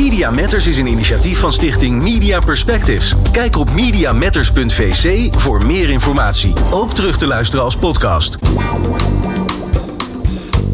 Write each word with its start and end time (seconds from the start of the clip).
Media 0.00 0.30
Matters 0.30 0.66
is 0.66 0.78
een 0.78 0.86
initiatief 0.86 1.38
van 1.38 1.52
stichting 1.52 2.02
Media 2.02 2.40
Perspectives. 2.40 3.14
Kijk 3.32 3.56
op 3.56 3.70
mediamatters.vc 3.70 5.34
voor 5.38 5.64
meer 5.64 5.90
informatie. 5.90 6.52
Ook 6.70 6.94
terug 6.94 7.16
te 7.16 7.26
luisteren 7.26 7.64
als 7.64 7.76
podcast. 7.76 8.36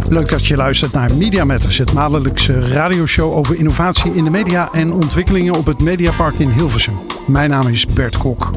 Leuk 0.09 0.29
dat 0.29 0.47
je 0.47 0.57
luistert 0.57 0.93
naar 0.93 1.15
Media 1.15 1.45
Matters, 1.45 1.79
het 1.79 1.93
maandelijkse 1.93 2.69
radioshow 2.69 3.33
over 3.33 3.57
innovatie 3.57 4.15
in 4.15 4.25
de 4.25 4.31
media 4.31 4.69
en 4.73 4.93
ontwikkelingen 4.93 5.54
op 5.54 5.67
het 5.67 5.81
Mediapark 5.81 6.35
in 6.38 6.51
Hilversum. 6.51 6.99
Mijn 7.27 7.51
naam 7.51 7.69
is 7.69 7.87
Bert 7.87 8.17
Kok. 8.17 8.51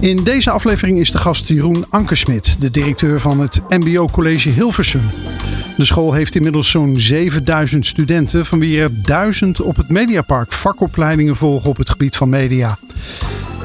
In 0.00 0.24
deze 0.24 0.50
aflevering 0.50 0.98
is 0.98 1.10
de 1.10 1.18
gast 1.18 1.48
Jeroen 1.48 1.84
Ankersmit, 1.88 2.56
de 2.60 2.70
directeur 2.70 3.20
van 3.20 3.40
het 3.40 3.60
MBO 3.68 4.08
College 4.08 4.48
Hilversum. 4.48 5.10
De 5.76 5.84
school 5.84 6.12
heeft 6.12 6.34
inmiddels 6.34 6.70
zo'n 6.70 6.98
7000 6.98 7.86
studenten, 7.86 8.46
van 8.46 8.58
wie 8.58 8.80
er 8.80 9.02
1000 9.02 9.60
op 9.60 9.76
het 9.76 9.88
Mediapark 9.88 10.52
vakopleidingen 10.52 11.36
volgen 11.36 11.70
op 11.70 11.76
het 11.76 11.90
gebied 11.90 12.16
van 12.16 12.28
media. 12.28 12.78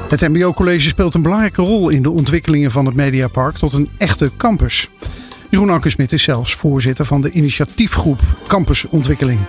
Het 0.08 0.20
MBO 0.20 0.52
College 0.52 0.88
speelt 0.88 1.14
een 1.14 1.22
belangrijke 1.22 1.62
rol 1.62 1.88
in 1.88 2.02
de 2.02 2.10
ontwikkelingen 2.10 2.70
van 2.70 2.86
het 2.86 2.94
Mediapark 2.94 3.56
tot 3.56 3.72
een 3.72 3.88
echte 3.98 4.30
campus. 4.36 4.90
Jeroen 5.50 5.70
Ankersmit 5.70 6.12
is 6.12 6.22
zelfs 6.22 6.54
voorzitter 6.54 7.04
van 7.04 7.20
de 7.20 7.30
initiatiefgroep 7.30 8.20
Campusontwikkeling. 8.46 9.40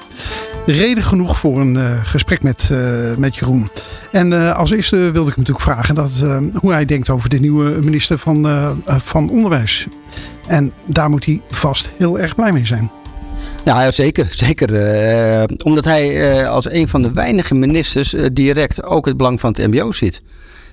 Reden 0.65 1.03
genoeg 1.03 1.39
voor 1.39 1.59
een 1.59 1.75
uh, 1.75 2.05
gesprek 2.05 2.43
met, 2.43 2.69
uh, 2.71 2.79
met 3.17 3.35
Jeroen. 3.35 3.69
En 4.11 4.31
uh, 4.31 4.55
als 4.55 4.71
eerste 4.71 4.95
wilde 4.95 5.29
ik 5.29 5.35
hem 5.35 5.45
natuurlijk 5.45 5.61
vragen 5.61 5.95
dat, 5.95 6.25
hoe 6.53 6.71
hij 6.71 6.85
denkt 6.85 7.09
over 7.09 7.29
de 7.29 7.39
nieuwe 7.39 7.79
minister 7.81 8.17
van, 8.17 8.47
van 8.85 9.29
Onderwijs. 9.29 9.87
En 10.49 10.73
daar 10.85 11.09
moet 11.09 11.25
hij 11.25 11.41
vast 11.49 11.91
heel 11.97 12.19
erg 12.19 12.35
blij 12.35 12.51
mee 12.51 12.65
zijn. 12.65 12.91
Ja, 13.65 13.91
zeker. 13.91 14.27
zeker. 14.31 14.69
omdat 15.63 15.85
hij 15.85 16.47
als 16.47 16.71
een 16.71 16.87
van 16.87 17.01
de 17.01 17.11
weinige 17.11 17.55
ministers 17.55 18.15
direct 18.33 18.83
ook 18.83 19.05
het 19.05 19.17
belang 19.17 19.39
van 19.39 19.49
het 19.49 19.67
MBO 19.67 19.91
ziet. 19.91 20.21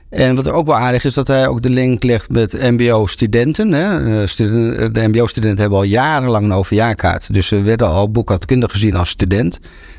En 0.09 0.34
wat 0.34 0.48
ook 0.48 0.67
wel 0.67 0.77
aardig 0.77 1.05
is, 1.05 1.14
dat 1.14 1.27
hij 1.27 1.48
ook 1.48 1.62
de 1.62 1.70
link 1.70 2.03
legt 2.03 2.31
met 2.31 2.53
MBO-studenten. 2.61 3.75
Eh, 3.75 4.91
de 4.92 5.09
MBO-studenten 5.09 5.61
hebben 5.61 5.79
al 5.79 5.84
jarenlang 5.84 6.45
een 6.45 6.53
overjaarkaart. 6.53 7.34
Dus 7.34 7.47
ze 7.47 7.61
werden 7.61 7.89
al 7.89 8.11
boekhoudkundig 8.11 8.70
gezien 8.70 8.95
als 8.95 9.08
student. 9.08 9.58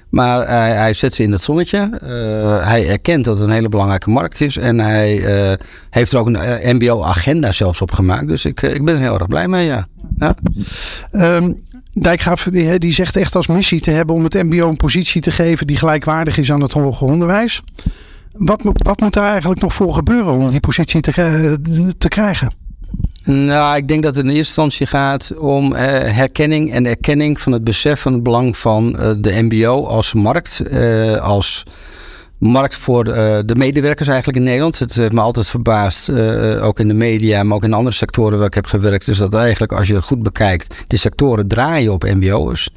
Maar 0.10 0.48
hij, 0.48 0.72
hij, 0.72 0.94
zet 0.94 1.14
ze 1.14 1.24
in 1.24 1.32
het 1.32 1.42
zonnetje. 1.42 2.00
Uh, 2.04 2.68
hij 2.68 2.90
erkent 2.90 3.26
dat 3.26 3.38
het 3.38 3.48
een 3.48 3.54
hele 3.54 3.70
belangrijke 3.70 4.10
markt 4.10 4.42
is. 4.42 4.58
En 4.58 4.80
hij 4.80 5.18
uh, 5.50 5.58
heeft 5.90 6.12
er 6.12 6.20
ook 6.20 6.28
een 6.28 6.76
MBO-agenda 6.76 7.52
zelfs 7.52 7.82
op 7.82 7.92
gemaakt. 7.92 8.28
Dus 8.28 8.46
ik, 8.46 8.62
ik 8.62 8.86
ben 8.86 8.96
er 8.96 9.02
heel 9.02 9.14
erg 9.14 9.28
blij 9.28 9.48
mee, 9.48 9.66
ja. 9.66 9.88
ja. 10.18 10.36
Um, 11.12 11.58
Dijkgraaf 12.02 12.44
die, 12.44 12.80
die 12.80 12.94
zegt 12.94 13.16
echt 13.16 13.36
als 13.36 13.48
missie 13.48 13.82
te 13.82 13.92
hebben 13.92 14.16
om 14.16 14.24
het 14.24 14.34
MBO 14.34 14.70
een 14.70 14.78
positie 14.78 15.22
te 15.22 15.32
geven 15.32 15.68
die 15.68 15.78
gelijkwaardig 15.78 16.38
is 16.38 16.52
aan 16.52 16.62
het 16.62 16.74
hoger 16.74 17.08
onderwijs. 17.08 17.62
Wat, 18.32 18.62
wat 18.64 19.00
moet 19.00 19.14
daar 19.14 19.32
eigenlijk 19.32 19.62
nog 19.62 19.74
voor 19.74 19.94
gebeuren 19.94 20.34
om 20.34 20.50
die 20.50 20.60
positie 20.60 21.02
te, 21.02 21.94
te 21.98 22.08
krijgen? 22.08 22.67
Nou, 23.28 23.78
ik 23.78 23.88
denk 23.88 24.04
dat 24.04 24.16
het 24.16 24.24
in 24.24 24.30
eerste 24.30 24.62
instantie 24.62 24.86
gaat 24.86 25.38
om 25.38 25.74
uh, 25.74 25.80
herkenning 25.80 26.72
en 26.72 26.86
erkenning 26.86 27.40
van 27.42 27.52
het 27.52 27.64
besef 27.64 28.02
van 28.02 28.14
het 28.14 28.24
belang 28.24 28.58
van 28.58 28.96
uh, 29.00 29.14
de 29.18 29.42
MBO 29.42 29.86
als 29.86 30.14
markt, 30.14 30.62
uh, 30.72 31.18
als 31.18 31.64
markt 32.38 32.78
voor 32.78 33.04
de, 33.04 33.44
de, 33.46 33.56
medewerkers 33.56 34.08
eigenlijk 34.08 34.38
in 34.38 34.44
Nederland. 34.44 34.80
Het 34.80 34.96
heeft 34.96 35.12
me 35.12 35.22
altijd 35.22 35.50
verbaasd, 35.50 36.10
ook 36.62 36.80
in 36.80 36.88
de 36.88 36.94
media, 36.94 37.44
maar 37.44 37.56
ook 37.56 37.64
in 37.64 37.74
andere 37.74 37.96
sectoren 37.96 38.38
waar 38.38 38.48
ik 38.48 38.54
heb 38.54 38.66
gewerkt, 38.66 39.08
is 39.08 39.18
dat 39.18 39.34
eigenlijk 39.34 39.72
als 39.72 39.88
je 39.88 39.96
het 39.96 40.04
goed 40.04 40.24
bekijkt, 40.24 40.76
de 40.88 40.98
sectoren 40.98 41.48
draaien 41.48 41.94
op 41.94 42.04
MBO'ers. 42.04 42.70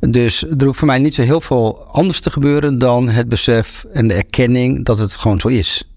Dus 0.00 0.42
er 0.42 0.64
hoeft 0.64 0.78
voor 0.78 0.86
mij 0.86 0.98
niet 0.98 1.14
zo 1.14 1.22
heel 1.22 1.40
veel 1.40 1.86
anders 1.92 2.20
te 2.20 2.30
gebeuren 2.30 2.78
dan 2.78 3.08
het 3.08 3.28
besef 3.28 3.86
en 3.92 4.08
de 4.08 4.14
erkenning 4.14 4.84
dat 4.84 4.98
het 4.98 5.12
gewoon 5.12 5.40
zo 5.40 5.48
is. 5.48 5.88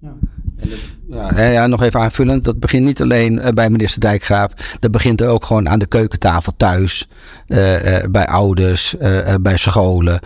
Ja. 0.00 0.12
Ja, 1.08 1.42
ja, 1.42 1.66
nog 1.66 1.82
even 1.82 2.00
aanvullend. 2.00 2.44
Dat 2.44 2.60
begint 2.60 2.84
niet 2.84 3.02
alleen 3.02 3.38
eh, 3.38 3.52
bij 3.52 3.70
minister 3.70 4.00
Dijkgraaf. 4.00 4.52
Dat 4.80 4.90
begint 4.90 5.22
ook 5.22 5.44
gewoon 5.44 5.68
aan 5.68 5.78
de 5.78 5.86
keukentafel 5.86 6.52
thuis. 6.56 7.08
Uh, 7.48 7.98
uh, 7.98 8.04
bij 8.10 8.26
ouders, 8.26 8.94
bij 9.40 9.56
scholen. 9.56 10.20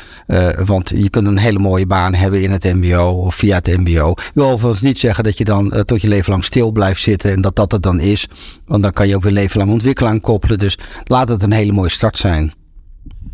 want 0.65 0.89
je 0.95 1.11
kunt 1.11 1.27
een 1.27 1.39
hele 1.39 1.59
mooie 1.59 1.87
baan 1.87 2.15
hebben 2.15 2.43
in 2.43 2.51
het 2.51 2.65
MBO 2.65 3.11
of 3.11 3.35
via 3.35 3.55
het 3.55 3.67
MBO. 3.67 4.11
Ik 4.11 4.31
wil 4.35 4.51
overigens 4.51 4.83
niet 4.83 4.99
zeggen 4.99 5.25
dat 5.25 5.39
je 5.39 5.45
dan 5.45 5.85
tot 5.85 6.01
je 6.01 6.09
leven 6.09 6.31
lang 6.31 6.45
stil 6.45 6.71
blijft 6.71 7.01
zitten 7.01 7.33
en 7.33 7.41
dat 7.41 7.57
dat 7.57 7.73
het 7.73 7.83
dan 7.83 8.01
is. 8.01 8.29
Want 8.67 8.83
dan 8.83 8.93
kan 8.93 9.09
je 9.09 9.17
ook 9.17 9.23
weer 9.23 9.33
leven 9.33 9.59
lang 9.59 9.71
ontwikkelen 9.71 10.21
koppelen. 10.21 10.59
Dus 10.59 10.79
laat 11.05 11.29
het 11.29 11.43
een 11.43 11.53
hele 11.53 11.73
mooie 11.73 11.89
start 11.89 12.17
zijn. 12.17 12.58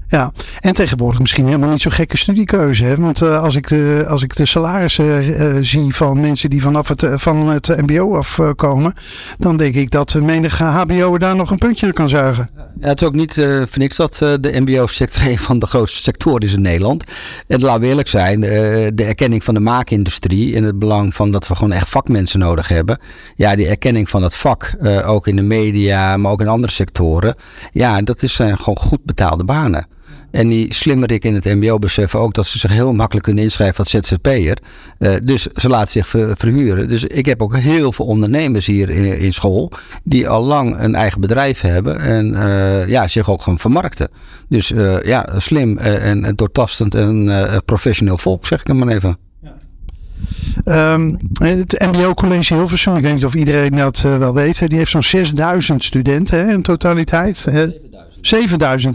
Ja, 0.09 0.33
en 0.61 0.75
tegenwoordig 0.75 1.21
misschien 1.21 1.47
helemaal 1.47 1.71
niet 1.71 1.81
zo'n 1.81 1.93
gekke 1.93 2.17
studiekeuze. 2.17 2.85
Hè? 2.85 2.97
Want 2.97 3.23
uh, 3.23 3.43
als, 3.43 3.57
ik 3.57 3.69
de, 3.69 4.05
als 4.09 4.23
ik 4.23 4.37
de 4.37 4.47
salarissen 4.47 5.25
uh, 5.25 5.57
zie 5.61 5.95
van 5.95 6.21
mensen 6.21 6.51
die 6.51 6.63
vanaf 6.63 6.89
het, 6.89 7.07
van 7.15 7.49
het 7.49 7.67
MBO 7.87 8.17
afkomen, 8.17 8.95
dan 9.39 9.57
denk 9.57 9.75
ik 9.75 9.91
dat 9.91 10.15
menige 10.15 10.65
HBO 10.65 11.19
daar 11.19 11.37
nog 11.37 11.51
een 11.51 11.59
puntje 11.59 11.93
kan 11.93 12.09
zuigen. 12.09 12.49
Ja, 12.81 12.89
het 12.89 13.01
is 13.01 13.07
ook 13.07 13.15
niet 13.15 13.37
uh, 13.37 13.57
voor 13.57 13.79
niks 13.79 13.97
dat 13.97 14.17
de 14.17 14.61
MBO-sector 14.61 15.27
een 15.31 15.39
van 15.39 15.59
de 15.59 15.67
grootste 15.67 16.03
sectoren 16.03 16.41
is 16.41 16.53
in 16.53 16.61
Nederland. 16.61 17.05
En 17.47 17.61
laten 17.61 17.81
we 17.81 17.87
eerlijk 17.87 18.09
zijn, 18.09 18.41
de 18.41 19.05
erkenning 19.05 19.45
van 19.45 19.55
de 19.55 19.61
maakindustrie 19.61 20.57
en 20.57 20.63
het 20.63 20.79
belang 20.79 21.15
van 21.15 21.31
dat 21.31 21.49
we 21.49 21.55
gewoon 21.55 21.73
echt 21.73 21.89
vakmensen 21.89 22.39
nodig 22.39 22.69
hebben. 22.69 22.99
Ja, 23.37 23.57
die 23.57 23.69
erkenning 23.69 24.09
van 24.09 24.23
het 24.23 24.37
vak, 24.37 24.77
ook 25.05 25.27
in 25.27 25.37
de 25.37 25.43
media, 25.43 26.17
maar 26.17 26.33
ook 26.33 26.41
in 26.41 26.49
andere 26.49 26.73
sectoren. 26.73 27.35
Ja, 27.73 28.03
dat 28.03 28.23
is, 28.23 28.35
gewoon 28.35 28.77
goed 28.77 29.05
betaalde 29.05 29.45
banen. 29.45 29.87
En 30.35 30.49
die 30.49 30.75
slimmerik 30.75 31.25
in 31.25 31.35
het 31.35 31.45
mbo 31.45 31.79
beseffen 31.79 32.21
ook 32.21 32.35
dat 32.35 32.47
ze 32.47 32.59
zich 32.59 32.71
heel 32.71 32.93
makkelijk 32.93 33.25
kunnen 33.25 33.43
inschrijven 33.43 33.79
als 33.79 33.91
ZZP'er. 33.91 34.59
Uh, 34.99 35.17
dus 35.25 35.43
ze 35.43 35.69
laten 35.69 35.89
zich 35.89 36.09
verhuren. 36.09 36.89
Dus 36.89 37.05
ik 37.05 37.27
heb 37.27 37.43
ook 37.43 37.57
heel 37.57 37.93
veel 37.93 38.07
ondernemers 38.07 38.67
hier 38.67 38.91
in, 38.91 39.19
in 39.19 39.33
school 39.33 39.71
die 40.03 40.29
al 40.29 40.45
lang 40.45 40.81
een 40.81 40.95
eigen 40.95 41.21
bedrijf 41.21 41.61
hebben 41.61 42.01
en 42.01 42.33
uh, 42.33 42.89
ja, 42.89 43.09
zich 43.09 43.31
ook 43.31 43.43
gewoon 43.43 43.59
vermarkten. 43.59 44.09
Dus 44.49 44.71
uh, 44.71 45.03
ja, 45.03 45.29
slim 45.37 45.79
en, 45.79 46.25
en 46.25 46.37
doortastend 46.37 46.95
en 46.95 47.63
professioneel 47.65 48.19
volk, 48.19 48.47
zeg 48.47 48.61
ik 48.61 48.67
dan 48.67 48.79
maar 48.79 48.89
even. 48.89 49.19
Um, 50.65 51.19
het 51.33 51.87
MBO 51.93 52.15
College 52.15 52.55
Hilversum, 52.55 52.97
ik 52.97 53.03
weet 53.03 53.15
niet 53.15 53.25
of 53.25 53.35
iedereen 53.35 53.73
dat 53.73 54.03
uh, 54.07 54.19
wel 54.19 54.35
weet, 54.35 54.69
die 54.69 54.79
heeft 54.79 54.91
zo'n 54.91 55.03
6000 55.03 55.85
studenten 55.85 56.39
hè, 56.47 56.53
in 56.53 56.63
totaliteit. 56.63 57.37
7000 57.37 57.85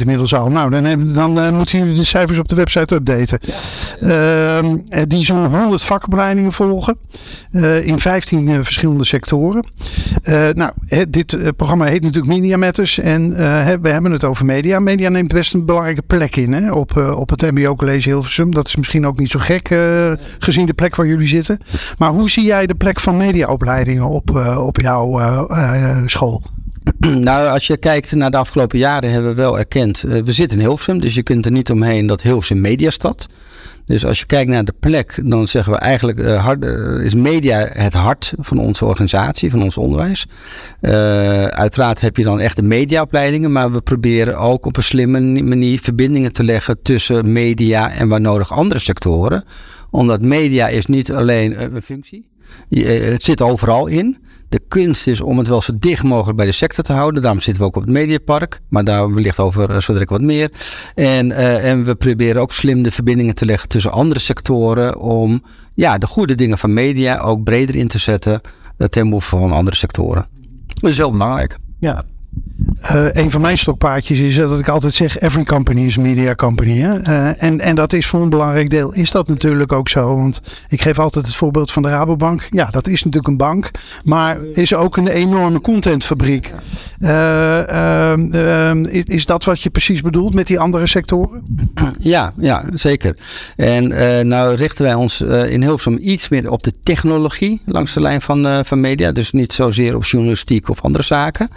inmiddels 0.01 0.33
al. 0.33 0.49
Nou, 0.49 0.69
dan, 0.69 1.13
dan 1.13 1.37
uh, 1.37 1.51
moeten 1.51 1.79
jullie 1.79 1.93
de 1.93 2.03
cijfers 2.03 2.39
op 2.39 2.47
de 2.47 2.55
website 2.55 2.95
updaten. 2.95 3.39
Ja. 3.99 4.61
Uh, 4.61 5.01
die 5.07 5.23
zo'n 5.23 5.55
100 5.55 5.83
vakopleidingen 5.83 6.51
volgen. 6.51 6.97
Uh, 7.51 7.87
in 7.87 7.99
15 7.99 8.63
verschillende 8.63 9.05
sectoren. 9.05 9.65
nou, 10.53 10.71
dit 11.09 11.55
programma 11.55 11.85
heet 11.85 12.01
natuurlijk 12.01 12.33
Media 12.33 12.57
Matters. 12.57 12.99
En 12.99 13.29
we 13.81 13.89
hebben 13.89 14.11
het 14.11 14.23
over 14.23 14.45
media. 14.45 14.79
Media 14.79 15.09
neemt 15.09 15.33
best 15.33 15.53
een 15.53 15.65
belangrijke 15.65 16.01
plek 16.01 16.35
in 16.35 16.53
hè, 16.53 16.71
op, 16.71 16.97
op 16.97 17.29
het 17.29 17.41
MBO 17.41 17.75
College 17.75 18.09
Hilversum. 18.09 18.53
Dat 18.53 18.67
is 18.67 18.75
misschien 18.75 19.07
ook 19.07 19.19
niet 19.19 19.29
zo 19.31 19.39
gek 19.39 19.67
gezien 20.39 20.65
de 20.65 20.73
plek 20.73 20.95
waar 20.95 21.07
jullie 21.07 21.27
zitten. 21.27 21.59
Maar 21.97 22.09
hoe 22.09 22.29
zie 22.29 22.45
jij 22.45 22.65
de 22.65 22.75
plek 22.75 22.99
van 22.99 23.17
mediaopleidingen 23.17 24.05
op, 24.05 24.55
op 24.57 24.79
jouw 24.79 25.19
school? 26.05 26.41
Nou, 27.29 27.49
als 27.49 27.67
je 27.67 27.77
kijkt 27.77 28.15
naar 28.15 28.31
de 28.31 28.37
afgelopen 28.37 28.79
jaren 28.79 29.11
hebben 29.11 29.29
we 29.29 29.41
wel 29.41 29.57
erkend, 29.57 30.05
uh, 30.07 30.23
we 30.23 30.31
zitten 30.31 30.57
in 30.57 30.63
Hilversum, 30.63 30.99
dus 30.99 31.15
je 31.15 31.23
kunt 31.23 31.45
er 31.45 31.51
niet 31.51 31.71
omheen 31.71 32.07
dat 32.07 32.21
Hilversum 32.21 32.61
mediastad. 32.61 33.27
Dus 33.85 34.05
als 34.05 34.19
je 34.19 34.25
kijkt 34.25 34.51
naar 34.51 34.63
de 34.63 34.73
plek, 34.79 35.21
dan 35.23 35.47
zeggen 35.47 35.73
we 35.73 35.79
eigenlijk 35.79 36.19
uh, 36.19 36.43
hard, 36.43 36.63
uh, 36.63 37.05
is 37.05 37.15
media 37.15 37.69
het 37.71 37.93
hart 37.93 38.33
van 38.37 38.57
onze 38.57 38.85
organisatie, 38.85 39.49
van 39.49 39.63
ons 39.63 39.77
onderwijs. 39.77 40.25
uiteraard 41.49 42.01
heb 42.01 42.17
je 42.17 42.23
dan 42.23 42.39
echt 42.39 42.55
de 42.55 42.61
mediaopleidingen, 42.61 43.51
maar 43.51 43.71
we 43.71 43.81
proberen 43.81 44.37
ook 44.37 44.65
op 44.65 44.77
een 44.77 44.83
slimme 44.83 45.19
manier 45.43 45.79
verbindingen 45.79 46.31
te 46.31 46.43
leggen 46.43 46.81
tussen 46.81 47.31
media 47.31 47.91
en 47.91 48.07
waar 48.07 48.21
nodig 48.21 48.51
andere 48.51 48.79
sectoren. 48.79 49.43
Omdat 49.91 50.21
media 50.21 50.67
is 50.67 50.85
niet 50.85 51.11
alleen 51.11 51.75
een 51.75 51.81
functie, 51.81 52.25
het 52.69 53.23
zit 53.23 53.41
overal 53.41 53.87
in. 53.87 54.17
De 54.49 54.61
kunst 54.67 55.07
is 55.07 55.21
om 55.21 55.37
het 55.37 55.47
wel 55.47 55.61
zo 55.61 55.73
dicht 55.79 56.03
mogelijk 56.03 56.37
bij 56.37 56.45
de 56.45 56.51
sector 56.51 56.83
te 56.83 56.93
houden. 56.93 57.21
Daarom 57.21 57.41
zitten 57.41 57.63
we 57.63 57.69
ook 57.69 57.75
op 57.75 57.81
het 57.81 57.91
Mediapark. 57.91 58.59
Maar 58.67 58.83
daar 58.83 59.13
wellicht 59.13 59.39
over 59.39 59.69
uh, 59.69 59.79
zo 59.79 59.91
direct 59.93 60.09
wat 60.09 60.21
meer. 60.21 60.51
En, 60.95 61.29
uh, 61.29 61.69
en 61.69 61.83
we 61.83 61.95
proberen 61.95 62.41
ook 62.41 62.51
slim 62.51 62.83
de 62.83 62.91
verbindingen 62.91 63.35
te 63.35 63.45
leggen 63.45 63.69
tussen 63.69 63.91
andere 63.91 64.19
sectoren. 64.19 64.99
Om 64.99 65.43
ja, 65.73 65.97
de 65.97 66.07
goede 66.07 66.35
dingen 66.35 66.57
van 66.57 66.73
media 66.73 67.19
ook 67.19 67.43
breder 67.43 67.75
in 67.75 67.87
te 67.87 67.97
zetten. 67.97 68.41
Uh, 68.77 68.87
ten 68.87 69.03
behoeve 69.03 69.29
van 69.29 69.51
andere 69.51 69.75
sectoren. 69.75 70.27
Dat 70.67 70.89
is 70.89 70.97
heel 70.97 71.11
belangrijk. 71.11 71.55
Ja. 71.79 72.03
Uh, 72.83 73.05
een 73.11 73.31
van 73.31 73.41
mijn 73.41 73.57
stokpaardjes 73.57 74.19
is 74.19 74.35
dat 74.35 74.59
ik 74.59 74.67
altijd 74.67 74.93
zeg: 74.93 75.19
every 75.19 75.43
company 75.43 75.81
is 75.81 75.97
media 75.97 76.35
company. 76.35 76.77
Hè? 76.77 76.99
Uh, 76.99 77.43
en, 77.43 77.61
en 77.61 77.75
dat 77.75 77.93
is 77.93 78.05
voor 78.05 78.21
een 78.21 78.29
belangrijk 78.29 78.69
deel, 78.69 78.93
is 78.93 79.11
dat 79.11 79.27
natuurlijk 79.27 79.71
ook 79.71 79.89
zo. 79.89 80.15
Want 80.15 80.41
ik 80.67 80.81
geef 80.81 80.99
altijd 80.99 81.25
het 81.25 81.35
voorbeeld 81.35 81.71
van 81.71 81.81
de 81.81 81.89
Rabobank. 81.89 82.47
Ja, 82.51 82.65
dat 82.65 82.87
is 82.87 83.03
natuurlijk 83.03 83.27
een 83.27 83.37
bank, 83.37 83.71
maar 84.03 84.37
is 84.53 84.73
ook 84.73 84.97
een 84.97 85.07
enorme 85.07 85.61
contentfabriek. 85.61 86.53
Uh, 86.99 88.13
is, 89.05 89.25
dat 89.25 89.43
wat 89.43 89.61
je 89.61 89.69
precies 89.69 90.01
bedoelt 90.01 90.33
met 90.33 90.47
die 90.47 90.59
andere 90.59 90.87
sectoren? 90.87 91.43
Ja, 91.99 92.33
ja 92.37 92.63
zeker. 92.73 93.17
En 93.55 93.87
nou 94.27 94.55
richten 94.55 94.83
wij 94.83 94.93
ons 94.93 95.21
in 95.21 95.61
Hilversum 95.61 95.97
iets 96.01 96.29
meer 96.29 96.51
op 96.51 96.63
de 96.63 96.73
technologie 96.83 97.61
langs 97.65 97.93
de 97.93 98.01
lijn 98.01 98.21
van, 98.21 98.65
van 98.65 98.79
media. 98.79 99.11
Dus 99.11 99.31
niet 99.31 99.53
zozeer 99.53 99.95
op 99.95 100.05
journalistiek 100.05 100.69
of 100.69 100.81
andere 100.81 101.03
zaken. 101.03 101.49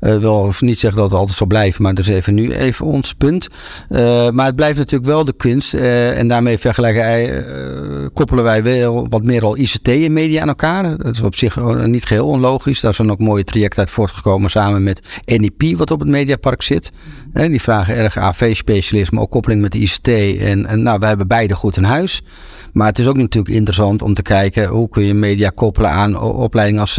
wel 0.00 0.52
niet 0.68 0.78
zeggen 0.78 1.00
dat 1.00 1.10
het 1.10 1.18
altijd 1.18 1.36
zal 1.36 1.46
blijven, 1.46 1.82
maar 1.82 1.98
is 1.98 2.08
even 2.08 2.34
nu 2.34 2.52
even 2.52 2.86
ons 2.86 3.14
punt. 3.14 3.48
Uh, 3.90 4.30
maar 4.30 4.46
het 4.46 4.56
blijft 4.56 4.78
natuurlijk 4.78 5.10
wel 5.10 5.24
de 5.24 5.32
kunst. 5.36 5.74
Uh, 5.74 6.18
en 6.18 6.28
daarmee 6.28 6.58
vergelijken, 6.58 7.28
uh, 7.28 8.06
koppelen 8.12 8.44
wij 8.44 8.62
wel 8.62 9.06
wat 9.08 9.22
meer 9.22 9.44
al 9.44 9.56
ICT 9.56 9.88
en 9.88 10.12
media 10.12 10.42
aan 10.42 10.48
elkaar. 10.48 10.96
Dat 10.96 11.14
is 11.14 11.20
op 11.20 11.34
zich 11.34 11.56
niet 11.86 12.04
geheel 12.04 12.26
onlogisch. 12.26 12.80
Daar 12.80 12.94
zijn 12.94 13.10
ook 13.10 13.18
mooie 13.18 13.44
trajecten 13.44 13.78
uit 13.78 13.90
voortgekomen 13.90 14.50
samen 14.50 14.82
met 14.82 15.20
NEP, 15.24 15.76
wat 15.76 15.90
op 15.90 16.00
het 16.00 16.08
Mediapark 16.08 16.62
zit. 16.62 16.92
die 17.32 17.62
vragen 17.62 17.96
erg 17.96 18.16
AV-specialisme, 18.16 19.20
ook 19.20 19.30
koppeling 19.30 19.60
met 19.60 19.72
de 19.72 19.78
ICT. 19.78 20.08
En, 20.38 20.82
nou, 20.82 20.98
wij 20.98 21.08
hebben 21.08 21.26
beide 21.26 21.54
goed 21.54 21.76
in 21.76 21.84
huis. 21.84 22.22
Maar 22.72 22.86
het 22.86 22.98
is 22.98 23.06
ook 23.06 23.16
natuurlijk 23.16 23.54
interessant 23.54 24.02
om 24.02 24.14
te 24.14 24.22
kijken 24.22 24.68
hoe 24.68 24.88
kun 24.88 25.04
je 25.04 25.14
media 25.14 25.50
koppelen 25.54 25.90
aan 25.90 26.20
opleidingen 26.20 26.80
als 26.80 26.96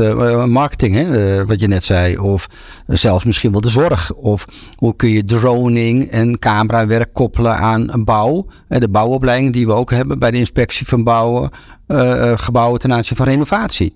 marketing, 0.47 0.95
hè, 0.95 1.45
wat 1.45 1.59
je 1.59 1.67
net 1.67 1.83
zei. 1.83 2.17
Of 2.17 2.47
zelfs 2.87 3.23
misschien 3.23 3.51
wel 3.51 3.58
de 3.61 3.69
zorg. 3.69 4.13
Of 4.13 4.45
hoe 4.75 4.95
kun 4.95 5.09
je 5.09 5.25
droning 5.25 6.09
en 6.09 6.39
camerawerk 6.39 7.13
koppelen 7.13 7.57
aan 7.57 8.03
bouw. 8.03 8.45
de 8.67 8.89
bouwopleiding 8.89 9.53
die 9.53 9.65
we 9.65 9.73
ook 9.73 9.91
hebben 9.91 10.19
bij 10.19 10.31
de 10.31 10.37
inspectie 10.37 10.87
van 10.87 11.03
bouwen, 11.03 11.49
uh, 11.87 12.37
gebouwen 12.37 12.79
ten 12.79 12.93
aanzien 12.93 13.17
van 13.17 13.25
renovatie. 13.25 13.95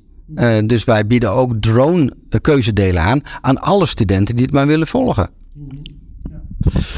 dus 0.66 0.84
wij 0.84 1.08
bieden 1.08 1.32
ook 1.32 1.54
drone 1.60 2.14
keuzedelen 2.42 3.02
aan 3.02 3.22
aan 3.42 3.62
alle 3.62 3.86
studenten 3.86 4.36
die 4.36 4.46
het 4.46 4.54
maar 4.54 4.68
willen 4.68 4.88
volgen. 4.88 5.30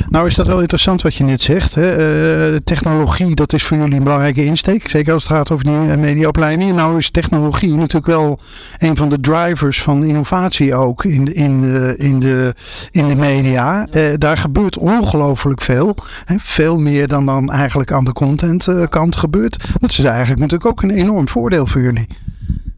Nou 0.10 0.28
is 0.28 0.36
dat 0.36 0.48
wel 0.48 0.62
interessant 0.62 1.02
wat 1.02 1.16
je 1.16 1.24
net 1.24 1.42
zegt. 1.42 1.76
Hè? 1.76 2.54
Uh, 2.54 2.58
technologie, 2.64 3.36
dat 3.36 3.54
is 3.54 3.64
voor 3.64 3.78
jullie 3.78 3.98
een 3.98 4.04
belangrijke 4.04 4.46
insteek. 4.46 4.90
Zeker 4.90 5.14
als 5.14 5.24
het 5.24 5.32
gaat 5.32 5.52
over 5.52 5.66
die 5.66 5.92
eh, 5.92 5.98
mediaopleiding. 5.98 6.76
Nou 6.76 6.98
is 6.98 7.10
technologie 7.10 7.74
natuurlijk 7.74 8.06
wel 8.06 8.40
een 8.78 8.98
van 8.98 9.10
de 9.10 9.20
drivers 9.20 9.82
van 9.82 10.04
innovatie 10.04 10.76
ook 10.76 11.04
in, 11.04 11.34
in, 11.34 11.62
de, 11.62 11.96
in, 11.98 12.20
de, 12.20 12.54
in 12.92 13.08
de 13.08 13.16
media. 13.16 13.88
Uh, 13.92 14.14
daar 14.18 14.38
gebeurt 14.38 14.78
ongelooflijk 14.78 15.62
veel. 15.62 15.96
Hè? 16.26 16.36
Veel 16.40 16.80
meer 16.80 17.08
dan 17.08 17.26
dan 17.26 17.52
eigenlijk 17.52 17.92
aan 17.92 18.06
de 18.06 18.14
contentkant 18.14 19.16
gebeurt. 19.16 19.64
Dat 19.80 19.90
is 19.90 20.00
eigenlijk 20.00 20.40
natuurlijk 20.40 20.70
ook 20.70 20.82
een 20.82 20.92
enorm 20.92 21.28
voordeel 21.28 21.68
voor 21.68 21.82
jullie. 21.82 22.08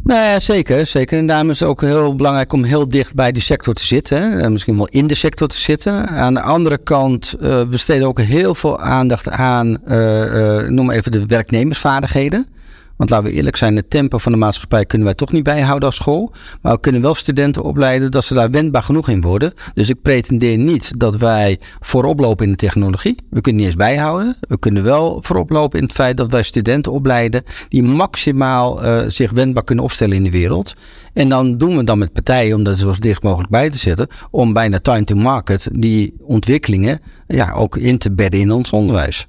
Nou 0.08 0.22
ja, 0.22 0.40
zeker, 0.40 0.86
zeker. 0.86 1.18
En 1.18 1.28
daarom 1.28 1.50
is 1.50 1.60
het 1.60 1.70
ook 1.70 1.82
heel 1.82 2.16
belangrijk 2.16 2.54
om 2.54 2.64
heel 2.64 2.90
dicht 2.90 3.16
bij 3.16 3.32
die 3.32 3.42
sector 3.42 3.74
te 3.74 3.86
zitten. 3.86 4.52
Misschien 4.52 4.78
wel 4.78 4.88
in 4.88 5.08
de 5.08 5.16
sector 5.16 5.48
te 5.48 5.60
zitten. 5.60 6.08
Aan 6.08 6.34
de 6.34 6.42
andere 6.42 6.78
kant 6.78 7.36
uh, 7.42 7.66
besteden 7.66 8.08
ook 8.08 8.20
heel 8.20 8.56
veel 8.56 8.80
aandacht 8.80 9.30
aan, 9.30 9.78
uh, 9.88 10.24
uh, 10.36 10.70
noem 10.70 10.92
even 10.92 11.12
de 11.12 11.26
werknemersvaardigheden. 11.26 12.48
Want 12.98 13.10
laten 13.10 13.26
we 13.26 13.34
eerlijk 13.34 13.58
zijn, 13.58 13.76
het 13.76 13.90
tempo 13.90 14.18
van 14.18 14.32
de 14.32 14.38
maatschappij 14.38 14.86
kunnen 14.86 15.08
wij 15.08 15.16
toch 15.16 15.32
niet 15.32 15.44
bijhouden 15.44 15.88
als 15.88 15.96
school. 15.96 16.32
Maar 16.62 16.74
we 16.74 16.80
kunnen 16.80 17.02
wel 17.02 17.16
studenten 17.16 17.64
opleiden 17.64 18.12
dat 18.12 18.26
ze 18.26 18.34
daar 18.34 18.52
wendbaar 18.52 18.84
genoeg 18.84 19.10
in 19.10 19.22
worden. 19.22 19.54
Dus 19.74 19.90
ik 19.90 20.02
pretendeer 20.02 20.58
niet 20.58 21.00
dat 21.00 21.16
wij 21.16 21.60
voorop 21.80 22.20
lopen 22.20 22.46
in 22.46 22.52
de 22.52 22.58
technologie. 22.58 23.16
We 23.30 23.42
kunnen 23.42 23.62
niet 23.62 23.70
eens 23.70 23.80
bijhouden. 23.80 24.36
We 24.48 24.60
kunnen 24.60 24.84
wel 24.84 25.20
voorop 25.22 25.50
lopen 25.50 25.80
in 25.80 25.86
het 25.86 25.94
feit 25.94 26.18
dat 26.18 26.32
wij 26.32 26.44
studenten 26.44 26.92
opleiden 26.92 27.44
die 27.70 27.84
maximaal 27.84 28.86
uh, 28.86 29.04
zich 29.08 29.32
wendbaar 29.32 29.64
kunnen 29.64 29.84
opstellen 29.84 30.16
in 30.16 30.24
de 30.24 30.32
wereld. 30.32 30.76
En 31.14 31.30
dan 31.30 31.58
doen 31.58 31.78
we 31.78 31.84
dan 31.84 31.98
met 31.98 32.14
partijen 32.14 32.56
om 32.56 32.64
dat 32.64 32.78
zo 32.78 32.94
dicht 33.00 33.24
mogelijk 33.24 33.50
bij 33.50 33.70
te 33.70 33.78
zetten. 33.78 34.08
Om 34.32 34.54
bijna 34.54 34.80
time 34.80 35.04
to 35.04 35.16
market 35.16 35.70
die 35.72 36.14
ontwikkelingen 36.22 37.00
ja, 37.28 37.52
ook 37.52 37.78
in 37.78 37.98
te 37.98 38.12
bedden 38.12 38.40
in 38.40 38.52
ons 38.52 38.70
onderwijs. 38.70 39.28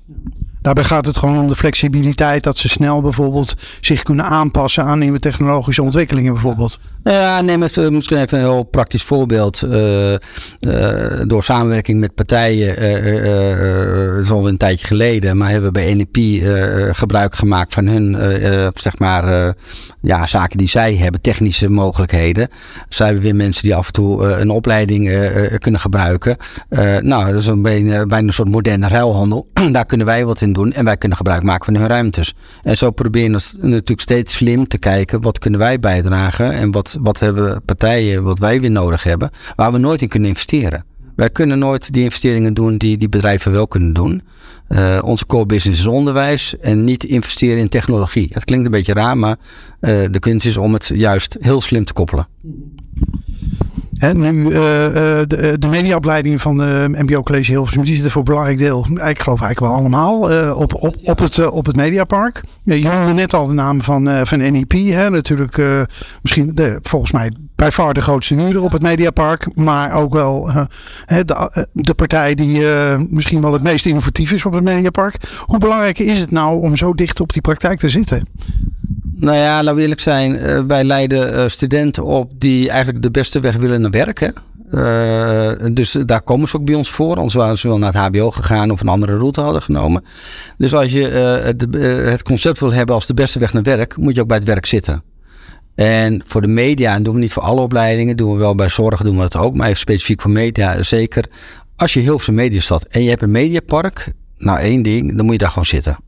Daarbij 0.68 0.86
gaat 0.86 1.06
het 1.06 1.16
gewoon 1.16 1.38
om 1.38 1.48
de 1.48 1.56
flexibiliteit 1.56 2.42
dat 2.42 2.58
ze 2.58 2.68
snel 2.68 3.00
bijvoorbeeld 3.00 3.54
zich 3.80 4.02
kunnen 4.02 4.24
aanpassen 4.24 4.84
aan 4.84 4.98
nieuwe 4.98 5.18
technologische 5.18 5.82
ontwikkelingen 5.82 6.32
bijvoorbeeld. 6.32 6.78
Ja, 7.08 7.40
neem 7.40 7.62
even, 7.62 7.94
misschien 7.94 8.18
even 8.18 8.38
een 8.38 8.44
heel 8.44 8.62
praktisch 8.62 9.02
voorbeeld. 9.02 9.62
Uh, 9.64 10.12
uh, 10.12 10.18
door 11.26 11.42
samenwerking 11.42 12.00
met 12.00 12.14
partijen, 12.14 12.82
uh, 12.82 14.14
dat 14.14 14.24
is 14.24 14.30
al 14.30 14.48
een 14.48 14.56
tijdje 14.56 14.86
geleden, 14.86 15.36
maar 15.36 15.50
hebben 15.50 15.72
we 15.72 15.80
bij 15.80 15.94
NEP 15.94 16.16
gebruik 16.96 17.34
gemaakt 17.34 17.74
van 17.74 17.86
hun, 17.86 18.16
zeg 18.74 18.98
maar, 18.98 19.54
ja, 20.00 20.26
zaken 20.26 20.58
die 20.58 20.68
zij 20.68 20.94
hebben, 20.94 21.20
technische 21.20 21.68
mogelijkheden. 21.68 22.48
Zijn 22.88 23.14
we 23.14 23.20
weer 23.20 23.36
mensen 23.36 23.62
die 23.62 23.74
af 23.74 23.86
en 23.86 23.92
toe 23.92 24.24
een 24.24 24.50
opleiding 24.50 25.28
kunnen 25.58 25.80
gebruiken. 25.80 26.36
nou, 27.00 27.32
dat 27.32 27.40
is 27.40 27.46
een 27.46 27.62
bijna 27.62 28.06
een 28.08 28.32
soort 28.32 28.48
moderne 28.48 28.88
ruilhandel. 28.88 29.48
Daar 29.72 29.86
kunnen 29.86 30.06
wij 30.06 30.24
wat 30.24 30.40
in 30.40 30.52
doen 30.52 30.72
en 30.72 30.84
wij 30.84 30.96
kunnen 30.96 31.16
gebruik 31.16 31.42
maken 31.42 31.64
van 31.64 31.74
hun 31.74 31.86
ruimtes. 31.88 32.34
En 32.62 32.76
zo 32.76 32.90
proberen 32.90 33.32
we 33.32 33.66
natuurlijk 33.68 34.00
steeds 34.00 34.32
slim 34.32 34.68
te 34.68 34.78
kijken, 34.78 35.20
wat 35.20 35.38
kunnen 35.38 35.60
wij 35.60 35.78
bijdragen 35.80 36.52
en 36.52 36.70
wat 36.70 36.97
wat 37.00 37.18
hebben 37.18 37.62
partijen, 37.64 38.22
wat 38.22 38.38
wij 38.38 38.60
weer 38.60 38.70
nodig 38.70 39.02
hebben, 39.02 39.30
waar 39.56 39.72
we 39.72 39.78
nooit 39.78 40.02
in 40.02 40.08
kunnen 40.08 40.28
investeren. 40.28 40.84
Wij 41.16 41.30
kunnen 41.30 41.58
nooit 41.58 41.92
die 41.92 42.02
investeringen 42.02 42.54
doen 42.54 42.78
die 42.78 42.96
die 42.96 43.08
bedrijven 43.08 43.52
wel 43.52 43.66
kunnen 43.66 43.92
doen. 43.92 44.22
Uh, 44.68 44.98
onze 45.04 45.26
core 45.26 45.46
business 45.46 45.80
is 45.80 45.86
onderwijs 45.86 46.58
en 46.58 46.84
niet 46.84 47.04
investeren 47.04 47.58
in 47.58 47.68
technologie. 47.68 48.28
Het 48.32 48.44
klinkt 48.44 48.64
een 48.64 48.70
beetje 48.70 48.92
raar, 48.92 49.18
maar 49.18 49.36
uh, 49.80 50.08
de 50.10 50.18
kunst 50.18 50.46
is 50.46 50.56
om 50.56 50.72
het 50.72 50.90
juist 50.94 51.36
heel 51.40 51.60
slim 51.60 51.84
te 51.84 51.92
koppelen. 51.92 52.28
Nu, 53.98 54.32
uh, 54.32 54.50
de, 54.50 55.56
de 55.58 55.68
mediaopleidingen 55.68 56.38
van 56.38 56.56
de 56.56 56.88
MBO 56.88 57.22
College 57.22 57.50
Hilversum, 57.50 57.82
die 57.82 57.92
zitten 57.92 58.10
voor 58.10 58.20
een 58.20 58.28
belangrijk 58.28 58.58
deel, 58.58 58.86
ik 58.90 59.22
geloof 59.22 59.40
eigenlijk 59.40 59.60
wel 59.60 59.72
allemaal, 59.72 60.18
op, 60.54 60.74
op, 60.74 60.96
op, 61.02 61.18
het, 61.18 61.50
op 61.50 61.66
het 61.66 61.76
Mediapark. 61.76 62.42
je 62.62 62.78
noemde 62.82 63.12
net 63.12 63.34
al 63.34 63.46
de 63.46 63.52
naam 63.52 63.82
van, 63.82 64.26
van 64.26 64.38
NEP, 64.38 64.72
hè, 64.72 65.10
natuurlijk 65.10 65.62
misschien 66.22 66.54
de, 66.54 66.78
volgens 66.82 67.12
mij 67.12 67.32
bij 67.56 67.72
far 67.72 67.94
de 67.94 68.00
grootste 68.00 68.34
huurder 68.34 68.62
op 68.62 68.72
het 68.72 68.82
Mediapark, 68.82 69.48
maar 69.54 69.92
ook 69.92 70.12
wel 70.12 70.50
de, 71.06 71.66
de 71.72 71.94
partij 71.94 72.34
die 72.34 72.64
misschien 73.10 73.40
wel 73.40 73.52
het 73.52 73.62
meest 73.62 73.86
innovatief 73.86 74.32
is 74.32 74.44
op 74.44 74.52
het 74.52 74.64
Mediapark. 74.64 75.16
Hoe 75.44 75.58
belangrijk 75.58 75.98
is 75.98 76.18
het 76.18 76.30
nou 76.30 76.60
om 76.60 76.76
zo 76.76 76.94
dicht 76.94 77.20
op 77.20 77.32
die 77.32 77.42
praktijk 77.42 77.78
te 77.78 77.88
zitten? 77.88 78.26
Nou 79.20 79.36
ja, 79.36 79.62
laten 79.62 79.80
eerlijk 79.80 80.00
zijn. 80.00 80.34
Uh, 80.34 80.62
wij 80.66 80.84
leiden 80.84 81.34
uh, 81.34 81.48
studenten 81.48 82.04
op 82.04 82.30
die 82.40 82.68
eigenlijk 82.68 83.02
de 83.02 83.10
beste 83.10 83.40
weg 83.40 83.56
willen 83.56 83.80
naar 83.80 83.90
werk. 83.90 84.32
Uh, 84.70 85.52
dus 85.72 85.96
daar 86.06 86.22
komen 86.22 86.48
ze 86.48 86.56
ook 86.56 86.64
bij 86.64 86.74
ons 86.74 86.90
voor. 86.90 87.16
Anders 87.16 87.34
waren 87.34 87.58
ze 87.58 87.68
wel 87.68 87.78
naar 87.78 87.92
het 87.92 88.02
HBO 88.02 88.30
gegaan 88.30 88.70
of 88.70 88.80
een 88.80 88.88
andere 88.88 89.16
route 89.16 89.40
hadden 89.40 89.62
genomen. 89.62 90.04
Dus 90.58 90.74
als 90.74 90.92
je 90.92 91.06
het, 91.08 91.66
het 92.10 92.22
concept 92.22 92.60
wil 92.60 92.72
hebben 92.72 92.94
als 92.94 93.06
de 93.06 93.14
beste 93.14 93.38
weg 93.38 93.52
naar 93.52 93.62
werk, 93.62 93.96
moet 93.96 94.14
je 94.14 94.20
ook 94.20 94.28
bij 94.28 94.36
het 94.36 94.46
werk 94.46 94.66
zitten. 94.66 95.02
En 95.74 96.22
voor 96.26 96.40
de 96.40 96.48
media, 96.48 96.94
en 96.94 97.02
doen 97.02 97.14
we 97.14 97.20
niet 97.20 97.32
voor 97.32 97.42
alle 97.42 97.60
opleidingen, 97.60 98.16
doen 98.16 98.32
we 98.32 98.38
wel 98.38 98.54
bij 98.54 98.68
zorg, 98.68 99.02
doen 99.02 99.16
we 99.16 99.22
dat 99.22 99.36
ook, 99.36 99.54
maar 99.54 99.66
even 99.66 99.78
specifiek 99.78 100.20
voor 100.20 100.30
media 100.30 100.82
zeker. 100.82 101.24
Als 101.76 101.94
je 101.94 102.00
heel 102.00 102.18
veel 102.18 102.34
mediastad 102.34 102.84
en 102.84 103.02
je 103.02 103.08
hebt 103.08 103.22
een 103.22 103.30
mediapark, 103.30 104.12
nou 104.36 104.58
één 104.58 104.82
ding, 104.82 105.16
dan 105.16 105.24
moet 105.24 105.32
je 105.32 105.38
daar 105.38 105.50
gewoon 105.50 105.66
zitten. 105.66 105.98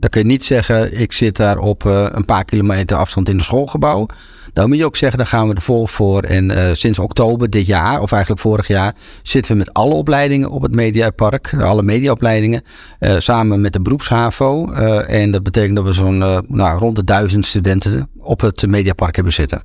Dan 0.00 0.10
kun 0.10 0.20
je 0.20 0.26
niet 0.26 0.44
zeggen, 0.44 1.00
ik 1.00 1.12
zit 1.12 1.36
daar 1.36 1.58
op 1.58 1.84
uh, 1.84 2.06
een 2.10 2.24
paar 2.24 2.44
kilometer 2.44 2.96
afstand 2.96 3.28
in 3.28 3.34
een 3.34 3.44
schoolgebouw. 3.44 4.06
Dan 4.52 4.68
moet 4.68 4.78
je 4.78 4.84
ook 4.84 4.96
zeggen, 4.96 5.18
daar 5.18 5.26
gaan 5.26 5.48
we 5.48 5.54
er 5.54 5.62
vol 5.62 5.86
voor. 5.86 6.22
En 6.22 6.50
uh, 6.50 6.72
sinds 6.72 6.98
oktober 6.98 7.50
dit 7.50 7.66
jaar, 7.66 8.00
of 8.00 8.12
eigenlijk 8.12 8.42
vorig 8.42 8.68
jaar, 8.68 8.94
zitten 9.22 9.52
we 9.52 9.58
met 9.58 9.72
alle 9.72 9.94
opleidingen 9.94 10.50
op 10.50 10.62
het 10.62 10.74
Mediapark. 10.74 11.54
Alle 11.54 11.82
mediaopleidingen. 11.82 12.62
Uh, 13.00 13.18
samen 13.18 13.60
met 13.60 13.72
de 13.72 13.80
beroepshavo. 13.80 14.70
en 15.02 15.30
dat 15.30 15.42
betekent 15.42 15.76
dat 15.76 15.84
we 15.84 15.92
zo'n 15.92 16.18
nou, 16.48 16.78
rond 16.78 16.96
de 16.96 17.04
duizend 17.04 17.46
studenten 17.46 18.08
op 18.18 18.40
het 18.40 18.66
Mediapark 18.66 19.14
hebben 19.14 19.32
zitten. 19.32 19.62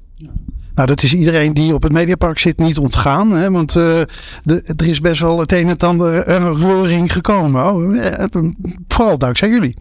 Nou, 0.75 0.88
dat 0.88 1.03
is 1.03 1.13
iedereen 1.13 1.53
die 1.53 1.74
op 1.74 1.84
het 1.84 1.92
Mediapark 1.92 2.39
zit 2.39 2.58
niet 2.58 2.77
ontgaan. 2.77 3.32
Hè? 3.32 3.51
Want 3.51 3.75
uh, 3.75 4.01
de, 4.44 4.74
er 4.77 4.88
is 4.88 5.01
best 5.01 5.22
wel 5.22 5.39
het 5.39 5.51
een 5.51 5.70
en 5.70 5.77
ander 5.77 6.30
een 6.30 6.48
roering 6.48 7.13
gekomen. 7.13 7.65
Oh, 7.65 7.98
vooral 8.88 9.18
dankzij 9.18 9.50
jullie. 9.50 9.75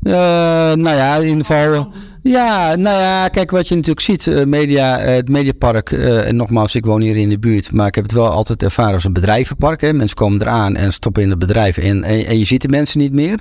nou 0.00 0.88
ja, 0.88 1.16
in 1.16 1.26
ieder 1.26 1.44
geval. 1.44 1.92
Ja, 2.22 2.74
nou 2.76 2.98
ja, 2.98 3.28
kijk 3.28 3.50
wat 3.50 3.68
je 3.68 3.74
natuurlijk 3.74 4.00
ziet. 4.00 4.26
Uh, 4.26 4.44
media, 4.44 5.00
uh, 5.00 5.14
het 5.14 5.28
Mediapark, 5.28 5.90
uh, 5.90 6.28
en 6.28 6.36
nogmaals, 6.36 6.74
ik 6.74 6.84
woon 6.84 7.00
hier 7.00 7.16
in 7.16 7.28
de 7.28 7.38
buurt, 7.38 7.72
maar 7.72 7.86
ik 7.86 7.94
heb 7.94 8.04
het 8.04 8.12
wel 8.12 8.28
altijd 8.28 8.62
ervaren 8.62 8.94
als 8.94 9.04
een 9.04 9.12
bedrijvenpark. 9.12 9.92
Mensen 9.92 10.16
komen 10.16 10.40
eraan 10.40 10.76
en 10.76 10.92
stoppen 10.92 11.22
in 11.22 11.30
het 11.30 11.38
bedrijf 11.38 11.76
in 11.76 12.04
en, 12.04 12.26
en 12.26 12.38
je 12.38 12.44
ziet 12.44 12.62
de 12.62 12.68
mensen 12.68 12.98
niet 12.98 13.12
meer. 13.12 13.40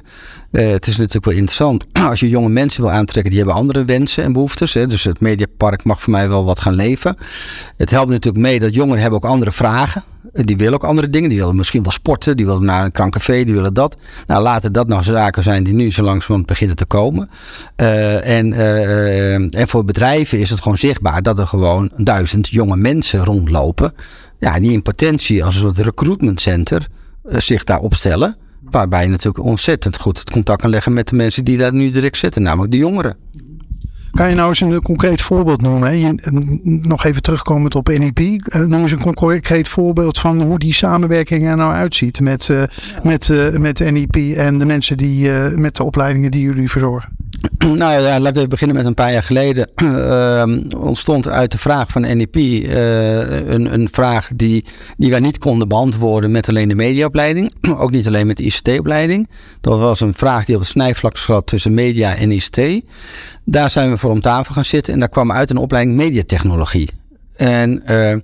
het 0.51 0.87
is 0.87 0.97
natuurlijk 0.97 1.25
wel 1.25 1.33
interessant. 1.33 1.85
Als 2.09 2.19
je 2.19 2.29
jonge 2.29 2.49
mensen 2.49 2.81
wil 2.81 2.91
aantrekken, 2.91 3.31
die 3.31 3.39
hebben 3.41 3.57
andere 3.59 3.85
wensen 3.85 4.23
en 4.23 4.33
behoeftes. 4.33 4.73
Hè. 4.73 4.87
Dus 4.87 5.03
het 5.03 5.19
Mediapark 5.19 5.83
mag 5.83 6.01
voor 6.01 6.11
mij 6.11 6.29
wel 6.29 6.45
wat 6.45 6.59
gaan 6.59 6.75
leven. 6.75 7.15
Het 7.77 7.89
helpt 7.89 8.09
natuurlijk 8.09 8.43
mee 8.43 8.59
dat 8.59 8.73
jongeren 8.73 9.01
hebben 9.01 9.19
ook 9.23 9.29
andere 9.29 9.51
vragen. 9.51 10.03
Die 10.33 10.57
willen 10.57 10.73
ook 10.73 10.83
andere 10.83 11.09
dingen. 11.09 11.29
Die 11.29 11.39
willen 11.39 11.55
misschien 11.55 11.83
wel 11.83 11.91
sporten. 11.91 12.37
Die 12.37 12.45
willen 12.45 12.65
naar 12.65 12.85
een 12.85 12.91
krankcafé. 12.91 13.43
Die 13.43 13.53
willen 13.53 13.73
dat. 13.73 13.97
Nou, 14.27 14.43
laten 14.43 14.73
dat 14.73 14.87
nou 14.87 15.03
zaken 15.03 15.43
zijn 15.43 15.63
die 15.63 15.73
nu 15.73 15.91
zo 15.91 16.03
langzamerhand 16.03 16.45
beginnen 16.45 16.75
te 16.75 16.85
komen. 16.85 17.29
En, 17.75 18.53
en 19.49 19.67
voor 19.67 19.85
bedrijven 19.85 20.39
is 20.39 20.49
het 20.49 20.61
gewoon 20.61 20.77
zichtbaar 20.77 21.21
dat 21.21 21.39
er 21.39 21.47
gewoon 21.47 21.91
duizend 21.97 22.47
jonge 22.47 22.75
mensen 22.75 23.25
rondlopen. 23.25 23.93
Ja, 24.39 24.59
die 24.59 24.71
in 24.71 24.81
potentie 24.81 25.43
als 25.43 25.55
een 25.55 25.61
soort 25.61 25.77
recruitment 25.77 26.39
center 26.39 26.87
uh, 27.25 27.37
zich 27.37 27.63
daar 27.63 27.79
opstellen. 27.79 28.35
Waarbij 28.69 29.03
je 29.03 29.09
natuurlijk 29.09 29.45
ontzettend 29.45 29.97
goed 29.97 30.19
het 30.19 30.31
contact 30.31 30.61
kan 30.61 30.69
leggen 30.69 30.93
met 30.93 31.07
de 31.07 31.15
mensen 31.15 31.45
die 31.45 31.57
daar 31.57 31.73
nu 31.73 31.89
direct 31.89 32.17
zitten, 32.17 32.41
namelijk 32.41 32.71
de 32.71 32.77
jongeren. 32.77 33.17
Kan 34.11 34.29
je 34.29 34.35
nou 34.35 34.49
eens 34.49 34.61
een 34.61 34.81
concreet 34.81 35.21
voorbeeld 35.21 35.61
noemen? 35.61 35.97
Je, 35.97 36.15
nog 36.81 37.05
even 37.05 37.21
terugkomend 37.21 37.75
op 37.75 37.87
NEP. 37.87 38.19
Eh, 38.19 38.61
noem 38.61 38.81
eens 38.81 38.91
een 38.91 39.13
concreet 39.13 39.67
voorbeeld 39.67 40.19
van 40.19 40.41
hoe 40.41 40.59
die 40.59 40.73
samenwerking 40.73 41.47
er 41.47 41.55
nou 41.55 41.73
uitziet 41.73 42.19
met, 42.19 42.47
uh, 42.47 42.63
met, 43.03 43.27
uh, 43.27 43.57
met 43.57 43.79
NEP 43.79 44.15
en 44.37 44.57
de 44.57 44.65
mensen 44.65 44.97
die 44.97 45.29
met 45.55 45.75
de 45.75 45.83
opleidingen 45.83 46.31
die 46.31 46.41
jullie 46.41 46.69
verzorgen. 46.69 47.20
Nou 47.75 48.01
ja, 48.01 48.19
laten 48.19 48.41
we 48.41 48.47
beginnen 48.47 48.75
met 48.75 48.85
een 48.85 48.93
paar 48.93 49.11
jaar 49.11 49.23
geleden. 49.23 49.71
Uh, 49.83 50.43
ontstond 50.89 51.27
uit 51.27 51.51
de 51.51 51.57
vraag 51.57 51.91
van 51.91 52.01
NEP 52.01 52.35
een, 52.35 53.73
een 53.73 53.87
vraag 53.91 54.29
die, 54.35 54.65
die 54.97 55.09
wij 55.09 55.19
niet 55.19 55.37
konden 55.37 55.67
beantwoorden 55.67 56.31
met 56.31 56.49
alleen 56.49 56.67
de 56.67 56.75
mediaopleiding. 56.75 57.53
Ook 57.81 57.91
niet 57.91 58.07
alleen 58.07 58.27
met 58.27 58.37
de 58.37 58.43
ICT-opleiding. 58.43 59.29
Dat 59.61 59.79
was 59.79 59.99
een 59.99 60.13
vraag 60.13 60.45
die 60.45 60.55
op 60.55 60.61
het 60.61 60.69
snijvlak 60.69 61.17
zat 61.17 61.47
tussen 61.47 61.73
media 61.73 62.15
en 62.15 62.31
ICT. 62.31 62.61
Daar 63.45 63.69
zijn 63.69 63.89
we 63.89 63.97
voor 63.97 64.11
om 64.11 64.21
tafel 64.21 64.53
gaan 64.53 64.65
zitten 64.65 64.93
en 64.93 64.99
daar 64.99 65.09
kwam 65.09 65.31
uit 65.31 65.49
een 65.49 65.57
opleiding 65.57 65.97
mediatechnologie. 65.97 66.89
En 67.35 67.83
uh, 67.85 68.15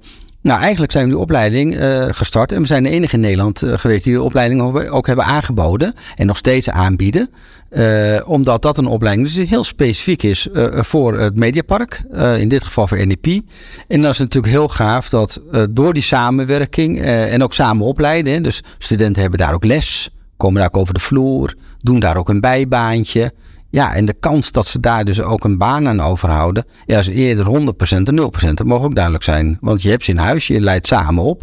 nou, 0.47 0.61
eigenlijk 0.61 0.91
zijn 0.91 1.03
we 1.03 1.09
die 1.09 1.19
opleiding 1.19 1.75
uh, 1.75 2.05
gestart 2.11 2.51
en 2.51 2.61
we 2.61 2.67
zijn 2.67 2.83
de 2.83 2.89
enige 2.89 3.15
in 3.15 3.21
Nederland 3.21 3.63
uh, 3.63 3.73
geweest 3.77 4.03
die 4.03 4.13
de 4.13 4.21
opleiding 4.21 4.89
ook 4.89 5.07
hebben 5.07 5.25
aangeboden 5.25 5.93
en 6.15 6.25
nog 6.25 6.37
steeds 6.37 6.69
aanbieden. 6.69 7.29
Uh, 7.69 8.19
omdat 8.25 8.61
dat 8.61 8.77
een 8.77 8.85
opleiding 8.85 9.27
dus 9.27 9.49
heel 9.49 9.63
specifiek 9.63 10.23
is 10.23 10.47
voor 10.73 11.19
het 11.19 11.35
Mediapark, 11.35 12.03
in 12.37 12.49
dit 12.49 12.63
geval 12.63 12.87
voor 12.87 13.07
NEP. 13.07 13.41
En 13.87 14.01
dat 14.01 14.11
is 14.11 14.19
natuurlijk 14.19 14.53
heel 14.53 14.67
gaaf 14.67 15.09
dat 15.09 15.41
door 15.69 15.93
die 15.93 16.03
samenwerking 16.03 17.01
en 17.01 17.43
ook 17.43 17.53
samen 17.53 17.85
opleiden, 17.85 18.43
dus 18.43 18.63
studenten 18.77 19.21
hebben 19.21 19.39
daar 19.39 19.53
ook 19.53 19.65
les, 19.65 20.09
komen 20.37 20.59
daar 20.59 20.69
ook 20.73 20.77
over 20.81 20.93
de 20.93 20.99
vloer, 20.99 21.53
doen 21.77 21.99
daar 21.99 22.17
ook 22.17 22.29
een 22.29 22.41
bijbaantje. 22.41 23.33
Ja, 23.69 23.93
en 23.93 24.05
de 24.05 24.13
kans 24.13 24.51
dat 24.51 24.67
ze 24.67 24.79
daar 24.79 25.05
dus 25.05 25.21
ook 25.21 25.43
een 25.43 25.57
baan 25.57 25.87
aan 25.87 26.01
overhouden, 26.01 26.65
ja, 26.85 26.99
is 26.99 27.07
eerder 27.07 27.45
100% 27.45 28.03
dan 28.03 28.31
0%. 28.49 28.53
Dat 28.53 28.67
mag 28.67 28.81
ook 28.81 28.95
duidelijk 28.95 29.23
zijn. 29.23 29.57
Want 29.61 29.81
je 29.81 29.89
hebt 29.89 30.03
ze 30.03 30.11
in 30.11 30.17
huis, 30.17 30.47
je 30.47 30.61
leidt 30.61 30.87
samen 30.87 31.23
op. 31.23 31.41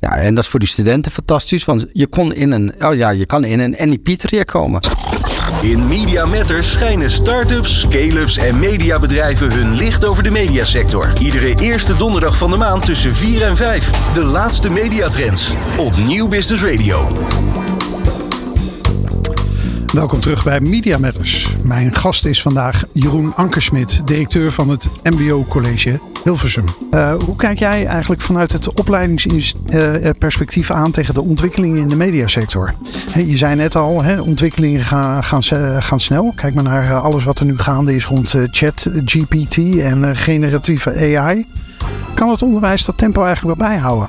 Ja, 0.00 0.16
en 0.16 0.34
dat 0.34 0.44
is 0.44 0.50
voor 0.50 0.60
die 0.60 0.68
studenten 0.68 1.12
fantastisch, 1.12 1.64
want 1.64 1.86
je, 1.92 2.06
kon 2.06 2.34
in 2.34 2.52
een, 2.52 2.74
oh 2.78 2.94
ja, 2.94 3.10
je 3.10 3.26
kan 3.26 3.44
in 3.44 3.60
een 3.60 3.88
NEP-traject 3.88 4.50
komen. 4.50 4.80
In 5.62 5.86
Media 5.86 6.26
Matters 6.26 6.70
schijnen 6.70 7.10
start-ups, 7.10 7.80
scale-ups 7.80 8.36
en 8.36 8.58
mediabedrijven 8.58 9.52
hun 9.52 9.74
licht 9.74 10.06
over 10.06 10.22
de 10.22 10.30
mediasector. 10.30 11.12
Iedere 11.20 11.54
eerste 11.60 11.96
donderdag 11.96 12.36
van 12.36 12.50
de 12.50 12.56
maand 12.56 12.84
tussen 12.84 13.14
4 13.14 13.42
en 13.42 13.56
5. 13.56 13.90
De 14.12 14.24
laatste 14.24 14.70
mediatrends 14.70 15.52
op 15.76 15.96
Nieuw 15.96 16.28
Business 16.28 16.62
Radio. 16.62 17.12
Welkom 19.96 20.20
terug 20.20 20.44
bij 20.44 20.60
Media 20.60 20.98
Matters. 20.98 21.56
Mijn 21.62 21.94
gast 21.94 22.24
is 22.24 22.42
vandaag 22.42 22.84
Jeroen 22.92 23.34
Ankersmit, 23.34 24.06
directeur 24.06 24.52
van 24.52 24.68
het 24.68 24.88
MBO 25.02 25.44
College 25.48 26.00
Hilversum. 26.24 26.64
Uh, 26.90 27.14
hoe 27.14 27.36
kijk 27.36 27.58
jij 27.58 27.86
eigenlijk 27.86 28.20
vanuit 28.20 28.52
het 28.52 28.72
opleidingsperspectief 28.72 30.70
aan 30.70 30.90
tegen 30.90 31.14
de 31.14 31.22
ontwikkelingen 31.22 31.78
in 31.78 31.88
de 31.88 31.96
mediasector? 31.96 32.74
Je 33.14 33.36
zei 33.36 33.54
net 33.54 33.76
al, 33.76 34.02
hè, 34.02 34.20
ontwikkelingen 34.20 34.80
gaan, 34.80 35.24
gaan, 35.24 35.42
gaan, 35.82 36.00
snel. 36.00 36.32
Kijk 36.34 36.54
maar 36.54 36.64
naar 36.64 36.84
eh, 36.84 37.04
alles 37.04 37.24
wat 37.24 37.38
er 37.38 37.46
nu 37.46 37.58
gaande 37.58 37.94
is 37.94 38.04
rond 38.04 38.34
chat, 38.50 38.90
GPT 39.04 39.56
en 39.78 40.16
generatieve 40.16 41.18
AI. 41.18 41.46
Kan 42.14 42.30
het 42.30 42.42
onderwijs 42.42 42.84
dat 42.84 42.98
tempo 42.98 43.24
eigenlijk 43.24 43.58
wel 43.58 43.68
bijhouden? 43.68 44.08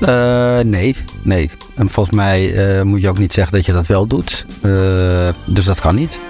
Uh, 0.00 0.58
nee, 0.70 0.96
nee. 1.22 1.50
En 1.74 1.88
volgens 1.88 2.16
mij 2.16 2.76
uh, 2.76 2.82
moet 2.82 3.00
je 3.00 3.08
ook 3.08 3.18
niet 3.18 3.32
zeggen 3.32 3.52
dat 3.52 3.66
je 3.66 3.72
dat 3.72 3.86
wel 3.86 4.06
doet. 4.06 4.46
Uh, 4.62 5.28
dus 5.46 5.64
dat 5.64 5.80
kan 5.80 5.94
niet. 5.94 6.20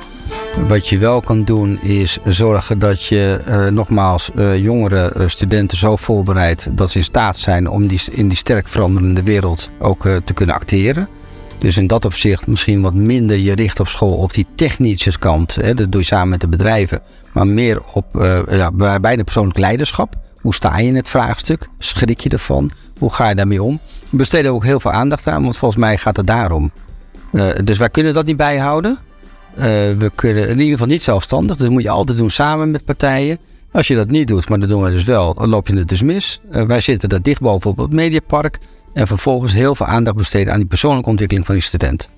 Wat 0.69 0.89
je 0.89 0.99
wel 0.99 1.21
kan 1.21 1.45
doen 1.45 1.83
is 1.83 2.19
zorgen 2.25 2.79
dat 2.79 3.05
je 3.05 3.41
nogmaals 3.73 4.31
jongere 4.57 5.13
studenten 5.27 5.79
zo 5.79 5.97
voorbereidt 5.97 6.77
dat 6.77 6.91
ze 6.91 6.99
in 6.99 7.05
staat 7.05 7.37
zijn 7.37 7.69
om 7.69 7.87
die, 7.87 8.01
in 8.13 8.29
die 8.29 8.37
sterk 8.37 8.69
veranderende 8.69 9.23
wereld 9.23 9.71
ook 9.79 10.09
te 10.25 10.33
kunnen 10.33 10.55
acteren. 10.55 11.09
Dus 11.59 11.77
in 11.77 11.87
dat 11.87 12.05
opzicht 12.05 12.47
misschien 12.47 12.83
wat 12.83 12.95
minder 12.95 13.39
je 13.39 13.55
richt 13.55 13.81
op 13.81 13.89
school 13.89 14.17
op 14.17 14.33
die 14.33 14.47
technische 14.55 15.19
kant. 15.19 15.55
Hè, 15.55 15.75
dat 15.75 15.93
doe 15.93 16.01
je 16.01 16.07
samen 16.07 16.29
met 16.29 16.41
de 16.41 16.49
bedrijven. 16.49 17.01
Maar 17.33 17.47
meer 17.47 17.83
op 17.93 18.07
ja, 18.51 18.71
bij 19.01 19.17
de 19.17 19.25
persoonlijk 19.25 19.59
leiderschap. 19.59 20.15
Hoe 20.41 20.55
sta 20.55 20.79
je 20.79 20.89
in 20.89 20.97
het 20.97 21.09
vraagstuk? 21.09 21.69
Schrik 21.79 22.21
je 22.21 22.29
ervan? 22.29 22.71
Hoe 22.99 23.13
ga 23.13 23.29
je 23.29 23.35
daarmee 23.35 23.63
om? 23.63 23.81
We 24.11 24.17
besteden 24.17 24.53
ook 24.53 24.65
heel 24.65 24.81
veel 24.81 24.93
aandacht 24.93 25.27
aan, 25.27 25.43
want 25.43 25.57
volgens 25.57 25.81
mij 25.81 25.99
gaat 25.99 26.17
het 26.17 26.27
daarom. 26.27 26.71
Uh, 27.33 27.49
dus 27.65 27.79
wij 27.79 27.91
kunnen 27.91 28.15
dat 28.15 28.27
niet 28.27 28.37
bijhouden. 28.37 28.99
Uh, 29.55 29.63
we 29.99 30.11
kunnen 30.15 30.49
in 30.49 30.59
ieder 30.59 30.73
geval 30.73 30.87
niet 30.87 31.03
zelfstandig. 31.03 31.57
Dus 31.57 31.65
dat 31.65 31.75
moet 31.75 31.83
je 31.83 31.91
altijd 31.91 32.19
doen 32.19 32.31
samen 32.31 32.71
met 32.71 32.85
partijen. 32.85 33.39
Als 33.73 33.87
je 33.87 33.95
dat 33.95 34.11
niet 34.11 34.29
doet, 34.29 34.49
maar 34.49 34.61
dat 34.61 34.69
doen 34.69 34.83
we 34.83 34.91
dus 34.91 35.05
wel, 35.05 35.35
dan 35.35 35.49
loop 35.49 35.69
je 35.69 35.77
het 35.77 35.89
dus 35.89 36.03
mis. 36.03 36.41
Uh, 36.51 36.63
wij 36.63 36.81
zitten 36.81 37.09
daar 37.09 37.23
dicht 37.23 37.41
bovenop 37.41 37.79
het 37.79 37.93
Mediapark. 37.93 38.59
En 38.93 39.07
vervolgens 39.07 39.53
heel 39.53 39.75
veel 39.75 39.87
aandacht 39.87 40.17
besteden 40.17 40.53
aan 40.53 40.59
die 40.59 40.69
persoonlijke 40.69 41.09
ontwikkeling 41.09 41.47
van 41.47 41.55
die 41.55 41.65
student. 41.65 42.09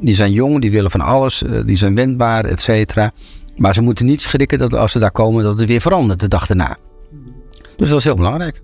Die 0.00 0.14
zijn 0.14 0.32
jong, 0.32 0.60
die 0.60 0.70
willen 0.70 0.90
van 0.90 1.00
alles, 1.00 1.42
die 1.66 1.76
zijn 1.76 1.94
wendbaar, 1.94 2.44
et 2.44 2.60
cetera. 2.60 3.10
Maar 3.56 3.74
ze 3.74 3.82
moeten 3.82 4.06
niet 4.06 4.20
schrikken 4.20 4.58
dat 4.58 4.74
als 4.74 4.92
ze 4.92 4.98
daar 4.98 5.10
komen, 5.10 5.42
dat 5.42 5.58
het 5.58 5.68
weer 5.68 5.80
verandert 5.80 6.20
de 6.20 6.28
dag 6.28 6.46
daarna. 6.46 6.76
Dus 7.76 7.88
dat 7.88 7.98
is 7.98 8.04
heel 8.04 8.14
belangrijk. 8.14 8.62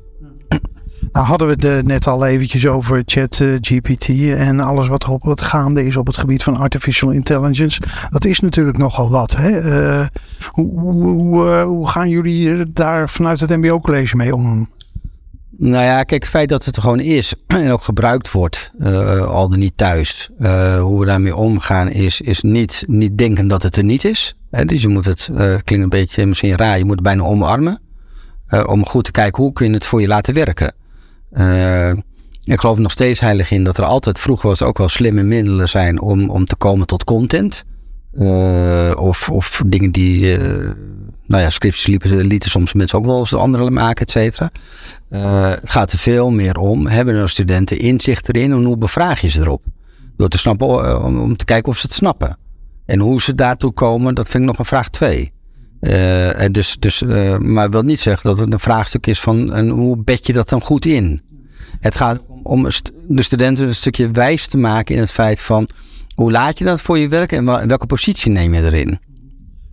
Nou 1.12 1.26
hadden 1.26 1.48
we 1.48 1.68
het 1.68 1.86
net 1.86 2.06
al 2.06 2.26
eventjes 2.26 2.66
over 2.66 3.02
chat 3.06 3.38
uh, 3.38 3.54
GPT 3.60 4.08
en 4.36 4.60
alles 4.60 4.88
wat 4.88 5.02
er 5.02 5.10
op 5.10 5.22
het 5.22 5.40
gaande 5.40 5.86
is 5.86 5.96
op 5.96 6.06
het 6.06 6.16
gebied 6.16 6.42
van 6.42 6.56
artificial 6.56 7.10
intelligence. 7.10 7.80
Dat 8.10 8.24
is 8.24 8.40
natuurlijk 8.40 8.78
nogal 8.78 9.10
wat. 9.10 9.36
Hè? 9.36 9.62
Uh, 9.62 10.06
hoe, 10.50 10.80
hoe, 10.80 11.50
hoe, 11.60 11.88
gaan 11.88 12.08
jullie 12.08 12.72
daar 12.72 13.08
vanuit 13.08 13.40
het 13.40 13.50
MBO 13.50 13.80
college 13.80 14.16
mee 14.16 14.34
om? 14.34 14.68
Nou 15.56 15.84
ja, 15.84 16.02
kijk, 16.02 16.22
het 16.22 16.30
feit 16.30 16.48
dat 16.48 16.64
het 16.64 16.76
er 16.76 16.82
gewoon 16.82 17.00
is 17.00 17.34
en 17.46 17.70
ook 17.70 17.82
gebruikt 17.82 18.32
wordt, 18.32 18.72
al 19.26 19.48
dan 19.48 19.58
niet 19.58 19.76
thuis. 19.76 20.30
hoe 20.80 21.00
we 21.00 21.04
daarmee 21.04 21.36
omgaan 21.36 21.88
is, 21.88 22.20
is 22.20 22.40
niet, 22.40 22.84
niet 22.86 23.18
denken 23.18 23.48
dat 23.48 23.62
het 23.62 23.76
er 23.76 23.84
niet 23.84 24.04
is. 24.04 24.36
Hè? 24.50 24.64
Dus 24.64 24.82
je 24.82 24.88
moet 24.88 25.04
het, 25.06 25.30
klinkt 25.34 25.70
een 25.70 25.88
beetje 25.88 26.26
misschien 26.26 26.56
raar, 26.56 26.78
je 26.78 26.84
moet 26.84 26.94
het 26.94 27.02
bijna 27.02 27.22
omarmen. 27.22 27.80
om 28.66 28.86
goed 28.86 29.04
te 29.04 29.10
kijken 29.10 29.42
hoe 29.42 29.52
kun 29.52 29.66
je 29.66 29.74
het 29.74 29.86
voor 29.86 30.00
je 30.00 30.06
laten 30.06 30.34
werken. 30.34 30.72
Uh, 31.32 31.90
ik 32.44 32.60
geloof 32.60 32.78
nog 32.78 32.90
steeds 32.90 33.20
heilig 33.20 33.50
in 33.50 33.64
dat 33.64 33.78
er 33.78 33.84
altijd, 33.84 34.18
vroeger 34.18 34.48
was 34.48 34.62
ook 34.62 34.78
wel 34.78 34.88
slimme 34.88 35.22
middelen 35.22 35.68
zijn 35.68 36.00
om, 36.00 36.30
om 36.30 36.44
te 36.44 36.56
komen 36.56 36.86
tot 36.86 37.04
content. 37.04 37.64
Uh, 38.12 38.92
of, 38.96 39.30
of 39.30 39.62
dingen 39.66 39.92
die, 39.92 40.38
uh, 40.38 40.70
nou 41.26 41.42
ja, 41.42 41.50
scripts 41.50 41.86
lieten, 41.86 42.26
lieten 42.26 42.50
soms 42.50 42.72
mensen 42.72 42.98
ook 42.98 43.04
wel 43.04 43.18
eens 43.18 43.30
de 43.30 43.36
anderen 43.36 43.72
maken, 43.72 44.06
et 44.06 44.10
cetera. 44.10 44.50
het 45.60 45.70
gaat 45.70 45.92
er 45.92 45.98
veel 45.98 46.30
meer 46.30 46.58
om, 46.58 46.86
hebben 46.86 47.14
nou 47.14 47.28
studenten 47.28 47.78
inzicht 47.78 48.28
erin 48.28 48.52
en 48.52 48.64
hoe 48.64 48.78
bevraag 48.78 49.20
je 49.20 49.28
ze 49.28 49.40
erop? 49.40 49.64
Door 50.16 50.28
te 50.28 50.38
snappen, 50.38 51.04
om, 51.04 51.20
om 51.20 51.36
te 51.36 51.44
kijken 51.44 51.68
of 51.68 51.78
ze 51.78 51.86
het 51.86 51.94
snappen. 51.94 52.38
En 52.84 52.98
hoe 52.98 53.22
ze 53.22 53.34
daartoe 53.34 53.72
komen, 53.72 54.14
dat 54.14 54.28
vind 54.28 54.42
ik 54.42 54.48
nog 54.48 54.58
een 54.58 54.64
vraag 54.64 54.88
twee. 54.88 55.32
Uh, 55.80 56.44
dus, 56.50 56.76
dus, 56.78 57.02
uh, 57.02 57.36
maar 57.38 57.70
wil 57.70 57.82
niet 57.82 58.00
zeggen 58.00 58.28
dat 58.28 58.38
het 58.38 58.52
een 58.52 58.60
vraagstuk 58.60 59.06
is 59.06 59.20
van 59.20 59.52
en 59.52 59.68
hoe 59.68 59.96
bed 59.96 60.26
je 60.26 60.32
dat 60.32 60.48
dan 60.48 60.60
goed 60.60 60.84
in. 60.84 61.22
Het 61.80 61.96
gaat 61.96 62.20
om 62.42 62.68
de 63.08 63.22
studenten 63.22 63.66
een 63.66 63.74
stukje 63.74 64.10
wijs 64.10 64.46
te 64.46 64.58
maken 64.58 64.94
in 64.94 65.00
het 65.00 65.12
feit 65.12 65.40
van 65.40 65.68
hoe 66.14 66.30
laat 66.30 66.58
je 66.58 66.64
dat 66.64 66.80
voor 66.80 66.98
je 66.98 67.08
werk 67.08 67.32
en 67.32 67.44
welke 67.44 67.86
positie 67.86 68.30
neem 68.30 68.54
je 68.54 68.62
erin. 68.62 68.98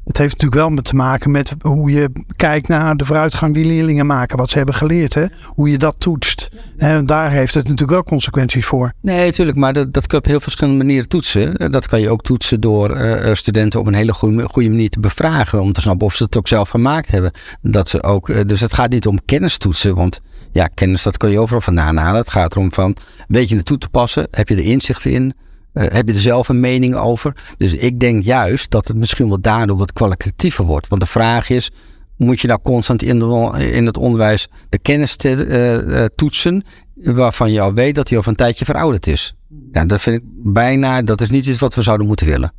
Het 0.06 0.18
heeft 0.18 0.42
natuurlijk 0.42 0.70
wel 0.70 0.82
te 0.82 0.96
maken 0.96 1.32
met 1.32 1.56
hoe 1.62 1.92
je 1.92 2.10
kijkt 2.36 2.68
naar 2.68 2.96
de 2.96 3.06
vooruitgang 3.06 3.54
die 3.54 3.66
leerlingen 3.66 4.06
maken, 4.06 4.38
wat 4.38 4.50
ze 4.50 4.58
hebben 4.58 4.76
geleerd, 4.76 5.14
hè? 5.14 5.26
hoe 5.46 5.70
je 5.70 5.78
dat 5.78 5.96
toetst. 6.00 6.50
En 6.78 7.06
daar 7.06 7.32
heeft 7.32 7.54
het 7.54 7.64
natuurlijk 7.64 7.92
wel 7.92 8.04
consequenties 8.04 8.66
voor. 8.66 8.94
Nee, 9.02 9.26
natuurlijk, 9.26 9.58
maar 9.58 9.74
dat, 9.74 9.94
dat 9.94 10.08
kun 10.08 10.18
je 10.18 10.24
op 10.24 10.30
heel 10.30 10.40
verschillende 10.40 10.84
manieren 10.84 11.08
toetsen. 11.08 11.72
Dat 11.72 11.88
kan 11.88 12.02
je 12.02 12.10
ook 12.10 12.24
toetsen 12.24 12.60
door 12.60 12.98
uh, 12.98 13.34
studenten 13.34 13.80
op 13.80 13.88
een 13.88 13.94
hele 13.94 14.14
goede, 14.14 14.48
goede 14.50 14.70
manier 14.70 14.90
te 14.90 15.00
bevragen, 15.00 15.62
om 15.62 15.72
te 15.72 15.82
snappen 15.82 16.08
of 16.08 16.16
ze 16.16 16.24
het 16.24 16.38
ook 16.38 16.48
zelf 16.48 16.70
gemaakt 16.70 17.12
hebben. 17.12 17.32
Dat 17.62 17.90
ze 17.90 18.04
ook, 18.04 18.30
uh, 18.30 18.42
dus 18.46 18.62
het 18.62 18.74
gaat 18.74 18.90
niet 18.90 19.08
om 19.08 19.26
kennis 19.26 19.58
toetsen, 19.58 19.96
want 19.96 20.22
ja, 20.52 20.68
kennis 20.74 21.04
dat 21.04 21.18
kun 21.18 21.32
je 21.32 21.40
overal 21.40 21.62
vandaan 21.62 21.98
halen. 21.98 22.20
Het 22.20 22.32
gaat 22.32 22.56
erom 22.56 22.74
van, 22.74 22.96
weet 23.28 23.50
je 23.50 23.56
het 23.56 23.66
toe 23.66 23.78
te 23.78 23.90
passen? 23.90 24.28
Heb 24.32 24.50
je 24.50 24.56
er 24.56 24.64
inzicht 24.64 25.06
in? 25.06 25.34
Uh, 25.76 25.84
heb 25.88 26.08
je 26.08 26.14
er 26.14 26.20
zelf 26.20 26.50
een 26.50 26.60
mening 26.60 26.96
over? 26.96 27.34
Dus 27.58 27.74
ik 27.74 28.00
denk 28.00 28.24
juist 28.24 28.72
dat 28.72 28.88
het 28.88 28.98
misschien 28.98 29.28
wel 29.28 29.42
daardoor 29.42 29.78
wat 29.78 29.94
kwalitatiever 29.94 30.66
wordt. 30.66 30.88
Want 30.88 31.02
de 31.02 31.08
vraag 31.08 31.50
is, 31.50 31.72
moet 32.18 32.42
je 32.42 32.48
nou 32.48 32.60
constant 32.64 33.04
in, 33.04 33.22
in 33.58 33.86
het 33.86 33.98
onderwijs 33.98 34.48
de 34.70 34.80
kennis 34.80 35.16
te, 35.16 35.30
uh, 35.30 35.74
uh, 35.74 36.06
toetsen 36.16 36.64
waarvan 36.96 37.52
je 37.52 37.62
al 37.62 37.74
weet 37.74 37.96
dat 37.96 38.08
die 38.08 38.18
over 38.18 38.30
een 38.30 38.36
tijdje 38.36 38.66
verouderd 38.66 39.08
is? 39.08 39.36
Ja, 39.72 39.86
dat 39.86 40.02
vind 40.02 40.16
ik 40.16 40.24
bijna, 40.44 41.02
dat 41.02 41.22
is 41.22 41.30
niet 41.30 41.46
iets 41.46 41.60
wat 41.60 41.76
we 41.76 41.82
zouden 41.82 42.08
moeten 42.08 42.26
willen. 42.26 42.54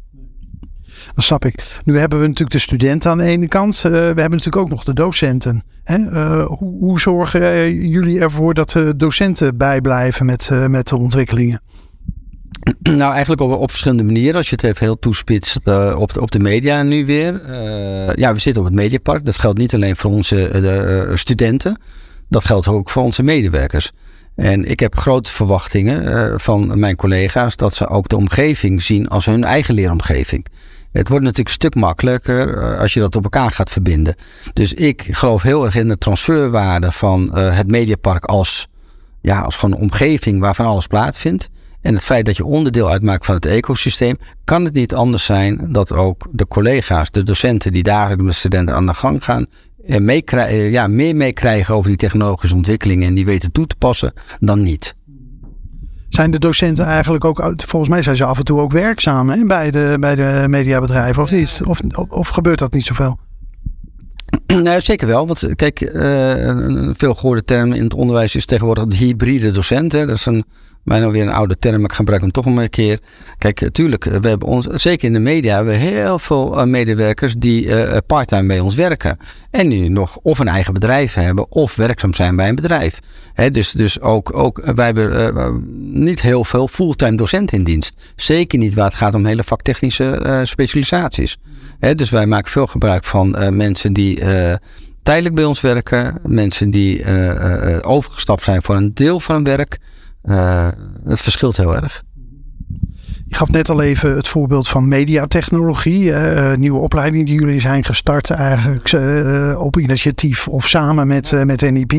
Dat 1.14 1.24
snap 1.24 1.44
ik. 1.44 1.80
Nu 1.84 1.98
hebben 1.98 2.20
we 2.20 2.26
natuurlijk 2.26 2.56
de 2.56 2.62
studenten 2.62 3.10
aan 3.10 3.18
de 3.18 3.24
ene 3.24 3.48
kant. 3.48 3.80
We 3.80 3.88
hebben 3.88 4.30
natuurlijk 4.30 4.56
ook 4.56 4.68
nog 4.68 4.84
de 4.84 4.92
docenten. 4.92 5.64
Hè? 5.84 5.98
hoe, 6.44 6.78
hoe, 6.78 7.00
zorgen 7.00 7.74
jullie 7.88 8.20
ervoor 8.20 8.54
dat 8.54 8.70
de 8.70 8.96
docenten 8.96 9.56
bijblijven 9.56 10.26
met, 10.26 10.50
met 10.68 10.88
de 10.88 10.96
ontwikkelingen? 10.96 11.60
Nou, 12.82 13.12
eigenlijk 13.12 13.40
op, 13.40 13.52
op 13.52 13.70
verschillende 13.70 14.02
manieren. 14.02 14.34
Als 14.34 14.48
je 14.48 14.54
het 14.54 14.64
even 14.64 14.86
heel 14.86 14.98
toespitst 14.98 15.58
uh, 15.64 15.96
op, 15.98 16.12
de, 16.12 16.20
op 16.20 16.30
de 16.30 16.38
media 16.38 16.82
nu 16.82 17.06
weer. 17.06 17.42
Uh, 17.48 18.14
ja, 18.14 18.32
we 18.32 18.38
zitten 18.38 18.62
op 18.62 18.68
het 18.68 18.76
Mediapark. 18.76 19.24
Dat 19.24 19.38
geldt 19.38 19.58
niet 19.58 19.74
alleen 19.74 19.96
voor 19.96 20.10
onze 20.10 20.50
uh, 21.10 21.16
studenten. 21.16 21.80
Dat 22.28 22.44
geldt 22.44 22.68
ook 22.68 22.90
voor 22.90 23.02
onze 23.02 23.22
medewerkers. 23.22 23.90
En 24.34 24.64
ik 24.64 24.80
heb 24.80 24.96
grote 24.96 25.32
verwachtingen 25.32 26.40
van 26.40 26.78
mijn 26.78 26.96
collega's 26.96 27.56
dat 27.56 27.74
ze 27.74 27.88
ook 27.88 28.08
de 28.08 28.16
omgeving 28.16 28.82
zien 28.82 29.08
als 29.08 29.24
hun 29.24 29.44
eigen 29.44 29.74
leeromgeving. 29.74 30.46
Het 30.92 31.08
wordt 31.08 31.24
natuurlijk 31.24 31.48
een 31.48 31.54
stuk 31.54 31.74
makkelijker 31.74 32.78
als 32.78 32.94
je 32.94 33.00
dat 33.00 33.16
op 33.16 33.22
elkaar 33.22 33.50
gaat 33.50 33.70
verbinden. 33.70 34.14
Dus 34.52 34.72
ik 34.74 35.08
geloof 35.10 35.42
heel 35.42 35.64
erg 35.64 35.74
in 35.74 35.88
de 35.88 35.98
transferwaarde 35.98 36.92
van 36.92 37.36
het 37.36 37.66
Mediapark 37.66 38.24
als, 38.24 38.68
ja, 39.20 39.40
als 39.40 39.56
gewoon 39.56 39.74
een 39.74 39.82
omgeving 39.82 40.40
waarvan 40.40 40.66
alles 40.66 40.86
plaatsvindt. 40.86 41.50
En 41.86 41.94
het 41.94 42.04
feit 42.04 42.24
dat 42.24 42.36
je 42.36 42.44
onderdeel 42.44 42.90
uitmaakt 42.90 43.26
van 43.26 43.34
het 43.34 43.46
ecosysteem, 43.46 44.16
kan 44.44 44.64
het 44.64 44.74
niet 44.74 44.94
anders 44.94 45.24
zijn 45.24 45.66
dat 45.68 45.92
ook 45.92 46.26
de 46.30 46.46
collega's, 46.46 47.10
de 47.10 47.22
docenten 47.22 47.72
die 47.72 47.82
dagelijks 47.82 48.24
met 48.24 48.34
studenten 48.34 48.74
aan 48.74 48.86
de 48.86 48.94
gang 48.94 49.24
gaan, 49.24 49.46
meekrijgen, 49.86 50.70
ja, 50.70 50.86
meer 50.86 51.16
meekrijgen 51.16 51.74
over 51.74 51.88
die 51.88 51.98
technologische 51.98 52.56
ontwikkelingen 52.56 53.08
en 53.08 53.14
die 53.14 53.24
weten 53.24 53.52
toe 53.52 53.66
te 53.66 53.76
passen 53.78 54.12
dan 54.40 54.62
niet. 54.62 54.94
Zijn 56.08 56.30
de 56.30 56.38
docenten 56.38 56.84
eigenlijk 56.84 57.24
ook, 57.24 57.52
volgens 57.56 57.90
mij 57.90 58.02
zijn 58.02 58.16
ze 58.16 58.24
af 58.24 58.38
en 58.38 58.44
toe 58.44 58.60
ook 58.60 58.72
werkzaam 58.72 59.28
hè, 59.28 59.44
bij, 59.44 59.70
de, 59.70 59.96
bij 60.00 60.14
de 60.14 60.44
mediabedrijven 60.48 61.22
of 61.22 61.30
niet? 61.30 61.60
Of, 61.64 61.80
of 62.08 62.28
gebeurt 62.28 62.58
dat 62.58 62.72
niet 62.72 62.84
zoveel? 62.84 63.18
Nou, 64.62 64.80
zeker 64.80 65.06
wel. 65.06 65.26
Want 65.26 65.48
kijk, 65.56 65.80
uh, 65.80 65.90
een 66.44 66.94
veel 66.96 67.14
gehoorde 67.14 67.44
term 67.44 67.72
in 67.72 67.82
het 67.82 67.94
onderwijs 67.94 68.36
is 68.36 68.46
tegenwoordig 68.46 68.86
de 68.86 68.96
hybride 68.96 69.50
docent. 69.50 69.92
Hè. 69.92 70.06
Dat 70.06 70.16
is 70.16 70.26
een 70.26 70.44
bijna 70.86 71.10
weer 71.10 71.22
een 71.22 71.32
oude 71.32 71.58
term, 71.58 71.80
maar 71.80 71.90
ik 71.90 71.96
gebruik 71.96 72.20
hem 72.20 72.30
toch 72.30 72.44
nog 72.44 72.58
een 72.58 72.70
keer. 72.70 72.98
Kijk, 73.38 73.68
tuurlijk, 73.72 74.04
we 74.04 74.28
hebben 74.28 74.48
ons, 74.48 74.66
zeker 74.66 75.06
in 75.06 75.12
de 75.12 75.18
media, 75.18 75.64
we 75.64 75.72
hebben 75.72 75.92
heel 75.94 76.18
veel 76.18 76.60
eh, 76.60 76.66
medewerkers 76.66 77.34
die 77.34 77.64
uh, 77.64 77.96
parttime 78.06 78.46
bij 78.46 78.60
ons 78.60 78.74
werken. 78.74 79.18
En 79.50 79.68
die 79.68 79.90
nog 79.90 80.18
of 80.22 80.38
een 80.38 80.48
eigen 80.48 80.72
bedrijf 80.72 81.14
hebben 81.14 81.50
of 81.50 81.74
werkzaam 81.74 82.14
zijn 82.14 82.36
bij 82.36 82.48
een 82.48 82.54
bedrijf. 82.54 82.98
Dus, 83.50 83.70
dus 83.70 84.00
ook, 84.00 84.36
ook 84.36 84.72
wij 84.74 84.84
hebben 84.86 85.64
niet 86.02 86.22
heel 86.22 86.44
veel 86.44 86.68
fulltime 86.68 87.16
docenten 87.16 87.58
in 87.58 87.64
dienst. 87.64 88.00
Zeker 88.16 88.58
niet 88.58 88.74
waar 88.74 88.84
het 88.84 88.94
gaat 88.94 89.14
om 89.14 89.26
hele 89.26 89.44
vaktechnische 89.44 90.40
specialisaties. 90.44 91.36
Dus 91.94 92.10
wij 92.10 92.26
maken 92.26 92.50
veel 92.50 92.66
gebruik 92.66 93.04
van 93.04 93.56
mensen 93.56 93.92
die 93.92 94.22
tijdelijk 95.02 95.34
bij 95.34 95.44
ons 95.44 95.60
werken. 95.60 96.18
Mensen 96.26 96.70
die 96.70 97.04
overgestapt 97.82 98.42
zijn 98.42 98.62
voor 98.62 98.76
een 98.76 98.94
deel 98.94 99.20
van 99.20 99.34
hun 99.34 99.44
werk. 99.44 99.78
Uh, 100.26 100.68
het 101.04 101.20
verschilt 101.20 101.56
heel 101.56 101.74
erg. 101.74 102.02
Je 103.28 103.34
gaf 103.34 103.50
net 103.50 103.68
al 103.68 103.82
even 103.82 104.16
het 104.16 104.28
voorbeeld 104.28 104.68
van 104.68 104.88
mediatechnologie. 104.88 106.04
Uh, 106.04 106.54
nieuwe 106.54 106.78
opleiding 106.78 107.26
die 107.26 107.40
jullie 107.40 107.60
zijn 107.60 107.84
gestart 107.84 108.30
eigenlijk 108.30 108.92
uh, 108.92 109.60
op 109.60 109.78
initiatief 109.78 110.48
of 110.48 110.68
samen 110.68 111.06
met, 111.06 111.30
uh, 111.30 111.42
met 111.42 111.70
NIP. 111.70 111.92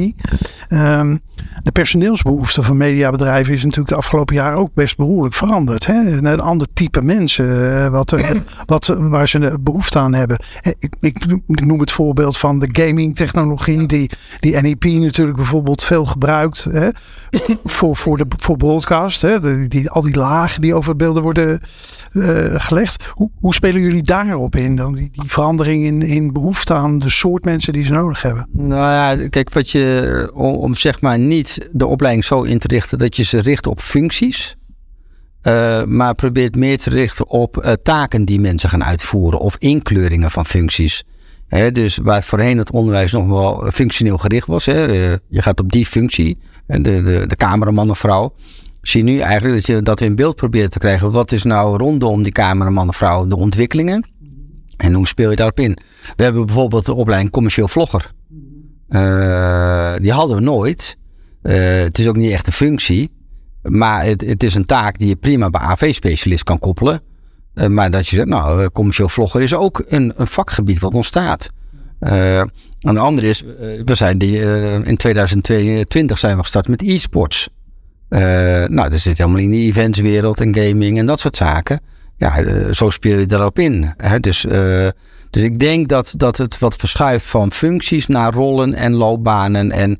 Um, 0.69 1.21
de 1.63 1.71
personeelsbehoefte 1.71 2.63
van 2.63 2.77
mediabedrijven 2.77 3.53
is 3.53 3.63
natuurlijk 3.63 3.89
de 3.89 3.95
afgelopen 3.95 4.35
jaren 4.35 4.57
ook 4.57 4.73
best 4.73 4.97
behoorlijk 4.97 5.33
veranderd. 5.33 5.85
Hè? 5.85 5.93
Een 5.93 6.39
ander 6.39 6.67
type 6.73 7.01
mensen 7.01 7.91
wat, 7.91 8.15
wat, 8.65 8.95
waar 8.97 9.27
ze 9.27 9.57
behoefte 9.59 9.99
aan 9.99 10.13
hebben. 10.13 10.39
Ik, 10.79 10.95
ik, 10.99 11.25
ik, 11.47 11.65
noem 11.65 11.79
het 11.79 11.91
voorbeeld 11.91 12.37
van 12.37 12.59
de 12.59 12.69
gaming 12.71 13.15
technologie 13.15 13.87
die, 13.87 14.09
die 14.39 14.61
NIP 14.61 14.83
natuurlijk 14.83 15.37
bijvoorbeeld 15.37 15.83
veel 15.83 16.05
gebruikt 16.05 16.63
hè? 16.63 16.89
voor, 17.63 17.95
voor, 17.95 18.17
de, 18.17 18.25
voor 18.37 18.57
broadcast. 18.57 19.21
Hè? 19.21 19.67
Die, 19.67 19.89
al 19.89 20.01
die 20.01 20.15
lagen 20.15 20.61
die 20.61 20.75
over 20.75 20.95
beelden 20.95 21.16
worden 21.21 21.61
uh, 22.11 22.55
gelegd. 22.55 23.05
Hoe, 23.13 23.29
hoe, 23.39 23.53
spelen 23.53 23.81
jullie 23.81 24.03
daarop 24.03 24.55
in? 24.55 24.75
Dan 24.75 24.93
die, 24.93 25.09
die 25.11 25.29
verandering 25.29 25.83
in, 25.83 26.01
in 26.01 26.33
behoefte 26.33 26.73
aan 26.73 26.99
de 26.99 27.09
soort 27.09 27.45
mensen 27.45 27.73
die 27.73 27.83
ze 27.83 27.93
nodig 27.93 28.21
hebben? 28.21 28.47
Nou 28.51 28.91
ja, 28.91 29.27
kijk, 29.27 29.53
wat 29.53 29.69
je 29.69 30.31
om, 30.33 30.73
zeg 30.73 31.01
maar 31.01 31.19
niet 31.19 31.69
de 31.71 31.85
opleiding 31.85 32.25
zo 32.25 32.41
in 32.41 32.59
te 32.59 32.67
richten 32.67 32.97
dat 32.97 33.15
je 33.15 33.23
ze 33.23 33.41
richt 33.41 33.67
op 33.67 33.81
functies. 33.81 34.55
Uh, 35.43 35.83
maar 35.83 36.15
probeert 36.15 36.55
meer 36.55 36.77
te 36.77 36.89
richten 36.89 37.29
op 37.29 37.65
uh, 37.65 37.71
taken 37.83 38.25
die 38.25 38.39
mensen 38.39 38.69
gaan 38.69 38.83
uitvoeren 38.83 39.39
of 39.39 39.55
inkleuringen 39.57 40.31
van 40.31 40.45
functies. 40.45 41.03
Dus 41.71 41.97
waar 41.97 42.23
voorheen 42.23 42.57
het 42.57 42.71
onderwijs 42.71 43.11
nog 43.11 43.27
wel 43.27 43.71
functioneel 43.73 44.17
gericht 44.17 44.47
was. 44.47 44.65
Je 44.65 45.19
gaat 45.29 45.59
op 45.59 45.71
die 45.71 45.85
functie, 45.85 46.37
de, 46.65 46.81
de, 46.81 47.23
de 47.27 47.35
cameraman 47.35 47.89
of 47.89 47.99
vrouw 47.99 48.33
zie 48.81 49.03
nu 49.03 49.19
eigenlijk 49.19 49.55
dat 49.55 49.65
je 49.65 49.81
dat 49.81 50.01
in 50.01 50.15
beeld 50.15 50.35
probeert 50.35 50.71
te 50.71 50.79
krijgen. 50.79 51.11
Wat 51.11 51.31
is 51.31 51.43
nou 51.43 51.77
rondom 51.77 52.23
die 52.23 52.31
cameraman 52.31 52.87
of 52.87 52.95
vrouw 52.95 53.27
de 53.27 53.35
ontwikkelingen? 53.35 54.09
En 54.77 54.93
hoe 54.93 55.07
speel 55.07 55.29
je 55.29 55.35
daarop 55.35 55.59
in? 55.59 55.77
We 56.15 56.23
hebben 56.23 56.45
bijvoorbeeld 56.45 56.85
de 56.85 56.93
opleiding 56.93 57.31
commercieel 57.31 57.67
vlogger. 57.67 58.11
Uh, 58.89 59.95
die 59.95 60.11
hadden 60.11 60.35
we 60.35 60.41
nooit. 60.41 60.97
Uh, 61.43 61.81
het 61.81 61.99
is 61.99 62.07
ook 62.07 62.15
niet 62.15 62.31
echt 62.31 62.47
een 62.47 62.53
functie. 62.53 63.11
Maar 63.61 64.05
het, 64.05 64.21
het 64.21 64.43
is 64.43 64.55
een 64.55 64.65
taak 64.65 64.97
die 64.97 65.07
je 65.07 65.15
prima 65.15 65.49
bij 65.49 65.61
AV-specialist 65.61 66.43
kan 66.43 66.59
koppelen. 66.59 67.01
Uh, 67.53 67.67
maar 67.67 67.91
dat 67.91 68.07
je 68.07 68.15
zegt, 68.15 68.27
nou, 68.27 68.69
commercieel 68.69 69.09
vlogger 69.09 69.41
is 69.41 69.53
ook 69.53 69.85
een, 69.87 70.13
een 70.15 70.27
vakgebied 70.27 70.79
wat 70.79 70.93
ontstaat. 70.93 71.49
en 71.99 72.51
de 72.79 72.99
andere 72.99 73.27
is, 73.27 73.43
we 73.85 73.95
zijn 73.95 74.17
die, 74.17 74.39
in 74.83 74.97
2022 74.97 76.17
zijn 76.17 76.35
we 76.35 76.41
gestart 76.41 76.67
met 76.67 76.81
e-sports. 76.81 77.49
Uh, 78.09 78.19
nou, 78.65 78.89
dat 78.89 78.99
zit 78.99 79.17
helemaal 79.17 79.39
in 79.39 79.49
die 79.49 79.67
eventswereld 79.67 80.39
en 80.39 80.55
gaming 80.55 80.97
en 80.97 81.05
dat 81.05 81.19
soort 81.19 81.35
zaken. 81.35 81.79
Ja, 82.17 82.39
uh, 82.39 82.71
zo 82.71 82.89
speel 82.89 83.19
je 83.19 83.25
daarop 83.25 83.59
in. 83.59 83.93
Hè? 83.97 84.19
Dus, 84.19 84.45
uh, 84.45 84.87
dus 85.29 85.43
ik 85.43 85.59
denk 85.59 85.89
dat, 85.89 86.13
dat 86.17 86.37
het 86.37 86.59
wat 86.59 86.75
verschuift 86.75 87.25
van 87.25 87.51
functies 87.51 88.07
naar 88.07 88.33
rollen 88.33 88.73
en 88.73 88.93
loopbanen 88.93 89.71
en 89.71 89.99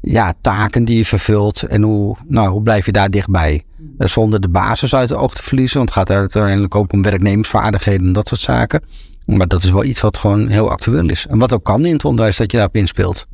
ja, 0.00 0.34
taken 0.40 0.84
die 0.84 0.96
je 0.96 1.04
vervult. 1.04 1.62
En 1.62 1.82
hoe, 1.82 2.16
nou, 2.28 2.48
hoe 2.48 2.62
blijf 2.62 2.86
je 2.86 2.92
daar 2.92 3.10
dichtbij? 3.10 3.64
zonder 3.98 4.40
de 4.40 4.48
basis 4.48 4.94
uit 4.94 5.08
de 5.08 5.16
oog 5.16 5.34
te 5.34 5.42
verliezen. 5.42 5.76
Want 5.76 5.88
het 5.88 5.98
gaat 5.98 6.10
uiteindelijk 6.10 6.74
ook 6.74 6.92
om 6.92 7.02
werknemersvaardigheden 7.02 8.06
en 8.06 8.12
dat 8.12 8.28
soort 8.28 8.40
zaken. 8.40 8.82
Maar 9.24 9.48
dat 9.48 9.62
is 9.62 9.70
wel 9.70 9.84
iets 9.84 10.00
wat 10.00 10.18
gewoon 10.18 10.48
heel 10.48 10.70
actueel 10.70 11.08
is. 11.08 11.26
En 11.26 11.38
wat 11.38 11.52
ook 11.52 11.64
kan 11.64 11.84
in 11.84 11.92
het 11.92 12.04
onderwijs 12.04 12.36
dat 12.36 12.50
je 12.50 12.56
daarop 12.56 12.76
inspeelt. 12.76 13.26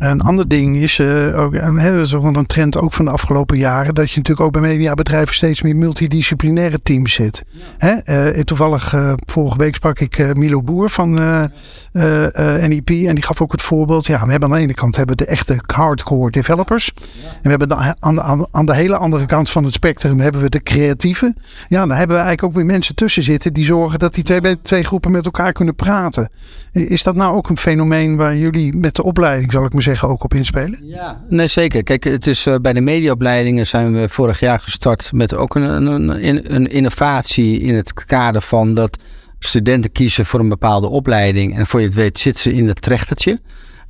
Een 0.00 0.20
ander 0.20 0.48
ding 0.48 0.76
is 0.76 0.98
uh, 0.98 1.40
ook, 1.40 1.54
en 1.54 1.74
dat 1.74 2.06
is 2.06 2.12
een 2.12 2.46
trend 2.46 2.76
ook 2.76 2.92
van 2.92 3.04
de 3.04 3.10
afgelopen 3.10 3.56
jaren, 3.56 3.94
dat 3.94 4.10
je 4.10 4.16
natuurlijk 4.16 4.46
ook 4.46 4.52
bij 4.52 4.70
mediabedrijven 4.70 5.34
steeds 5.34 5.62
meer 5.62 5.76
multidisciplinaire 5.76 6.82
teams 6.82 7.12
zit. 7.12 7.44
Hè? 7.78 7.94
Uh, 8.34 8.42
toevallig 8.42 8.94
uh, 8.94 9.12
vorige 9.26 9.58
week 9.58 9.74
sprak 9.74 9.98
ik 10.00 10.34
Milo 10.34 10.62
Boer 10.62 10.90
van 10.90 11.14
NEP 12.68 12.90
en 12.90 13.14
die 13.14 13.22
gaf 13.22 13.40
ook 13.42 13.52
het 13.52 13.62
voorbeeld. 13.62 14.06
Ja, 14.06 14.24
we 14.24 14.30
hebben 14.30 14.48
aan 14.48 14.56
de 14.56 14.62
ene 14.62 14.74
kant 14.74 14.96
hebben 14.96 15.16
de 15.16 15.24
echte 15.24 15.58
hardcore 15.66 16.30
developers. 16.30 16.92
En 17.22 17.40
we 17.42 17.48
hebben 17.48 17.68
de, 17.68 17.94
aan, 17.98 18.14
de, 18.14 18.48
aan 18.50 18.66
de 18.66 18.74
hele 18.74 18.96
andere 18.96 19.26
kant 19.26 19.50
van 19.50 19.64
het 19.64 19.72
spectrum 19.72 20.20
hebben 20.20 20.40
we 20.40 20.48
de 20.48 20.62
creatieve. 20.62 21.34
Ja, 21.68 21.86
dan 21.86 21.96
hebben 21.96 22.16
we 22.16 22.22
eigenlijk 22.22 22.44
ook 22.44 22.52
weer 22.52 22.72
mensen 22.72 22.94
tussen 22.94 23.22
zitten 23.22 23.52
die 23.52 23.64
zorgen 23.64 23.98
dat 23.98 24.14
die 24.14 24.24
twee, 24.24 24.62
twee 24.62 24.84
groepen 24.84 25.10
met 25.10 25.24
elkaar 25.24 25.52
kunnen 25.52 25.74
praten. 25.74 26.30
Is 26.72 27.02
dat 27.02 27.14
nou 27.14 27.34
ook 27.34 27.48
een 27.48 27.56
fenomeen 27.56 28.16
waar 28.16 28.36
jullie 28.36 28.76
met 28.76 28.94
de 28.94 29.02
opleiding, 29.02 29.52
zal 29.52 29.64
ik 29.64 29.72
maar 29.72 29.82
zeggen, 29.82 29.89
ook 30.02 30.24
op 30.24 30.34
inspelen? 30.34 30.80
Ja, 30.82 31.20
nee 31.28 31.46
zeker. 31.46 31.82
Kijk, 31.82 32.04
het 32.04 32.26
is 32.26 32.46
uh, 32.46 32.54
bij 32.62 32.72
de 32.72 32.80
mediaopleidingen 32.80 33.66
zijn 33.66 33.92
we 33.92 34.08
vorig 34.08 34.40
jaar 34.40 34.60
gestart 34.60 35.12
met 35.12 35.34
ook 35.34 35.54
een, 35.54 35.86
een, 35.86 36.54
een 36.54 36.66
innovatie 36.66 37.60
in 37.60 37.74
het 37.74 37.94
kader 38.04 38.40
van 38.40 38.74
dat 38.74 38.98
studenten 39.38 39.92
kiezen 39.92 40.26
voor 40.26 40.40
een 40.40 40.48
bepaalde 40.48 40.88
opleiding 40.88 41.56
en 41.56 41.66
voor 41.66 41.80
je 41.80 41.86
het 41.86 41.94
weet 41.94 42.18
zitten 42.18 42.42
ze 42.42 42.52
in 42.52 42.68
het 42.68 42.80
trechtertje. 42.80 43.38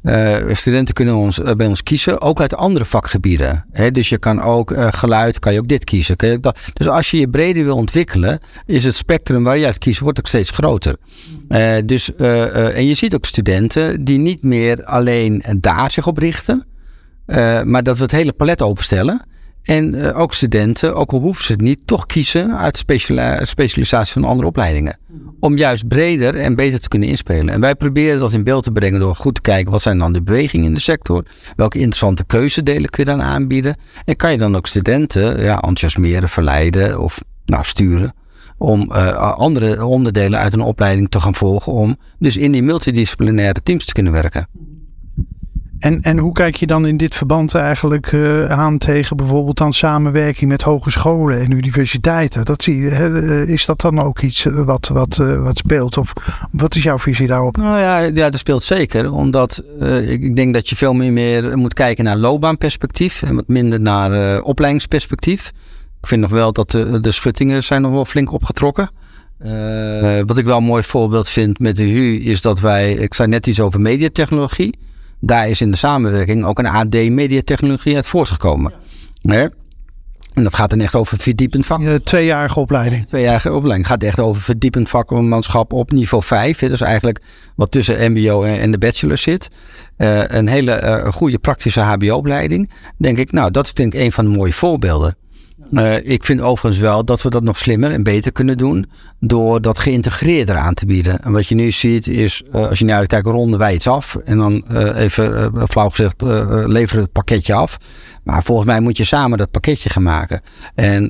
Uh, 0.02 0.54
studenten 0.54 0.94
kunnen 0.94 1.14
ons, 1.14 1.38
uh, 1.38 1.52
bij 1.52 1.66
ons 1.66 1.82
kiezen, 1.82 2.20
ook 2.20 2.40
uit 2.40 2.54
andere 2.54 2.84
vakgebieden. 2.84 3.66
Hè? 3.72 3.90
Dus 3.90 4.08
je 4.08 4.18
kan 4.18 4.42
ook 4.42 4.70
uh, 4.70 4.88
geluid, 4.90 5.38
kan 5.38 5.52
je 5.52 5.58
ook 5.58 5.68
dit 5.68 5.84
kiezen. 5.84 6.16
Kan 6.16 6.28
je 6.28 6.40
dat? 6.40 6.58
Dus 6.72 6.88
als 6.88 7.10
je 7.10 7.18
je 7.18 7.28
breder 7.28 7.64
wil 7.64 7.76
ontwikkelen, 7.76 8.40
is 8.66 8.84
het 8.84 8.94
spectrum 8.94 9.44
waar 9.44 9.58
je 9.58 9.66
uit 9.66 9.78
kiest, 9.78 10.00
wordt 10.00 10.18
ook 10.18 10.26
steeds 10.26 10.50
groter. 10.50 10.96
dus, 11.84 12.14
en 12.16 12.86
je 12.86 12.94
ziet 12.94 13.14
ook 13.14 13.26
studenten 13.26 14.04
die 14.04 14.18
niet 14.18 14.42
meer 14.42 14.84
alleen 14.84 15.44
daar 15.56 15.90
zich 15.90 16.06
op 16.06 16.18
richten, 16.18 16.66
maar 17.64 17.82
dat 17.82 17.96
we 17.96 18.02
het 18.02 18.12
hele 18.12 18.32
palet 18.32 18.62
openstellen. 18.62 19.24
En 19.62 19.94
uh, 19.94 20.18
ook 20.18 20.34
studenten, 20.34 20.94
ook 20.94 21.12
al 21.12 21.20
hoeven 21.20 21.44
ze 21.44 21.52
het 21.52 21.60
niet, 21.60 21.86
toch 21.86 22.06
kiezen 22.06 22.56
uit 22.56 22.76
speciali 22.76 23.44
specialisatie 23.44 24.12
van 24.12 24.24
andere 24.24 24.48
opleidingen. 24.48 24.98
Om 25.40 25.56
juist 25.56 25.88
breder 25.88 26.34
en 26.34 26.54
beter 26.54 26.80
te 26.80 26.88
kunnen 26.88 27.08
inspelen. 27.08 27.48
En 27.48 27.60
wij 27.60 27.74
proberen 27.74 28.20
dat 28.20 28.32
in 28.32 28.44
beeld 28.44 28.64
te 28.64 28.72
brengen 28.72 29.00
door 29.00 29.16
goed 29.16 29.34
te 29.34 29.40
kijken 29.40 29.72
wat 29.72 29.82
zijn 29.82 29.98
dan 29.98 30.12
de 30.12 30.22
bewegingen 30.22 30.66
in 30.66 30.74
de 30.74 30.80
sector. 30.80 31.24
Welke 31.56 31.78
interessante 31.78 32.24
keuzedelen 32.24 32.90
kun 32.90 33.04
je 33.04 33.10
dan 33.10 33.22
aanbieden. 33.22 33.76
En 34.04 34.16
kan 34.16 34.32
je 34.32 34.38
dan 34.38 34.56
ook 34.56 34.66
studenten 34.66 35.42
ja, 35.42 35.54
enthousiasmeren, 35.54 36.28
verleiden 36.28 37.00
of 37.00 37.20
nou, 37.44 37.64
sturen. 37.64 38.14
Om 38.58 38.90
uh, 38.92 39.16
andere 39.32 39.84
onderdelen 39.84 40.38
uit 40.38 40.52
een 40.52 40.60
opleiding 40.60 41.08
te 41.08 41.20
gaan 41.20 41.34
volgen. 41.34 41.72
Om 41.72 41.96
dus 42.18 42.36
in 42.36 42.52
die 42.52 42.62
multidisciplinaire 42.62 43.62
teams 43.62 43.84
te 43.84 43.92
kunnen 43.92 44.12
werken. 44.12 44.48
En, 45.80 46.02
en 46.02 46.18
hoe 46.18 46.32
kijk 46.32 46.56
je 46.56 46.66
dan 46.66 46.86
in 46.86 46.96
dit 46.96 47.14
verband 47.14 47.54
eigenlijk 47.54 48.12
uh, 48.12 48.50
aan 48.50 48.78
tegen 48.78 49.16
bijvoorbeeld 49.16 49.56
dan 49.56 49.72
samenwerking 49.72 50.50
met 50.50 50.62
hogescholen 50.62 51.40
en 51.40 51.50
universiteiten? 51.50 52.44
Dat 52.44 52.62
zie 52.62 52.76
je, 52.76 52.88
hè? 52.88 53.42
is 53.46 53.66
dat 53.66 53.80
dan 53.80 54.00
ook 54.00 54.20
iets 54.20 54.46
eh, 54.46 54.64
wat, 54.64 54.88
wat, 54.88 55.18
uh, 55.20 55.42
wat 55.42 55.58
speelt? 55.58 55.96
Of 55.96 56.12
wat 56.52 56.74
is 56.74 56.82
jouw 56.82 56.98
visie 56.98 57.26
daarop? 57.26 57.56
Nou 57.56 57.78
ja, 57.78 57.98
ja 57.98 58.30
dat 58.30 58.38
speelt 58.38 58.62
zeker. 58.62 59.12
Omdat 59.12 59.62
uh, 59.80 60.10
ik 60.10 60.36
denk 60.36 60.54
dat 60.54 60.68
je 60.68 60.76
veel 60.76 60.92
meer, 60.92 61.12
meer 61.12 61.58
moet 61.58 61.74
kijken 61.74 62.04
naar 62.04 62.16
loopbaanperspectief 62.16 63.22
en 63.22 63.34
wat 63.34 63.48
minder 63.48 63.80
naar 63.80 64.40
opleidingsperspectief. 64.42 65.52
Ik 66.00 66.06
vind 66.06 66.20
nog 66.20 66.30
wel 66.30 66.52
dat 66.52 66.70
de, 66.70 67.00
de 67.00 67.12
schuttingen 67.12 67.64
zijn 67.64 67.82
nog 67.82 67.92
wel 67.92 68.04
flink 68.04 68.32
opgetrokken. 68.32 68.90
wat 70.26 70.38
ik 70.38 70.44
wel 70.44 70.56
een 70.56 70.64
mooi 70.64 70.82
voorbeeld 70.82 71.28
vind 71.28 71.58
met 71.58 71.76
de 71.76 71.82
HU 71.82 72.16
is 72.16 72.40
dat 72.40 72.60
wij, 72.60 72.92
ik 72.92 73.14
zei 73.14 73.28
net 73.28 73.46
iets 73.46 73.60
over 73.60 73.80
mediatechnologie 73.80 74.78
daar 75.20 75.48
is 75.48 75.60
in 75.60 75.70
de 75.70 75.76
samenwerking 75.76 76.44
ook 76.44 76.58
een 76.58 76.66
AD 76.66 76.94
mediatechnologie 76.94 77.96
uit 77.96 78.06
voortgekomen. 78.06 78.72
Ja. 79.12 79.50
En 80.34 80.42
dat 80.42 80.54
gaat 80.54 80.70
dan 80.70 80.80
echt 80.80 80.94
over 80.94 81.18
verdiepend 81.18 81.66
vak. 81.66 81.80
Een 81.80 82.02
tweejarige 82.02 82.60
opleiding. 82.60 83.06
Tweejarige 83.06 83.52
opleiding. 83.52 83.86
gaat 83.86 84.02
echt 84.02 84.18
over 84.18 84.42
verdiepend 84.42 84.88
vakmanschap 84.88 85.72
op 85.72 85.92
niveau 85.92 86.22
5. 86.22 86.58
Dus 86.58 86.80
eigenlijk 86.80 87.20
wat 87.56 87.70
tussen 87.70 88.12
MBO 88.12 88.42
en 88.42 88.70
de 88.70 88.78
bachelor 88.78 89.18
zit. 89.18 89.50
Uh, 89.98 90.22
een 90.26 90.48
hele 90.48 90.82
uh, 90.82 91.12
goede 91.12 91.38
praktische 91.38 91.80
HBO-opleiding. 91.80 92.70
Denk 92.96 93.18
ik, 93.18 93.32
nou, 93.32 93.50
dat 93.50 93.70
vind 93.74 93.94
ik 93.94 94.00
een 94.00 94.12
van 94.12 94.24
de 94.24 94.36
mooie 94.36 94.52
voorbeelden. 94.52 95.16
Uh, 95.70 95.96
ik 96.06 96.24
vind 96.24 96.40
overigens 96.40 96.82
wel 96.82 97.04
dat 97.04 97.22
we 97.22 97.30
dat 97.30 97.42
nog 97.42 97.58
slimmer 97.58 97.90
en 97.90 98.02
beter 98.02 98.32
kunnen 98.32 98.58
doen 98.58 98.86
door 99.20 99.60
dat 99.60 99.78
geïntegreerder 99.78 100.56
aan 100.56 100.74
te 100.74 100.86
bieden. 100.86 101.22
En 101.22 101.32
wat 101.32 101.46
je 101.46 101.54
nu 101.54 101.70
ziet 101.70 102.08
is, 102.08 102.42
uh, 102.52 102.68
als 102.68 102.78
je 102.78 102.84
nu 102.84 102.92
uitkijkt, 102.92 103.26
ronden 103.26 103.58
wij 103.58 103.74
iets 103.74 103.86
af 103.86 104.16
en 104.24 104.38
dan 104.38 104.64
uh, 104.70 104.98
even 104.98 105.52
flauw 105.68 105.88
gezegd 105.88 106.22
leveren 106.66 107.02
het 107.02 107.12
pakketje 107.12 107.54
af. 107.54 107.76
Maar 108.24 108.42
volgens 108.42 108.66
mij 108.66 108.80
moet 108.80 108.96
je 108.96 109.04
samen 109.04 109.38
dat 109.38 109.50
pakketje 109.50 109.90
gaan 109.90 110.02
maken. 110.02 110.40
En 110.74 111.06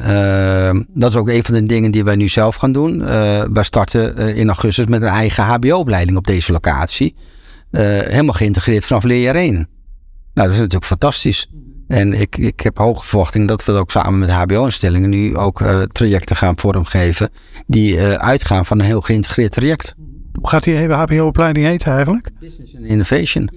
dat 0.94 1.10
is 1.10 1.16
ook 1.16 1.28
een 1.28 1.44
van 1.44 1.54
de 1.54 1.66
dingen 1.66 1.90
die 1.90 2.04
wij 2.04 2.16
nu 2.16 2.28
zelf 2.28 2.56
gaan 2.56 2.72
doen. 2.72 3.04
wij 3.52 3.62
starten 3.62 4.16
in 4.34 4.46
augustus 4.46 4.86
met 4.86 5.02
een 5.02 5.08
eigen 5.08 5.44
HBO-opleiding 5.44 6.16
op 6.16 6.26
deze 6.26 6.52
locatie. 6.52 7.14
helemaal 7.70 8.34
geïntegreerd 8.34 8.84
vanaf 8.84 9.02
leerjaar 9.04 9.34
1. 9.34 9.54
Nou, 9.54 9.68
dat 10.34 10.50
is 10.50 10.56
natuurlijk 10.56 10.84
fantastisch. 10.84 11.48
En 11.90 12.12
ik, 12.12 12.36
ik 12.36 12.60
heb 12.60 12.78
hoge 12.78 13.06
verwachtingen 13.06 13.46
dat 13.46 13.64
we 13.64 13.72
ook 13.72 13.90
samen 13.90 14.18
met 14.18 14.30
HBO-instellingen 14.30 15.10
nu 15.10 15.36
ook 15.36 15.60
uh, 15.60 15.82
trajecten 15.82 16.36
gaan 16.36 16.58
vormgeven 16.58 17.30
die 17.66 17.94
uh, 17.94 18.12
uitgaan 18.12 18.66
van 18.66 18.78
een 18.78 18.84
heel 18.84 19.00
geïntegreerd 19.00 19.52
traject. 19.52 19.94
Hoe 20.32 20.48
gaat 20.48 20.64
die 20.64 20.92
HBO-opleiding 20.92 21.66
heten 21.66 21.92
eigenlijk? 21.92 22.30
Business 22.40 22.76
and 22.76 22.84
Innovation. 22.84 23.50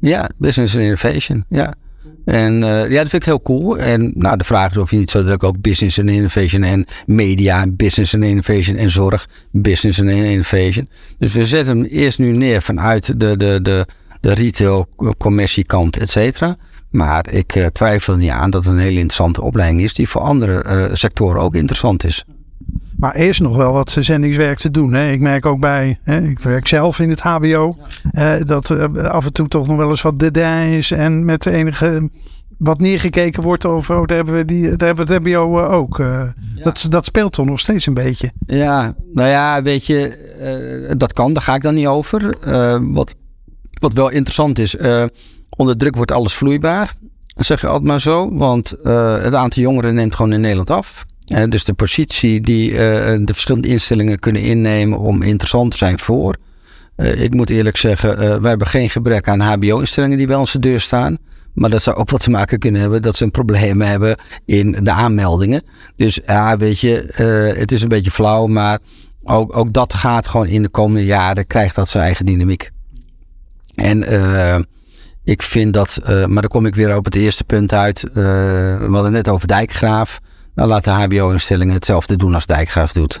Ja, 0.00 0.30
Business 0.36 0.74
and 0.74 0.84
Innovation, 0.84 1.44
ja. 1.48 1.74
En 2.24 2.62
uh, 2.62 2.90
ja, 2.90 3.00
dat 3.00 3.08
vind 3.08 3.12
ik 3.12 3.24
heel 3.24 3.42
cool. 3.42 3.78
En 3.78 4.12
nou, 4.14 4.36
de 4.36 4.44
vraag 4.44 4.70
is 4.70 4.76
of 4.76 4.90
je 4.90 4.96
niet 4.96 5.10
zo 5.10 5.22
druk 5.22 5.42
ook 5.42 5.60
business 5.60 5.98
and 5.98 6.08
innovation 6.08 6.62
en 6.62 6.84
media, 7.06 7.66
business 7.68 8.14
and 8.14 8.24
innovation 8.24 8.76
en 8.76 8.90
zorg, 8.90 9.28
business 9.50 10.00
and 10.00 10.10
innovation. 10.10 10.88
Dus 11.18 11.32
we 11.32 11.44
zetten 11.44 11.76
hem 11.76 11.86
eerst 11.86 12.18
nu 12.18 12.32
neer 12.32 12.62
vanuit 12.62 13.20
de, 13.20 13.36
de, 13.36 13.58
de, 13.62 13.86
de 14.20 14.32
retail, 14.32 14.88
commerciekant, 15.18 15.96
et 15.96 16.10
cetera. 16.10 16.56
Maar 16.92 17.28
ik 17.30 17.56
uh, 17.56 17.66
twijfel 17.66 18.16
niet 18.16 18.30
aan 18.30 18.50
dat 18.50 18.64
het 18.64 18.72
een 18.72 18.78
hele 18.78 18.98
interessante 18.98 19.42
opleiding 19.42 19.82
is, 19.82 19.94
die 19.94 20.08
voor 20.08 20.20
andere 20.20 20.64
uh, 20.66 20.94
sectoren 20.94 21.40
ook 21.40 21.54
interessant 21.54 22.04
is. 22.04 22.24
Maar 22.96 23.14
er 23.14 23.28
is 23.28 23.40
nog 23.40 23.56
wel 23.56 23.72
wat 23.72 23.96
zendingswerk 24.00 24.58
te 24.58 24.70
doen. 24.70 24.92
Hè? 24.92 25.10
Ik 25.10 25.20
merk 25.20 25.46
ook 25.46 25.60
bij, 25.60 25.98
hè, 26.02 26.22
ik 26.22 26.38
werk 26.38 26.66
zelf 26.66 26.98
in 26.98 27.10
het 27.10 27.20
HBO, 27.20 27.76
ja. 28.12 28.38
uh, 28.38 28.44
dat 28.46 28.70
af 28.96 29.24
en 29.24 29.32
toe 29.32 29.48
toch 29.48 29.66
nog 29.66 29.76
wel 29.76 29.90
eens 29.90 30.02
wat 30.02 30.18
details 30.18 30.90
en 30.90 31.24
met 31.24 31.46
enige 31.46 32.10
wat 32.58 32.80
neergekeken 32.80 33.42
wordt 33.42 33.66
over, 33.66 33.98
oh, 33.98 34.06
daar 34.06 34.16
hebben 34.16 34.34
we, 34.34 34.44
die, 34.44 34.76
daar 34.76 34.86
hebben 34.86 35.06
we 35.06 35.12
het 35.12 35.22
HBO 35.22 35.60
ook. 35.60 35.98
Ja. 35.98 36.34
dat, 36.62 36.86
dat 36.88 37.04
speelt 37.04 37.32
toch 37.32 37.46
nog 37.46 37.60
steeds 37.60 37.86
een 37.86 37.94
beetje. 37.94 38.32
Ja, 38.46 38.94
nou 39.12 39.28
ja, 39.28 39.62
weet 39.62 39.86
je, 39.86 40.94
dat 40.96 41.12
kan, 41.12 41.32
daar 41.32 41.42
ga 41.42 41.54
ik 41.54 41.62
dan 41.62 41.74
niet 41.74 41.86
over. 41.86 42.36
wat, 42.92 43.14
wat 43.80 43.92
wel 43.92 44.08
interessant 44.10 44.58
is, 44.58 44.76
Onder 45.56 45.76
druk 45.76 45.96
wordt 45.96 46.12
alles 46.12 46.34
vloeibaar, 46.34 46.94
zeg 47.34 47.60
je 47.60 47.66
altijd 47.66 47.88
maar 47.88 48.00
zo. 48.00 48.36
Want 48.36 48.76
uh, 48.82 49.22
het 49.22 49.34
aantal 49.34 49.62
jongeren 49.62 49.94
neemt 49.94 50.14
gewoon 50.14 50.32
in 50.32 50.40
Nederland 50.40 50.70
af. 50.70 51.04
Uh, 51.32 51.44
dus 51.48 51.64
de 51.64 51.72
positie 51.72 52.40
die 52.40 52.70
uh, 52.70 52.76
de 52.76 53.22
verschillende 53.32 53.68
instellingen 53.68 54.18
kunnen 54.18 54.42
innemen 54.42 54.98
om 54.98 55.22
interessant 55.22 55.70
te 55.70 55.76
zijn 55.76 55.98
voor. 55.98 56.36
ik 56.96 57.34
moet 57.34 57.50
eerlijk 57.50 57.76
zeggen, 57.76 58.16
wij 58.16 58.50
hebben 58.50 58.66
geen 58.66 58.90
gebrek 58.90 59.28
aan 59.28 59.40
HBO-instellingen 59.40 60.18
die 60.18 60.26
bij 60.26 60.36
onze 60.36 60.58
deur 60.58 60.80
staan. 60.80 61.18
Maar 61.52 61.70
dat 61.70 61.82
zou 61.82 61.96
ook 61.96 62.10
wat 62.10 62.22
te 62.22 62.30
maken 62.30 62.58
kunnen 62.58 62.80
hebben 62.80 63.02
dat 63.02 63.16
ze 63.16 63.24
een 63.24 63.30
probleem 63.30 63.80
hebben 63.80 64.16
in 64.44 64.76
de 64.82 64.90
aanmeldingen. 64.90 65.62
Dus 65.96 66.20
ja, 66.26 66.56
weet 66.56 66.80
je, 66.80 67.12
het 67.56 67.72
is 67.72 67.82
een 67.82 67.88
beetje 67.88 68.10
flauw, 68.10 68.46
maar 68.46 68.78
ook, 69.24 69.56
ook 69.56 69.72
dat 69.72 69.94
gaat 69.94 70.26
gewoon 70.28 70.46
in 70.46 70.62
de 70.62 70.68
komende 70.68 71.04
jaren, 71.04 71.46
krijgt 71.46 71.74
dat 71.74 71.88
zijn 71.88 72.04
eigen 72.04 72.26
dynamiek. 72.26 72.70
En 73.74 74.04
ik 75.24 75.42
vind 75.42 75.72
dat, 75.72 75.98
uh, 76.02 76.08
maar 76.08 76.42
dan 76.42 76.50
kom 76.50 76.66
ik 76.66 76.74
weer 76.74 76.96
op 76.96 77.04
het 77.04 77.16
eerste 77.16 77.44
punt 77.44 77.72
uit. 77.72 78.04
Uh, 78.08 78.14
we 78.14 78.88
hadden 78.90 79.12
net 79.12 79.28
over 79.28 79.46
Dijkgraaf. 79.46 80.20
Nou, 80.54 80.68
laat 80.68 80.84
de 80.84 80.90
HBO-instellingen 80.90 81.74
hetzelfde 81.74 82.16
doen 82.16 82.34
als 82.34 82.46
Dijkgraaf 82.46 82.92
doet. 82.92 83.18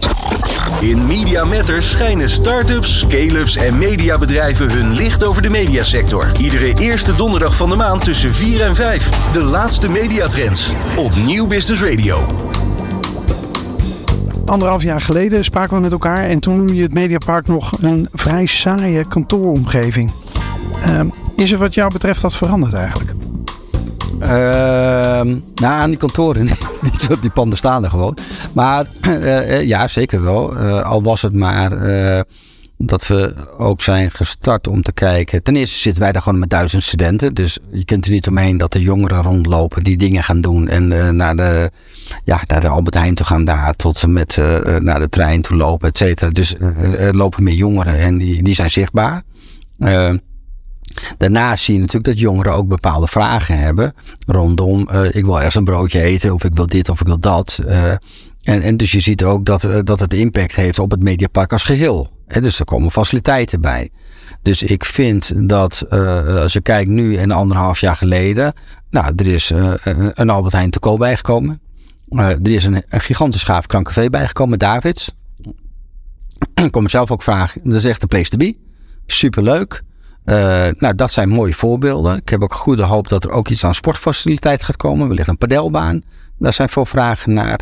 In 0.80 1.06
Media 1.06 1.44
Matters 1.44 1.90
schijnen 1.90 2.28
start-ups, 2.28 2.98
scale-ups 2.98 3.56
en 3.56 3.78
mediabedrijven 3.78 4.70
hun 4.70 4.92
licht 4.92 5.24
over 5.24 5.42
de 5.42 5.48
mediasector. 5.48 6.30
Iedere 6.40 6.78
eerste 6.78 7.14
donderdag 7.14 7.56
van 7.56 7.68
de 7.68 7.76
maand 7.76 8.04
tussen 8.04 8.34
4 8.34 8.62
en 8.62 8.74
5. 8.74 9.10
De 9.32 9.42
laatste 9.42 9.88
mediatrends 9.88 10.72
op 10.96 11.14
Nieuw 11.24 11.46
Business 11.46 11.82
Radio. 11.82 12.26
Anderhalf 14.46 14.82
jaar 14.82 15.00
geleden 15.00 15.44
spraken 15.44 15.76
we 15.76 15.82
met 15.82 15.92
elkaar 15.92 16.24
en 16.24 16.40
toen 16.40 16.56
noemde 16.56 16.74
je 16.74 16.82
het 16.82 16.94
Mediapark 16.94 17.46
nog 17.46 17.72
een 17.80 18.08
vrij 18.12 18.46
saaie 18.46 19.04
kantooromgeving. 19.08 20.10
Uh, 20.86 21.00
is 21.36 21.52
er 21.52 21.58
wat 21.58 21.74
jou 21.74 21.92
betreft 21.92 22.22
dat 22.22 22.36
veranderd 22.36 22.74
eigenlijk? 22.74 23.12
Uh, 24.22 24.28
nou, 25.54 25.74
aan 25.74 25.90
die 25.90 25.98
kantoren 25.98 26.44
niet. 26.82 27.08
die 27.20 27.30
panden 27.30 27.58
staan 27.58 27.84
er 27.84 27.90
gewoon. 27.90 28.16
Maar 28.52 28.86
uh, 29.08 29.62
ja, 29.72 29.88
zeker 29.88 30.22
wel. 30.22 30.56
Uh, 30.56 30.82
al 30.82 31.02
was 31.02 31.22
het 31.22 31.34
maar 31.34 31.70
dat 32.78 33.06
we 33.06 33.34
ook 33.58 33.82
zijn 33.82 34.10
gestart 34.10 34.66
om 34.66 34.82
te 34.82 34.92
kijken. 34.92 35.42
Ten 35.42 35.56
eerste 35.56 35.78
zitten 35.78 36.02
wij 36.02 36.12
daar 36.12 36.22
gewoon 36.22 36.38
met 36.38 36.50
duizend 36.50 36.82
studenten. 36.82 37.34
Dus 37.34 37.58
je 37.70 37.84
kunt 37.84 38.06
er 38.06 38.12
niet 38.12 38.28
omheen 38.28 38.56
dat 38.56 38.72
de 38.72 38.80
jongeren 38.80 39.22
rondlopen 39.22 39.84
die 39.84 39.96
dingen 39.96 40.22
gaan 40.22 40.40
doen. 40.40 40.68
En 40.68 41.16
naar, 41.16 41.36
de, 41.36 41.70
ja, 42.24 42.40
naar 42.46 42.60
de 42.60 42.68
Albert 42.68 42.94
Heijn 42.94 43.14
toe 43.14 43.26
gaan 43.26 43.44
daar. 43.44 43.74
Tot 43.74 43.96
ze 43.96 44.08
met 44.08 44.36
naar 44.78 44.98
de 44.98 45.08
trein 45.08 45.42
toe 45.42 45.56
lopen, 45.56 45.88
et 45.88 45.96
cetera. 45.96 46.30
Dus 46.30 46.54
er 46.98 47.16
lopen 47.16 47.42
meer 47.42 47.54
jongeren 47.54 47.98
en 47.98 48.18
die, 48.18 48.42
die 48.42 48.54
zijn 48.54 48.70
zichtbaar. 48.70 49.22
Daarnaast 51.18 51.64
zie 51.64 51.74
je 51.74 51.80
natuurlijk 51.80 52.06
dat 52.06 52.18
jongeren 52.18 52.52
ook 52.52 52.68
bepaalde 52.68 53.06
vragen 53.06 53.58
hebben 53.58 53.94
rondom 54.26 54.88
uh, 54.92 55.14
ik 55.14 55.24
wil 55.24 55.36
ergens 55.36 55.54
een 55.54 55.64
broodje 55.64 56.02
eten 56.02 56.34
of 56.34 56.44
ik 56.44 56.54
wil 56.54 56.66
dit 56.66 56.88
of 56.88 57.00
ik 57.00 57.06
wil 57.06 57.20
dat. 57.20 57.60
Uh, 57.66 57.90
en, 58.42 58.62
en 58.62 58.76
dus 58.76 58.92
je 58.92 59.00
ziet 59.00 59.24
ook 59.24 59.44
dat, 59.44 59.64
uh, 59.64 59.78
dat 59.82 60.00
het 60.00 60.12
impact 60.12 60.56
heeft 60.56 60.78
op 60.78 60.90
het 60.90 61.02
mediapark 61.02 61.52
als 61.52 61.64
geheel. 61.64 62.10
He, 62.26 62.40
dus 62.40 62.58
er 62.58 62.64
komen 62.64 62.90
faciliteiten 62.90 63.60
bij. 63.60 63.90
Dus 64.42 64.62
ik 64.62 64.84
vind 64.84 65.48
dat 65.48 65.90
als 65.90 66.52
je 66.52 66.60
kijkt 66.60 66.90
nu 66.90 67.16
en 67.16 67.30
anderhalf 67.30 67.80
jaar 67.80 67.96
geleden, 67.96 68.52
nou, 68.90 69.12
er 69.16 69.26
is 69.26 69.50
een 70.14 70.30
Albert 70.30 70.52
Heijn 70.52 70.70
te 70.70 70.78
koop 70.78 70.98
bijgekomen. 70.98 71.60
er 72.08 72.50
is 72.50 72.64
een, 72.64 72.82
een 72.88 73.00
gigantisch 73.00 73.42
gaaf 73.42 73.66
krankcafé 73.66 74.08
bijgekomen, 74.08 74.58
Davids. 74.58 75.14
ik 76.64 76.70
kom 76.70 76.82
mezelf 76.82 77.10
ook 77.10 77.22
vragen. 77.22 77.60
Dat 77.64 77.74
is 77.74 77.84
echt 77.84 78.00
de 78.00 78.06
place 78.06 78.30
to 78.30 78.36
be. 78.36 78.56
Superleuk. 79.06 79.82
Uh, 80.24 80.34
nou, 80.78 80.94
dat 80.94 81.10
zijn 81.10 81.28
mooie 81.28 81.54
voorbeelden. 81.54 82.16
Ik 82.16 82.28
heb 82.28 82.42
ook 82.42 82.54
goede 82.54 82.82
hoop 82.82 83.08
dat 83.08 83.24
er 83.24 83.30
ook 83.30 83.48
iets 83.48 83.64
aan 83.64 83.74
sportfaciliteit 83.74 84.62
gaat 84.62 84.76
komen. 84.76 85.08
Wellicht 85.08 85.28
een 85.28 85.38
padelbaan. 85.38 86.02
Daar 86.38 86.52
zijn 86.52 86.68
veel 86.68 86.84
vragen 86.84 87.32
naar. 87.32 87.60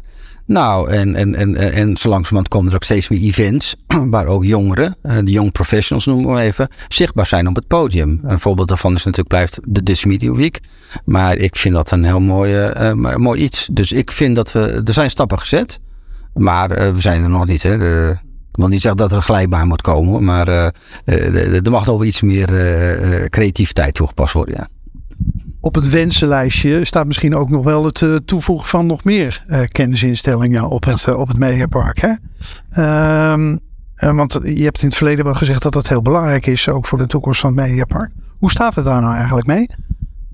Nou, 0.50 0.90
en, 0.90 1.14
en, 1.14 1.34
en, 1.34 1.56
en 1.56 1.96
zo 1.96 2.08
langzamerhand 2.08 2.48
komen 2.48 2.68
er 2.68 2.74
ook 2.74 2.84
steeds 2.84 3.08
meer 3.08 3.20
events 3.20 3.76
waar 4.10 4.26
ook 4.26 4.44
jongeren, 4.44 4.96
eh, 5.02 5.16
de 5.16 5.30
young 5.30 5.52
professionals 5.52 6.06
noemen 6.06 6.34
we 6.34 6.40
even, 6.40 6.68
zichtbaar 6.88 7.26
zijn 7.26 7.46
op 7.46 7.56
het 7.56 7.66
podium. 7.66 8.20
Een 8.24 8.40
voorbeeld 8.40 8.68
daarvan 8.68 8.94
is 8.94 9.04
natuurlijk 9.04 9.28
blijft 9.28 9.60
de 9.64 9.82
Disney 9.82 10.12
Media 10.12 10.32
Week. 10.32 10.60
Maar 11.04 11.36
ik 11.36 11.56
vind 11.56 11.74
dat 11.74 11.90
een 11.90 12.04
heel 12.04 12.20
mooi, 12.20 12.72
uh, 12.72 13.14
mooi 13.16 13.42
iets. 13.42 13.68
Dus 13.72 13.92
ik 13.92 14.10
vind 14.10 14.36
dat 14.36 14.52
we, 14.52 14.82
er 14.84 14.92
zijn 14.92 15.10
stappen 15.10 15.38
gezet, 15.38 15.80
maar 16.34 16.68
we 16.68 17.00
zijn 17.00 17.22
er 17.22 17.30
nog 17.30 17.46
niet. 17.46 17.62
Hè. 17.62 17.76
Ik 18.50 18.56
wil 18.56 18.68
niet 18.68 18.80
zeggen 18.80 19.00
dat 19.00 19.10
er 19.10 19.16
een 19.16 19.22
glijbaan 19.22 19.68
moet 19.68 19.82
komen, 19.82 20.24
maar 20.24 20.48
er 21.04 21.70
mag 21.70 21.86
nog 21.86 21.98
wel 21.98 22.04
iets 22.04 22.20
meer 22.20 22.46
creativiteit 23.28 23.94
toegepast 23.94 24.32
worden. 24.32 24.54
Ja 24.54 24.68
op 25.60 25.74
het 25.74 25.88
wensenlijstje 25.88 26.84
staat 26.84 27.06
misschien 27.06 27.34
ook 27.34 27.50
nog 27.50 27.64
wel 27.64 27.84
het 27.84 28.00
uh, 28.00 28.16
toevoegen 28.24 28.68
van 28.68 28.86
nog 28.86 29.04
meer 29.04 29.44
uh, 29.48 29.60
kennisinstellingen 29.72 30.68
op 30.68 30.84
het, 30.84 31.06
uh, 31.08 31.18
op 31.18 31.28
het 31.28 31.38
Mediapark. 31.38 32.00
Hè? 32.00 32.12
Ehm, 32.70 33.56
want 33.96 34.38
je 34.44 34.62
hebt 34.64 34.82
in 34.82 34.88
het 34.88 34.96
verleden 34.96 35.24
wel 35.24 35.34
gezegd 35.34 35.62
dat 35.62 35.72
dat 35.72 35.88
heel 35.88 36.02
belangrijk 36.02 36.46
is, 36.46 36.68
ook 36.68 36.86
voor 36.86 36.98
de 36.98 37.06
toekomst 37.06 37.40
van 37.40 37.56
het 37.56 37.66
Mediapark. 37.66 38.10
Hoe 38.38 38.50
staat 38.50 38.74
het 38.74 38.84
daar 38.84 39.00
nou 39.00 39.14
eigenlijk 39.14 39.46
mee? 39.46 39.68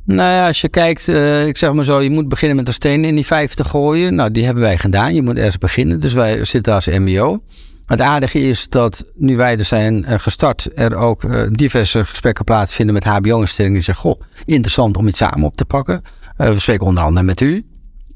Nou 0.04 0.32
ja, 0.32 0.46
als 0.46 0.60
je 0.60 0.68
kijkt, 0.68 1.08
ik 1.48 1.56
zeg 1.56 1.72
maar 1.72 1.84
zo, 1.84 2.00
je 2.00 2.10
moet 2.10 2.28
beginnen 2.28 2.56
met 2.56 2.68
een 2.68 2.74
steen 2.74 3.04
in 3.04 3.14
die 3.14 3.26
vijf 3.26 3.54
te 3.54 3.64
gooien. 3.64 4.14
Nou, 4.14 4.30
die 4.30 4.44
hebben 4.44 4.62
wij 4.62 4.78
gedaan. 4.78 5.14
Je 5.14 5.22
moet 5.22 5.36
ergens 5.36 5.58
beginnen. 5.58 6.00
Dus 6.00 6.12
wij 6.12 6.44
zitten 6.44 6.74
als 6.74 6.86
MBO. 6.86 7.42
Het 7.86 8.00
aardige 8.00 8.40
is 8.40 8.68
dat 8.68 9.04
nu 9.14 9.36
wij 9.36 9.58
er 9.58 9.64
zijn 9.64 10.04
eh, 10.04 10.18
gestart, 10.18 10.68
er 10.74 10.96
ook 10.96 11.24
eh, 11.24 11.46
diverse 11.50 12.04
gesprekken 12.04 12.44
plaatsvinden 12.44 12.94
met 12.94 13.04
HBO-instellingen 13.04 13.76
die 13.76 13.84
zeggen: 13.84 14.10
Goh, 14.10 14.20
interessant 14.44 14.96
om 14.96 15.08
iets 15.08 15.18
samen 15.18 15.44
op 15.44 15.56
te 15.56 15.64
pakken. 15.64 16.02
Eh, 16.36 16.48
we 16.48 16.60
spreken 16.60 16.86
onder 16.86 17.04
andere 17.04 17.26
met 17.26 17.40
u 17.40 17.66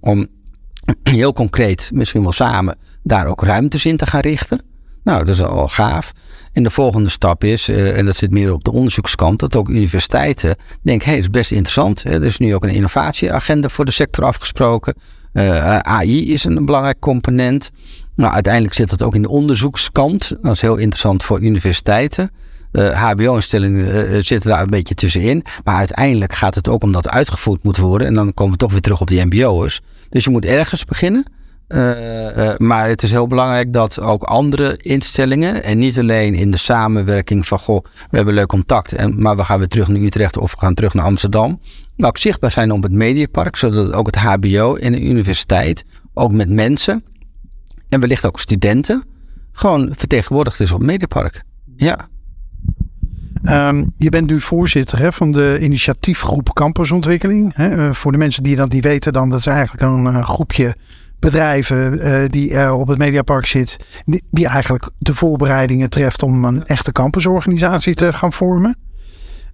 om 0.01 0.27
heel 1.03 1.33
concreet, 1.33 1.91
misschien 1.95 2.23
wel 2.23 2.33
samen, 2.33 2.77
daar 3.03 3.27
ook 3.27 3.43
ruimtes 3.43 3.85
in 3.85 3.97
te 3.97 4.07
gaan 4.07 4.21
richten. 4.21 4.63
Nou, 5.05 5.25
dat 5.25 5.35
is 5.35 5.43
al 5.43 5.69
gaaf. 5.69 6.13
En 6.53 6.63
de 6.63 6.71
volgende 6.71 7.09
stap 7.09 7.45
is, 7.45 7.69
en 7.69 8.07
dat 8.07 8.17
zit 8.17 8.31
meer 8.31 8.53
op 8.53 8.65
de 8.65 8.73
onderzoekskant, 8.73 9.39
dat 9.39 9.57
ook 9.57 9.69
universiteiten 9.69 10.57
denken: 10.83 11.07
hé, 11.07 11.13
hey, 11.13 11.21
dat 11.21 11.31
is 11.31 11.41
best 11.41 11.51
interessant. 11.51 12.05
Er 12.05 12.25
is 12.25 12.39
nu 12.39 12.55
ook 12.55 12.65
een 12.65 12.75
innovatieagenda 12.75 13.69
voor 13.69 13.85
de 13.85 13.91
sector 13.91 14.25
afgesproken. 14.25 14.95
AI 15.83 16.33
is 16.33 16.45
een 16.45 16.65
belangrijk 16.65 16.99
component. 16.99 17.71
Nou, 18.21 18.33
uiteindelijk 18.33 18.75
zit 18.75 18.91
het 18.91 19.03
ook 19.03 19.15
in 19.15 19.23
de 19.23 19.29
onderzoekskant. 19.29 20.37
Dat 20.43 20.53
is 20.53 20.61
heel 20.61 20.77
interessant 20.77 21.25
voor 21.25 21.41
universiteiten. 21.41 22.31
HBO-instellingen 22.93 24.15
uh, 24.15 24.23
zitten 24.23 24.51
daar 24.51 24.63
een 24.63 24.71
beetje 24.71 24.95
tussenin. 24.95 25.45
Maar 25.65 25.77
uiteindelijk 25.77 26.35
gaat 26.35 26.55
het 26.55 26.69
ook 26.69 26.83
om 26.83 26.93
dat 26.93 27.09
uitgevoerd 27.09 27.63
moet 27.63 27.77
worden. 27.77 28.07
En 28.07 28.15
dan 28.15 28.35
komen 28.35 28.53
we 28.53 28.59
toch 28.59 28.71
weer 28.71 28.81
terug 28.81 29.01
op 29.01 29.07
die 29.07 29.25
MBO'ers. 29.25 29.81
Dus 30.09 30.25
je 30.25 30.31
moet 30.31 30.45
ergens 30.45 30.85
beginnen. 30.85 31.25
Maar 32.57 32.89
het 32.89 33.03
is 33.03 33.11
heel 33.11 33.27
belangrijk 33.27 33.73
dat 33.73 34.01
ook 34.01 34.23
andere 34.23 34.77
instellingen, 34.77 35.63
en 35.63 35.79
niet 35.79 35.99
alleen 35.99 36.35
in 36.35 36.51
de 36.51 36.57
samenwerking 36.57 37.47
van, 37.47 37.59
goh, 37.59 37.85
we 38.11 38.17
hebben 38.17 38.35
leuk 38.35 38.47
contact, 38.47 38.93
en, 38.93 39.23
maar 39.23 39.37
we 39.37 39.45
gaan 39.45 39.59
weer 39.59 39.69
terug 39.69 39.89
naar 39.89 40.01
Utrecht 40.01 40.39
of 40.39 40.53
we 40.53 40.59
gaan 40.59 40.75
terug 40.75 40.95
naar 40.95 41.05
Amsterdam, 41.05 41.61
maar 41.97 42.09
ook 42.09 42.19
zichtbaar 42.19 42.51
zijn 42.51 42.73
op 42.73 42.83
het 42.83 42.93
Mediapark, 42.93 43.57
zodat 43.57 43.93
ook 43.93 44.07
het 44.07 44.17
HBO 44.17 44.75
en 44.75 44.93
de 44.93 45.01
universiteit, 45.01 45.85
ook 46.15 46.33
met 46.33 46.49
mensen, 46.49 47.05
en 47.91 48.01
wellicht 48.01 48.27
ook 48.27 48.41
studenten 48.41 49.05
gewoon 49.53 49.93
vertegenwoordigd 49.97 50.61
is 50.61 50.73
op 50.73 50.83
Mediapark. 50.83 51.43
Ja. 51.77 52.09
Um, 53.43 53.93
je 53.97 54.09
bent 54.09 54.31
nu 54.31 54.41
voorzitter 54.41 54.99
hè, 54.99 55.13
van 55.13 55.33
de 55.33 55.59
initiatiefgroep 55.61 56.53
Campusontwikkeling. 56.53 57.55
Hè. 57.55 57.77
Uh, 57.77 57.95
voor 57.95 58.13
de 58.13 58.19
mensen 58.19 58.43
die 58.43 58.57
dat 58.57 58.73
niet 58.73 58.85
weten, 58.85 59.13
dan 59.13 59.31
dat 59.31 59.39
is 59.39 59.47
eigenlijk 59.47 59.83
een 59.83 60.05
uh, 60.05 60.29
groepje 60.29 60.75
bedrijven 61.19 62.07
uh, 62.07 62.27
die 62.27 62.73
op 62.73 62.89
het 62.89 62.99
Mediapark 62.99 63.47
zit. 63.47 64.03
Die, 64.31 64.47
eigenlijk 64.47 64.91
de 64.99 65.15
voorbereidingen 65.15 65.91
treft 65.91 66.23
om 66.23 66.45
een 66.45 66.67
echte 66.67 66.93
campusorganisatie 66.93 67.95
te 67.95 68.13
gaan 68.13 68.33
vormen. 68.33 68.77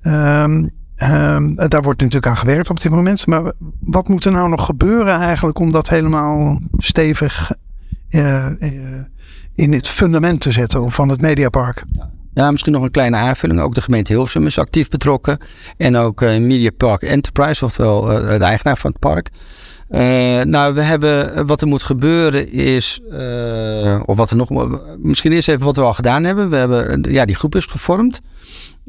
Um, 0.03 0.71
um, 0.97 1.55
daar 1.55 1.83
wordt 1.83 2.01
natuurlijk 2.01 2.27
aan 2.27 2.37
gewerkt 2.37 2.71
op 2.71 2.81
dit 2.81 2.93
moment. 2.93 3.27
Maar 3.27 3.53
wat 3.81 4.09
moet 4.09 4.25
er 4.25 4.33
nou 4.33 4.49
nog 4.49 4.65
gebeuren 4.65 5.21
eigenlijk 5.21 5.59
om 5.59 5.73
dat 5.73 5.89
helemaal 5.89 6.61
stevig 6.77 7.53
in 9.55 9.73
het 9.73 9.89
fundament 9.89 10.41
te 10.41 10.53
zetten 10.53 10.93
van 10.93 11.09
het 11.09 11.21
Mediapark. 11.21 11.85
Ja. 11.93 12.15
Ja, 12.37 12.51
misschien 12.51 12.73
nog 12.73 12.83
een 12.83 12.91
kleine 12.91 13.17
aanvulling. 13.17 13.61
Ook 13.61 13.75
de 13.75 13.81
gemeente 13.81 14.13
Hilversum 14.13 14.47
is 14.47 14.59
actief 14.59 14.89
betrokken. 14.89 15.39
En 15.77 15.97
ook 15.97 16.23
uh, 16.23 16.39
Media 16.39 16.71
Park 16.77 17.03
Enterprise, 17.03 17.65
oftewel 17.65 18.13
uh, 18.13 18.39
de 18.39 18.45
eigenaar 18.45 18.77
van 18.77 18.91
het 18.91 19.01
park. 19.01 19.31
Uh, 19.91 20.01
nou, 20.43 20.75
we 20.75 20.83
hebben, 20.83 21.47
wat 21.47 21.61
er 21.61 21.67
moet 21.67 21.83
gebeuren 21.83 22.53
is, 22.53 23.01
of 24.05 24.17
wat 24.17 24.31
er 24.31 24.37
nog, 24.37 24.51
misschien 24.99 25.33
eerst 25.33 25.49
even 25.49 25.65
wat 25.65 25.77
we 25.77 25.83
al 25.83 25.95
gedaan 25.95 26.25
hebben. 26.25 26.51
We 26.51 26.57
hebben, 26.57 27.13
ja, 27.13 27.25
die 27.25 27.35
groep 27.35 27.55
is 27.55 27.65
gevormd. 27.65 28.21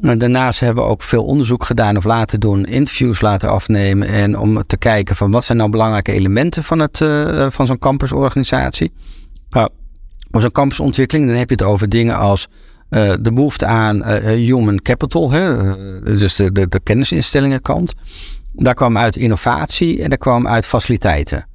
Daarnaast 0.00 0.60
hebben 0.60 0.84
we 0.84 0.90
ook 0.90 1.02
veel 1.02 1.24
onderzoek 1.24 1.64
gedaan 1.64 1.96
of 1.96 2.04
laten 2.04 2.40
doen, 2.40 2.64
interviews 2.64 3.20
laten 3.20 3.48
afnemen. 3.48 4.08
En 4.08 4.38
om 4.38 4.62
te 4.66 4.76
kijken 4.76 5.16
van 5.16 5.30
wat 5.30 5.44
zijn 5.44 5.58
nou 5.58 5.70
belangrijke 5.70 6.12
elementen 6.12 6.64
van, 6.64 6.78
het, 6.78 7.00
uh, 7.00 7.46
van 7.50 7.66
zo'n 7.66 7.78
campusorganisatie. 7.78 8.92
Nou, 9.50 9.68
voor 10.30 10.40
zo'n 10.40 10.50
campusontwikkeling, 10.50 11.28
dan 11.28 11.36
heb 11.36 11.48
je 11.48 11.54
het 11.54 11.64
over 11.64 11.88
dingen 11.88 12.16
als 12.16 12.48
uh, 12.90 13.14
de 13.20 13.32
behoefte 13.32 13.66
aan 13.66 13.96
uh, 13.96 14.18
human 14.24 14.82
capital, 14.82 15.30
hè? 15.30 15.74
dus 16.16 16.36
de, 16.36 16.52
de, 16.52 16.68
de 16.68 16.80
kennisinstellingenkant. 16.80 17.94
Daar 18.52 18.74
kwam 18.74 18.98
uit 18.98 19.16
innovatie 19.16 20.02
en 20.02 20.08
daar 20.08 20.18
kwam 20.18 20.48
uit 20.48 20.66
faciliteiten. 20.66 21.46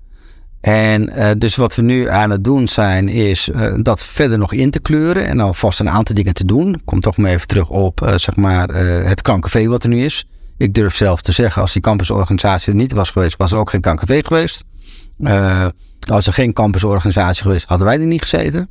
En 0.63 1.10
uh, 1.17 1.30
dus 1.38 1.56
wat 1.56 1.76
we 1.76 1.82
nu 1.82 2.10
aan 2.10 2.30
het 2.30 2.43
doen 2.43 2.67
zijn, 2.67 3.10
is 3.10 3.49
uh, 3.49 3.73
dat 3.82 4.06
verder 4.06 4.38
nog 4.38 4.54
in 4.54 4.69
te 4.69 4.80
kleuren 4.80 5.28
en 5.28 5.39
alvast 5.39 5.80
een 5.80 5.89
aantal 5.89 6.15
dingen 6.15 6.34
te 6.34 6.45
doen. 6.45 6.82
Kom 6.86 6.99
toch 6.99 7.17
maar 7.17 7.32
even 7.32 7.47
terug 7.47 7.69
op 7.69 8.02
uh, 8.02 8.17
zeg 8.17 8.36
maar, 8.36 8.69
het 9.06 9.21
kankervee 9.21 9.69
wat 9.69 9.84
er 9.84 9.89
nu 9.89 10.04
is. 10.04 10.28
Ik 10.58 10.73
durf 10.73 10.95
zelf 10.95 11.21
te 11.21 11.32
zeggen, 11.32 11.62
als 11.62 11.73
die 11.73 11.82
campusorganisatie 11.82 12.71
er 12.71 12.80
niet 12.80 12.91
was 12.91 13.10
geweest, 13.10 13.38
was 13.38 13.52
er 13.52 13.58
ook 13.58 13.69
geen 13.69 13.82
kankervee 13.82 14.23
geweest. 14.23 14.63
als 16.10 16.28
er 16.28 16.34
geen 16.34 16.54
campusorganisatie 16.54 17.41
geweest, 17.41 17.65
hadden 17.67 17.88
wij 17.88 17.99
er 17.99 18.06
niet 18.06 18.21
gezeten. 18.21 18.69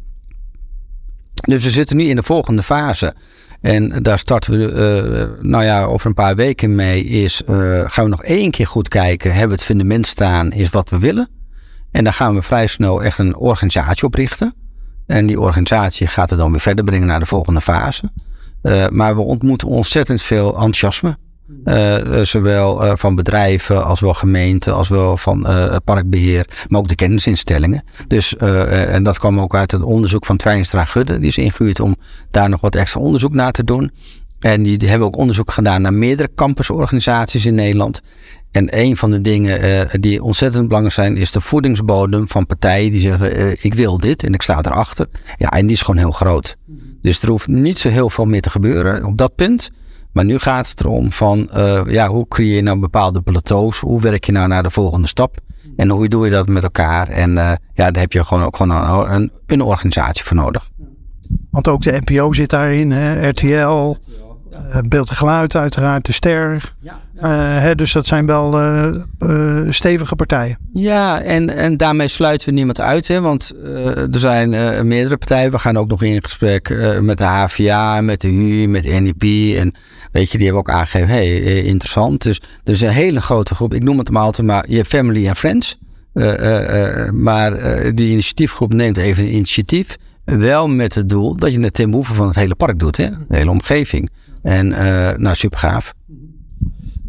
Dus 1.34 1.64
we 1.64 1.70
zitten 1.70 1.96
nu 1.96 2.04
in 2.04 2.16
de 2.16 2.22
volgende 2.22 2.62
fase. 2.62 3.14
En 3.60 4.02
daar 4.02 4.18
starten 4.18 4.58
we, 4.58 5.38
nou 5.40 5.64
ja, 5.64 5.84
over 5.84 6.06
een 6.06 6.14
paar 6.14 6.36
weken 6.36 6.74
mee. 6.74 7.04
Is, 7.04 7.42
gaan 7.84 8.04
we 8.04 8.10
nog 8.10 8.22
één 8.22 8.50
keer 8.50 8.66
goed 8.66 8.88
kijken. 8.88 9.30
Hebben 9.30 9.48
we 9.48 9.54
het 9.54 9.64
fundament 9.64 10.06
staan, 10.06 10.52
is 10.52 10.68
wat 10.68 10.88
we 10.88 10.98
willen. 10.98 11.40
En 11.92 12.04
dan 12.04 12.12
gaan 12.12 12.34
we 12.34 12.42
vrij 12.42 12.66
snel 12.66 13.02
echt 13.02 13.18
een 13.18 13.36
organisatie 13.36 14.04
oprichten. 14.04 14.54
En 15.06 15.26
die 15.26 15.40
organisatie 15.40 16.06
gaat 16.06 16.30
het 16.30 16.38
dan 16.38 16.50
weer 16.50 16.60
verder 16.60 16.84
brengen 16.84 17.06
naar 17.06 17.20
de 17.20 17.26
volgende 17.26 17.60
fase. 17.60 18.10
Uh, 18.62 18.88
maar 18.88 19.16
we 19.16 19.22
ontmoeten 19.22 19.68
ontzettend 19.68 20.22
veel 20.22 20.52
enthousiasme. 20.52 21.16
Uh, 21.64 22.22
zowel 22.22 22.84
uh, 22.84 22.92
van 22.96 23.14
bedrijven 23.14 23.84
als 23.84 24.00
wel 24.00 24.14
gemeenten, 24.14 24.74
als 24.74 24.88
wel 24.88 25.16
van 25.16 25.46
parkbeheer, 25.84 26.46
maar 26.68 26.80
ook 26.80 26.88
de 26.88 26.94
kennisinstellingen. 26.94 27.84
Dus, 28.06 28.36
en 28.36 29.02
dat 29.02 29.18
kwam 29.18 29.40
ook 29.40 29.54
uit 29.54 29.70
het 29.70 29.82
onderzoek 29.82 30.26
van 30.26 30.36
Twijnstra 30.36 30.84
Gudde. 30.84 31.18
Die 31.18 31.28
is 31.28 31.38
ingehuurd 31.38 31.80
om 31.80 31.96
daar 32.30 32.48
nog 32.48 32.60
wat 32.60 32.74
extra 32.74 33.00
onderzoek 33.00 33.32
naar 33.32 33.52
te 33.52 33.64
doen. 33.64 33.90
En 34.38 34.62
die 34.62 34.88
hebben 34.88 35.06
ook 35.06 35.16
onderzoek 35.16 35.50
gedaan 35.50 35.82
naar 35.82 35.94
meerdere 35.94 36.30
campusorganisaties 36.34 37.46
in 37.46 37.54
Nederland. 37.54 38.02
En 38.52 38.78
een 38.78 38.96
van 38.96 39.10
de 39.10 39.20
dingen 39.20 39.64
uh, 39.64 39.80
die 40.00 40.22
ontzettend 40.22 40.66
belangrijk 40.66 40.94
zijn, 40.94 41.16
is 41.16 41.32
de 41.32 41.40
voedingsbodem 41.40 42.28
van 42.28 42.46
partijen 42.46 42.90
die 42.90 43.00
zeggen: 43.00 43.40
uh, 43.40 43.64
Ik 43.64 43.74
wil 43.74 43.98
dit 43.98 44.24
en 44.24 44.34
ik 44.34 44.42
sta 44.42 44.58
erachter. 44.62 45.08
Ja, 45.36 45.50
en 45.50 45.66
die 45.66 45.76
is 45.76 45.82
gewoon 45.82 46.00
heel 46.00 46.10
groot. 46.10 46.56
Dus 47.02 47.22
er 47.22 47.28
hoeft 47.28 47.46
niet 47.46 47.78
zo 47.78 47.88
heel 47.88 48.10
veel 48.10 48.24
meer 48.24 48.40
te 48.40 48.50
gebeuren 48.50 49.04
op 49.04 49.16
dat 49.16 49.34
punt. 49.34 49.70
Maar 50.12 50.24
nu 50.24 50.38
gaat 50.38 50.68
het 50.68 50.80
erom 50.80 51.12
van, 51.12 51.50
uh, 51.56 51.82
ja, 51.86 52.08
hoe 52.08 52.28
creëer 52.28 52.56
je 52.56 52.62
nou 52.62 52.78
bepaalde 52.78 53.20
plateaus? 53.20 53.80
Hoe 53.80 54.00
werk 54.00 54.24
je 54.24 54.32
nou 54.32 54.48
naar 54.48 54.62
de 54.62 54.70
volgende 54.70 55.08
stap? 55.08 55.38
En 55.76 55.90
hoe 55.90 56.08
doe 56.08 56.24
je 56.24 56.30
dat 56.30 56.48
met 56.48 56.62
elkaar? 56.62 57.08
En 57.08 57.34
ja, 57.74 57.90
daar 57.90 58.00
heb 58.00 58.12
je 58.12 58.24
gewoon 58.24 58.44
ook 58.44 58.56
gewoon 58.56 59.10
een, 59.10 59.30
een, 59.46 59.62
organisatie 59.62 60.24
voor 60.24 60.36
nodig. 60.36 60.70
Want 61.50 61.68
ook 61.68 61.82
de 61.82 62.00
NPO 62.04 62.32
zit 62.32 62.50
daarin, 62.50 62.90
hè? 62.90 63.28
RTL. 63.28 63.96
Uh, 64.52 64.78
beeld 64.88 65.10
en 65.10 65.16
geluid 65.16 65.56
uiteraard, 65.56 66.06
de 66.06 66.12
ster. 66.12 66.74
Ja, 66.80 67.00
ja. 67.14 67.56
Uh, 67.56 67.62
hè, 67.62 67.74
dus 67.74 67.92
dat 67.92 68.06
zijn 68.06 68.26
wel 68.26 68.60
uh, 68.60 69.70
stevige 69.70 70.16
partijen. 70.16 70.58
Ja, 70.72 71.20
en, 71.20 71.48
en 71.50 71.76
daarmee 71.76 72.08
sluiten 72.08 72.48
we 72.48 72.54
niemand 72.54 72.80
uit. 72.80 73.08
Hè, 73.08 73.20
want 73.20 73.54
er 73.62 74.18
zijn 74.18 74.50
meerdere 74.86 75.16
partijen. 75.16 75.50
We 75.50 75.58
gaan 75.58 75.76
ook 75.76 75.88
nog 75.88 76.02
in 76.02 76.22
gesprek 76.22 76.68
met 77.00 77.18
de 77.18 77.24
HVA, 77.24 78.00
met 78.00 78.20
de 78.20 78.28
HU, 78.28 78.66
met 78.66 78.82
de 78.82 78.88
NIP. 78.88 79.22
En 79.58 79.74
weet 80.12 80.30
je, 80.30 80.38
die 80.38 80.46
hebben 80.46 80.62
ook 80.62 80.76
aangegeven, 80.76 81.08
hey, 81.08 81.62
interessant. 81.62 82.22
Dus 82.22 82.40
er 82.64 82.72
is 82.72 82.80
een 82.80 82.88
hele 82.88 83.20
grote 83.20 83.54
groep. 83.54 83.74
Ik 83.74 83.82
noem 83.82 83.98
het 83.98 84.10
maar 84.10 84.22
altijd 84.22 84.46
maar 84.46 84.64
je 84.68 84.84
family 84.84 85.26
en 85.26 85.36
friends. 85.36 85.78
maar 87.12 87.52
die 87.94 88.10
initiatiefgroep 88.10 88.72
neemt 88.72 88.96
even 88.96 89.22
een 89.22 89.34
initiatief 89.34 89.96
Wel 90.24 90.68
met 90.68 90.94
het 90.94 91.08
doel 91.08 91.36
dat 91.36 91.52
je 91.52 91.60
het 91.60 91.74
ten 91.74 91.90
behoeve 91.90 92.14
van 92.14 92.26
het 92.26 92.36
hele 92.36 92.54
park 92.54 92.78
doet, 92.78 92.96
hè? 92.96 93.10
de 93.10 93.36
hele 93.36 93.50
omgeving. 93.50 94.10
En 94.42 94.68
nou, 95.22 95.34
super 95.34 95.58
gaaf. 95.58 95.94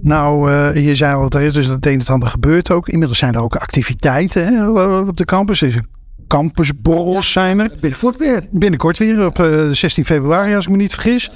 Nou, 0.01 0.51
uh, 0.51 0.85
je 0.85 0.95
zei 0.95 1.15
al, 1.15 1.29
dus 1.29 1.53
dat 1.53 1.65
het 1.65 1.85
een 1.85 1.99
en 1.99 2.05
ander 2.05 2.29
gebeurt 2.29 2.71
ook. 2.71 2.89
Inmiddels 2.89 3.19
zijn 3.19 3.33
er 3.33 3.41
ook 3.41 3.55
activiteiten 3.55 4.47
hè, 4.47 4.69
op 4.99 5.17
de 5.17 5.25
campus. 5.25 5.61
Er 5.61 5.83
campusborrels 6.27 7.31
zijn 7.31 7.59
er. 7.59 7.71
Binnenkort 7.79 8.17
weer. 8.17 8.47
Binnenkort 8.51 8.97
weer, 8.97 9.25
op 9.25 9.39
uh, 9.39 9.69
16 9.69 10.05
februari 10.05 10.55
als 10.55 10.65
ik 10.65 10.71
me 10.71 10.77
niet 10.77 10.93
vergis. 10.93 11.31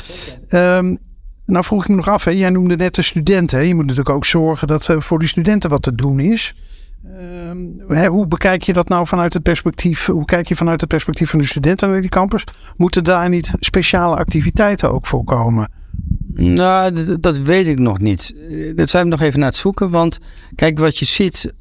Um, 0.49 0.97
nou 1.45 1.63
vroeg 1.63 1.83
ik 1.83 1.89
me 1.89 1.95
nog 1.95 2.09
af, 2.09 2.23
hè, 2.23 2.31
jij 2.31 2.49
noemde 2.49 2.75
net 2.75 2.95
de 2.95 3.01
studenten. 3.01 3.57
Hè. 3.57 3.63
Je 3.63 3.75
moet 3.75 3.85
natuurlijk 3.85 4.15
ook 4.15 4.25
zorgen 4.25 4.67
dat 4.67 4.87
uh, 4.87 4.99
voor 4.99 5.19
die 5.19 5.27
studenten 5.27 5.69
wat 5.69 5.81
te 5.81 5.95
doen 5.95 6.19
is. 6.19 6.55
Um, 7.49 7.83
hè, 7.87 8.07
hoe 8.07 8.27
bekijk 8.27 8.63
je 8.63 8.73
dat 8.73 8.89
nou 8.89 9.07
vanuit 9.07 9.33
het 9.33 9.43
perspectief? 9.43 10.05
Hoe 10.05 10.25
kijk 10.25 10.47
je 10.47 10.55
vanuit 10.55 10.81
het 10.81 10.89
perspectief 10.89 11.29
van 11.29 11.39
de 11.39 11.45
studenten 11.45 11.89
naar 11.89 12.01
die 12.01 12.09
campus? 12.09 12.43
Moeten 12.77 13.03
daar 13.03 13.29
niet 13.29 13.53
speciale 13.59 14.15
activiteiten 14.15 14.91
ook 14.91 15.07
voor 15.07 15.23
komen? 15.23 15.71
Nou, 16.39 17.17
dat, 17.19 17.37
weet 17.37 17.67
ik 17.67 17.79
nog 17.79 17.99
niet. 17.99 18.35
Dat 18.75 18.89
zijn 18.89 19.03
we 19.03 19.09
nog 19.09 19.21
even 19.21 19.39
naar 19.39 19.49
het 19.49 19.57
zoeken. 19.57 19.89
Want 19.89 20.17
kijk, 20.55 20.79
wat 20.79 20.97
je 20.97 21.05
ziet, 21.05 21.45
uh, 21.45 21.51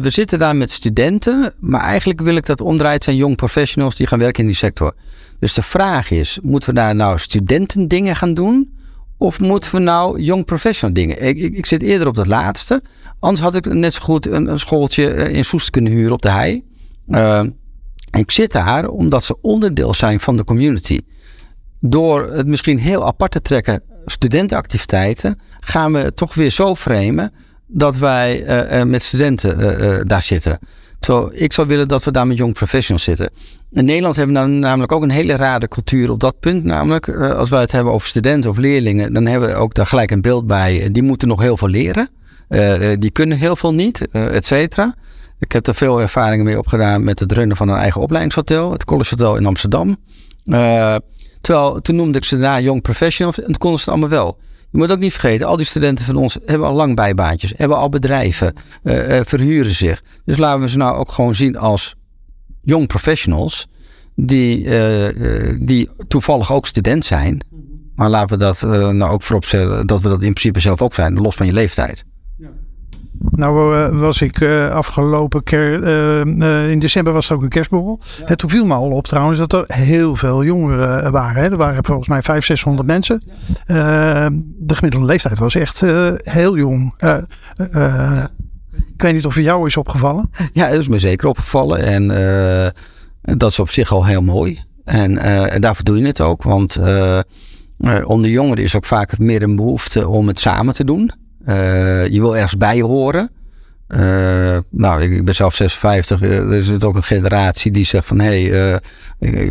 we 0.00 0.10
zitten 0.10 0.38
daar 0.38 0.56
met 0.56 0.70
studenten. 0.70 1.54
Maar 1.60 1.80
eigenlijk 1.80 2.20
wil 2.20 2.36
ik 2.36 2.46
dat 2.46 2.60
omdraaien 2.60 3.02
zijn 3.02 3.16
jong 3.16 3.36
professionals 3.36 3.94
die 3.94 4.06
gaan 4.06 4.18
werken 4.18 4.40
in 4.40 4.46
die 4.46 4.56
sector. 4.56 4.94
Dus 5.38 5.54
de 5.54 5.62
vraag 5.62 6.10
is, 6.10 6.38
moeten 6.42 6.68
we 6.68 6.74
daar 6.74 6.94
nou 6.94 7.18
studentendingen 7.18 8.16
gaan 8.16 8.34
doen? 8.34 8.72
Of 9.18 9.40
moeten 9.40 9.72
we 9.72 9.78
nou 9.78 10.20
jong 10.20 10.44
professional 10.44 10.94
dingen? 10.94 11.22
Ik, 11.22 11.38
ik, 11.38 11.54
ik, 11.54 11.66
zit 11.66 11.82
eerder 11.82 12.06
op 12.06 12.14
dat 12.14 12.26
laatste. 12.26 12.82
Anders 13.18 13.40
had 13.40 13.54
ik 13.54 13.72
net 13.72 13.94
zo 13.94 14.02
goed 14.02 14.26
een, 14.26 14.58
schooltje 14.58 15.10
eh, 15.10 15.34
in 15.34 15.44
Soest 15.44 15.70
kunnen 15.70 15.92
huren 15.92 16.12
op 16.12 16.22
de 16.22 16.30
hei. 16.30 16.62
Uh, 17.08 17.42
ik 18.10 18.30
zit 18.30 18.52
daar 18.52 18.88
omdat 18.88 19.24
ze 19.24 19.36
onderdeel 19.40 19.94
zijn 19.94 20.20
van 20.20 20.36
de 20.36 20.44
community. 20.44 21.00
Door 21.86 22.32
het 22.32 22.46
misschien 22.46 22.78
heel 22.78 23.06
apart 23.06 23.30
te 23.30 23.42
trekken, 23.42 23.82
studentenactiviteiten, 24.06 25.40
gaan 25.56 25.92
we 25.92 26.14
toch 26.14 26.34
weer 26.34 26.50
zo 26.50 26.74
framen 26.74 27.32
dat 27.66 27.96
wij 27.96 28.42
uh, 28.42 28.84
met 28.84 29.02
studenten 29.02 29.60
uh, 29.60 30.00
daar 30.06 30.22
zitten. 30.22 30.58
Terwijl 30.98 31.30
ik 31.32 31.52
zou 31.52 31.66
willen 31.66 31.88
dat 31.88 32.04
we 32.04 32.10
daar 32.10 32.26
met 32.26 32.36
jong 32.36 32.52
professionals 32.52 33.04
zitten. 33.04 33.30
In 33.72 33.84
Nederland 33.84 34.16
hebben 34.16 34.34
we 34.34 34.40
nou 34.40 34.52
namelijk 34.52 34.92
ook 34.92 35.02
een 35.02 35.10
hele 35.10 35.36
rare 35.36 35.68
cultuur 35.68 36.10
op 36.10 36.20
dat 36.20 36.40
punt. 36.40 36.64
Namelijk, 36.64 37.08
als 37.08 37.50
wij 37.50 37.60
het 37.60 37.72
hebben 37.72 37.92
over 37.92 38.08
studenten 38.08 38.50
of 38.50 38.56
leerlingen, 38.56 39.12
dan 39.12 39.26
hebben 39.26 39.48
we 39.48 39.54
ook 39.54 39.74
daar 39.74 39.86
gelijk 39.86 40.10
een 40.10 40.20
beeld 40.20 40.46
bij. 40.46 40.88
Die 40.92 41.02
moeten 41.02 41.28
nog 41.28 41.40
heel 41.40 41.56
veel 41.56 41.68
leren. 41.68 42.08
die 42.98 43.10
kunnen 43.10 43.38
heel 43.38 43.56
veel 43.56 43.74
niet, 43.74 44.08
et 44.10 44.44
cetera. 44.44 44.94
Ik 45.38 45.52
heb 45.52 45.66
er 45.66 45.74
veel 45.74 46.00
ervaringen 46.00 46.44
mee 46.44 46.58
opgedaan 46.58 47.04
met 47.04 47.18
het 47.18 47.32
runnen 47.32 47.56
van 47.56 47.68
een 47.68 47.78
eigen 47.78 48.00
opleidingshotel, 48.00 48.72
het 48.72 48.84
College 48.84 49.10
Hotel 49.10 49.36
in 49.36 49.46
Amsterdam. 49.46 49.96
Terwijl 51.44 51.80
toen 51.80 51.96
noemde 51.96 52.18
ik 52.18 52.24
ze 52.24 52.38
daarna 52.38 52.60
young 52.60 52.82
professionals 52.82 53.38
en 53.38 53.44
toen 53.44 53.58
konden 53.58 53.80
ze 53.80 53.90
het 53.90 53.94
allemaal 53.94 54.18
wel. 54.18 54.38
Je 54.70 54.78
moet 54.78 54.90
ook 54.90 54.98
niet 54.98 55.12
vergeten, 55.12 55.46
al 55.46 55.56
die 55.56 55.66
studenten 55.66 56.04
van 56.04 56.16
ons 56.16 56.38
hebben 56.44 56.68
al 56.68 56.74
lang 56.74 56.96
bijbaantjes, 56.96 57.52
hebben 57.56 57.76
al 57.76 57.88
bedrijven, 57.88 58.54
uh, 58.82 59.08
uh, 59.08 59.20
verhuren 59.24 59.74
zich. 59.74 60.02
Dus 60.24 60.36
laten 60.36 60.60
we 60.60 60.68
ze 60.68 60.76
nou 60.76 60.96
ook 60.96 61.12
gewoon 61.12 61.34
zien 61.34 61.56
als 61.56 61.94
young 62.62 62.86
professionals 62.86 63.66
die, 64.14 64.64
uh, 64.64 65.56
die 65.60 65.88
toevallig 66.08 66.52
ook 66.52 66.66
student 66.66 67.04
zijn. 67.04 67.44
Maar 67.94 68.10
laten 68.10 68.38
we 68.38 68.44
dat 68.44 68.62
nou 68.92 69.12
ook 69.12 69.22
voorop 69.22 69.44
zetten 69.44 69.86
dat 69.86 70.00
we 70.00 70.08
dat 70.08 70.22
in 70.22 70.32
principe 70.32 70.60
zelf 70.60 70.82
ook 70.82 70.94
zijn, 70.94 71.14
los 71.14 71.34
van 71.34 71.46
je 71.46 71.52
leeftijd. 71.52 72.04
Nou 73.18 73.76
uh, 73.76 74.00
was 74.00 74.20
ik 74.20 74.40
uh, 74.40 74.70
afgelopen 74.70 75.42
keer, 75.42 75.82
uh, 75.82 76.70
in 76.70 76.78
december 76.78 77.12
was 77.12 77.28
er 77.28 77.36
ook 77.36 77.42
een 77.42 77.48
kerstborrel. 77.48 78.00
Ja. 78.18 78.26
En 78.26 78.36
toen 78.36 78.50
viel 78.50 78.66
me 78.66 78.74
al 78.74 78.90
op 78.90 79.06
trouwens 79.06 79.38
dat 79.38 79.52
er 79.52 79.64
heel 79.66 80.16
veel 80.16 80.44
jongeren 80.44 81.12
waren. 81.12 81.42
Hè. 81.42 81.50
Er 81.50 81.56
waren 81.56 81.84
volgens 81.84 82.08
mij 82.08 82.22
500, 82.22 82.46
600 82.46 82.86
mensen. 82.86 83.22
de 84.58 84.74
gemiddelde 84.74 85.06
leeftijd 85.06 85.38
was 85.38 85.54
echt 85.54 85.80
heel 86.22 86.56
jong. 86.56 86.94
ik 88.94 89.02
weet 89.02 89.14
niet 89.14 89.26
of 89.26 89.34
het 89.34 89.44
jou 89.44 89.66
is 89.66 89.76
opgevallen. 89.76 90.30
Ja, 90.52 90.68
dat 90.68 90.78
is 90.78 90.88
me 90.88 90.98
zeker 90.98 91.28
opgevallen. 91.28 91.78
En 91.78 92.08
dat 93.38 93.50
is 93.50 93.58
op 93.58 93.70
zich 93.70 93.92
al 93.92 94.04
heel 94.06 94.22
mooi. 94.22 94.62
En, 94.84 95.18
en 95.50 95.60
daarvoor 95.60 95.84
doe 95.84 95.98
je 95.98 96.06
het 96.06 96.20
ook. 96.20 96.42
Want 96.42 96.78
onder 98.04 98.30
jongeren 98.30 98.64
is 98.64 98.76
ook 98.76 98.84
vaak 98.84 99.18
meer 99.18 99.42
een 99.42 99.56
behoefte 99.56 100.08
om 100.08 100.26
het 100.26 100.38
samen 100.38 100.74
te 100.74 100.84
doen. 100.84 101.22
Uh, 101.46 102.06
je 102.06 102.20
wil 102.20 102.36
ergens 102.36 102.56
bij 102.56 102.80
horen. 102.80 103.30
Uh, 103.88 104.58
nou, 104.70 105.02
ik, 105.02 105.24
ben 105.24 105.34
zelf 105.34 105.54
56. 105.54 106.22
Uh, 106.22 106.36
eh, 106.36 106.52
er 106.52 106.62
zit 106.62 106.84
ook 106.84 106.96
een 106.96 107.02
generatie 107.02 107.70
die 107.70 107.84
zegt 107.84 108.06
van... 108.06 108.20
hé, 108.20 108.48
hey, 108.48 108.80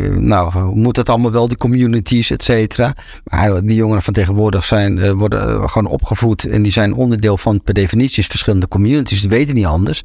nou, 0.08 0.74
moet 0.74 0.96
het 0.96 1.08
allemaal 1.08 1.32
wel, 1.32 1.48
die 1.48 1.56
communities, 1.56 2.30
et 2.30 2.42
cetera. 2.42 2.94
Maar 3.24 3.66
die 3.66 3.76
jongeren 3.76 4.02
van 4.02 4.12
tegenwoordig 4.12 4.64
zijn, 4.64 5.14
worden 5.16 5.70
gewoon 5.70 5.92
opgevoed... 5.92 6.44
en 6.44 6.62
die 6.62 6.72
zijn 6.72 6.94
onderdeel 6.94 7.36
van 7.36 7.62
per 7.62 7.74
definitie 7.74 8.24
verschillende 8.24 8.68
communities. 8.68 9.20
Die 9.20 9.30
weten 9.30 9.54
niet 9.54 9.66
anders. 9.66 10.02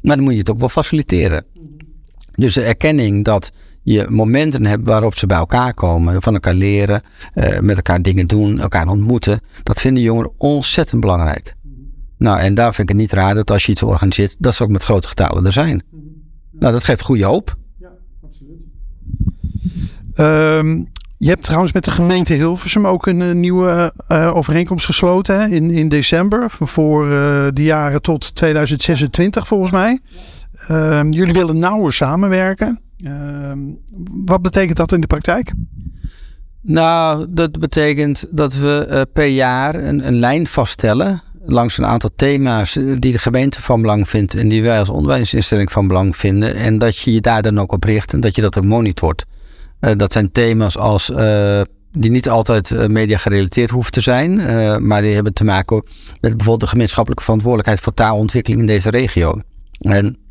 Maar 0.00 0.16
dan 0.16 0.24
moet 0.24 0.32
je 0.32 0.38
het 0.38 0.50
ook 0.50 0.58
wel 0.58 0.68
faciliteren. 0.68 1.44
Dus 2.34 2.54
de 2.54 2.62
erkenning 2.62 3.24
dat 3.24 3.52
je 3.82 4.06
momenten 4.08 4.66
hebt 4.66 4.86
waarop 4.86 5.16
ze 5.16 5.26
bij 5.26 5.36
elkaar 5.36 5.74
komen, 5.74 6.22
van 6.22 6.34
elkaar 6.34 6.54
leren, 6.54 7.02
uh, 7.34 7.58
met 7.58 7.76
elkaar 7.76 8.02
dingen 8.02 8.26
doen, 8.26 8.60
elkaar 8.60 8.88
ontmoeten. 8.88 9.40
Dat 9.62 9.80
vinden 9.80 10.02
jongeren 10.02 10.32
ontzettend 10.38 11.00
belangrijk. 11.00 11.54
Nou, 12.18 12.38
en 12.38 12.54
daar 12.54 12.74
vind 12.74 12.88
ik 12.90 12.94
het 12.94 13.04
niet 13.04 13.12
raar 13.12 13.34
dat 13.34 13.50
als 13.50 13.66
je 13.66 13.72
iets 13.72 13.82
organiseert, 13.82 14.36
dat 14.38 14.54
ze 14.54 14.62
ook 14.62 14.70
met 14.70 14.84
grote 14.84 15.08
getalen 15.08 15.46
er 15.46 15.52
zijn. 15.52 15.82
Nou, 16.50 16.72
dat 16.72 16.84
geeft 16.84 17.02
goede 17.02 17.24
hoop. 17.24 17.56
Ja, 17.78 17.88
absoluut. 18.24 18.58
Um, 20.18 20.90
je 21.18 21.28
hebt 21.28 21.42
trouwens 21.42 21.72
met 21.72 21.84
de 21.84 21.90
gemeente 21.90 22.34
Hilversum 22.34 22.86
ook 22.86 23.06
een, 23.06 23.20
een 23.20 23.40
nieuwe 23.40 23.92
uh, 24.08 24.36
overeenkomst 24.36 24.84
gesloten? 24.84 25.50
In, 25.52 25.70
in 25.70 25.88
december 25.88 26.44
voor 26.48 27.08
de 27.54 27.62
jaren 27.62 28.02
tot 28.02 28.34
2026 28.34 29.46
volgens 29.46 29.70
mij. 29.70 30.00
Uh, 30.70 31.00
jullie 31.10 31.32
willen 31.32 31.58
nauwer 31.58 31.92
samenwerken. 31.92 32.80
Ehm, 33.02 33.58
wat 34.24 34.42
betekent 34.42 34.76
dat 34.76 34.92
in 34.92 35.00
de 35.00 35.06
praktijk? 35.06 35.52
Nou, 36.60 37.26
dat 37.28 37.60
betekent 37.60 38.26
dat 38.30 38.54
we 38.54 38.86
uh, 38.90 39.00
per 39.12 39.26
jaar 39.26 39.74
een, 39.74 40.06
een, 40.06 40.18
lijn 40.18 40.46
vaststellen 40.46 41.22
langs 41.44 41.78
een 41.78 41.86
aantal 41.86 42.10
thema's 42.16 42.76
eh, 42.76 42.96
die 42.98 43.12
de 43.12 43.18
gemeente 43.18 43.62
van 43.62 43.80
belang 43.80 44.08
vindt 44.08 44.34
en 44.34 44.48
die 44.48 44.62
wij 44.62 44.78
als 44.78 44.88
onderwijsinstelling 44.88 45.72
van 45.72 45.88
belang 45.88 46.16
vinden. 46.16 46.54
En 46.54 46.78
dat 46.78 46.98
je 46.98 47.12
je 47.12 47.20
daar 47.20 47.42
dan 47.42 47.58
ook 47.58 47.72
op 47.72 47.84
richt 47.84 48.12
en 48.12 48.20
dat 48.20 48.34
je 48.34 48.42
dat 48.42 48.58
ook 48.58 48.64
monitort. 48.64 49.24
Uh, 49.80 49.90
dat 49.96 50.12
zijn 50.12 50.32
thema's 50.32 50.76
als 50.76 51.12
die 51.98 52.10
niet 52.10 52.28
altijd 52.28 52.88
media 52.88 53.18
gerelateerd 53.18 53.70
hoeven 53.70 53.92
te 53.92 54.00
zijn, 54.00 54.34
maar 54.86 55.02
die 55.02 55.14
hebben 55.14 55.32
te 55.32 55.44
maken 55.44 55.84
met 56.20 56.30
bijvoorbeeld 56.30 56.60
de 56.60 56.66
gemeenschappelijke 56.66 57.24
verantwoordelijkheid 57.24 57.80
voor 57.80 57.94
taalontwikkeling 57.94 58.60
in 58.60 58.66
deze 58.66 58.90
regio. 58.90 59.40
En 59.78 60.21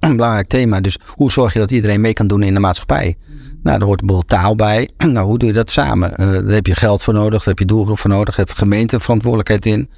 een 0.00 0.16
belangrijk 0.16 0.46
thema. 0.46 0.80
Dus 0.80 0.98
hoe 1.06 1.30
zorg 1.30 1.52
je 1.52 1.58
dat 1.58 1.70
iedereen 1.70 2.00
mee 2.00 2.12
kan 2.12 2.26
doen 2.26 2.42
in 2.42 2.54
de 2.54 2.60
maatschappij? 2.60 3.16
Nou, 3.62 3.78
daar 3.78 3.86
hoort 3.86 4.00
bijvoorbeeld 4.00 4.28
taal 4.28 4.54
bij. 4.54 4.90
Nou, 5.06 5.26
hoe 5.26 5.38
doe 5.38 5.48
je 5.48 5.54
dat 5.54 5.70
samen? 5.70 6.10
Uh, 6.10 6.16
daar 6.16 6.54
heb 6.54 6.66
je 6.66 6.74
geld 6.74 7.02
voor 7.02 7.14
nodig, 7.14 7.38
daar 7.38 7.48
heb 7.48 7.58
je 7.58 7.64
doelgroep 7.64 7.98
voor 7.98 8.10
nodig, 8.10 8.36
daar 8.36 8.46
heeft 8.46 8.58
gemeente 8.58 9.00
verantwoordelijkheid 9.00 9.66
in. 9.66 9.90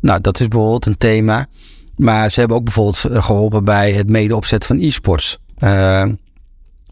Nou, 0.00 0.20
dat 0.20 0.40
is 0.40 0.48
bijvoorbeeld 0.48 0.86
een 0.86 0.98
thema. 0.98 1.46
Maar 1.96 2.30
ze 2.30 2.38
hebben 2.38 2.56
ook 2.56 2.64
bijvoorbeeld 2.64 3.04
eh, 3.04 3.24
geholpen 3.24 3.64
bij 3.64 3.92
het 3.92 4.10
mede 4.10 4.36
opzetten 4.36 4.68
van 4.68 4.86
e-sports. 4.86 5.38
Uh, 5.58 6.04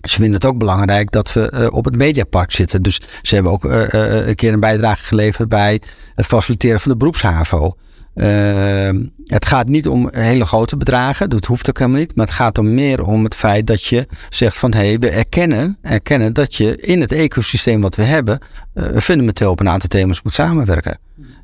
ze 0.00 0.14
vinden 0.14 0.34
het 0.34 0.44
ook 0.44 0.58
belangrijk 0.58 1.10
dat 1.10 1.32
we 1.32 1.70
op 1.72 1.84
het 1.84 1.96
Mediapark 1.96 2.52
zitten. 2.52 2.82
Dus 2.82 3.00
ze 3.22 3.34
hebben 3.34 3.52
ook 3.52 3.64
een 3.64 4.34
keer 4.34 4.52
een 4.52 4.60
bijdrage 4.60 5.04
geleverd 5.04 5.48
bij 5.48 5.82
het 6.14 6.26
faciliteren 6.26 6.80
van 6.80 6.90
de 6.90 6.96
beroepshavo. 6.96 7.76
Uh, 8.14 8.90
het 9.24 9.46
gaat 9.46 9.68
niet 9.68 9.88
om 9.88 10.08
hele 10.12 10.46
grote 10.46 10.76
bedragen, 10.76 11.30
dat 11.30 11.44
hoeft 11.44 11.68
ook 11.68 11.78
helemaal 11.78 12.00
niet. 12.00 12.14
Maar 12.14 12.26
het 12.26 12.34
gaat 12.34 12.58
om 12.58 12.74
meer 12.74 13.04
om 13.04 13.24
het 13.24 13.34
feit 13.34 13.66
dat 13.66 13.84
je 13.84 14.08
zegt 14.28 14.58
van 14.58 14.72
hé, 14.74 14.86
hey, 14.86 14.98
we 14.98 15.10
erkennen, 15.10 15.78
erkennen 15.82 16.32
dat 16.32 16.54
je 16.54 16.76
in 16.76 17.00
het 17.00 17.12
ecosysteem 17.12 17.80
wat 17.80 17.94
we 17.94 18.02
hebben, 18.02 18.40
uh, 18.74 18.96
fundamenteel 18.96 19.50
op 19.50 19.60
een 19.60 19.68
aantal 19.68 19.88
thema's 19.88 20.22
moet 20.22 20.34
samenwerken. 20.34 20.98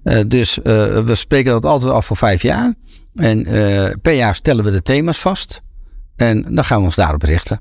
Uh, 0.05 0.21
dus 0.27 0.59
we 0.63 1.13
spreken 1.13 1.53
dat 1.53 1.65
altijd 1.65 1.93
af 1.93 2.07
voor 2.07 2.17
vijf 2.17 2.43
jaar. 2.43 2.75
En 3.15 3.43
per 4.03 4.13
jaar 4.13 4.35
stellen 4.35 4.65
we 4.65 4.71
de 4.71 4.83
thema's 4.83 5.19
vast. 5.19 5.61
En 6.17 6.55
dan 6.55 6.65
gaan 6.65 6.79
we 6.79 6.85
ons 6.85 6.95
daarop 6.95 7.23
richten. 7.23 7.61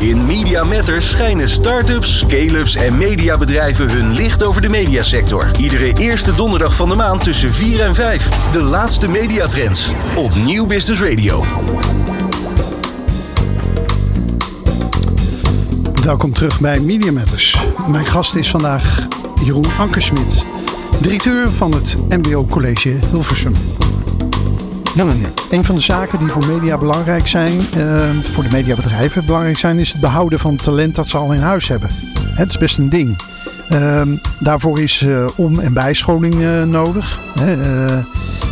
In 0.00 0.26
Media 0.26 0.64
Matters 0.64 1.10
schijnen 1.10 1.48
start-ups, 1.48 2.18
scale-ups 2.18 2.74
en 2.74 2.96
mediabedrijven 2.96 3.90
hun 3.90 4.12
licht 4.12 4.44
over 4.44 4.62
de 4.62 4.68
mediasector. 4.68 5.50
Iedere 5.58 5.92
eerste 5.98 6.34
donderdag 6.34 6.74
van 6.74 6.88
de 6.88 6.94
maand 6.94 7.22
tussen 7.22 7.54
4 7.54 7.80
en 7.80 7.94
5. 7.94 8.28
De 8.50 8.62
laatste 8.62 9.08
mediatrends 9.08 9.90
op 10.16 10.34
Nieuw 10.34 10.66
Business 10.66 11.00
Radio. 11.00 11.44
Welkom 16.04 16.32
terug 16.32 16.60
bij 16.60 16.80
Media 16.80 17.12
Matters. 17.12 17.56
Mijn 17.88 18.06
gast 18.06 18.34
is 18.34 18.50
vandaag 18.50 19.06
Jeroen 19.44 19.76
Ankersmit, 19.78 20.46
directeur 21.00 21.50
van 21.50 21.74
het 21.74 21.96
MBO 22.08 22.46
College 22.46 22.98
Hilversum. 23.10 23.54
Nou, 24.98 25.12
een 25.50 25.64
van 25.64 25.74
de 25.74 25.80
zaken 25.80 26.18
die 26.18 26.28
voor 26.28 26.46
media 26.46 26.78
belangrijk 26.78 27.26
zijn, 27.26 27.60
uh, 27.76 28.10
voor 28.32 28.42
de 28.42 28.50
mediabedrijven 28.52 29.24
belangrijk 29.24 29.58
zijn, 29.58 29.78
is 29.78 29.92
het 29.92 30.00
behouden 30.00 30.38
van 30.38 30.56
talent 30.56 30.94
dat 30.94 31.08
ze 31.08 31.16
al 31.16 31.32
in 31.32 31.40
huis 31.40 31.68
hebben. 31.68 31.90
Het 32.34 32.48
is 32.48 32.58
best 32.58 32.78
een 32.78 32.88
ding. 32.88 33.18
Uh, 33.72 34.02
daarvoor 34.38 34.80
is 34.80 35.00
uh, 35.00 35.26
om- 35.36 35.58
en 35.60 35.72
bijscholing 35.72 36.64
nodig. 36.66 37.20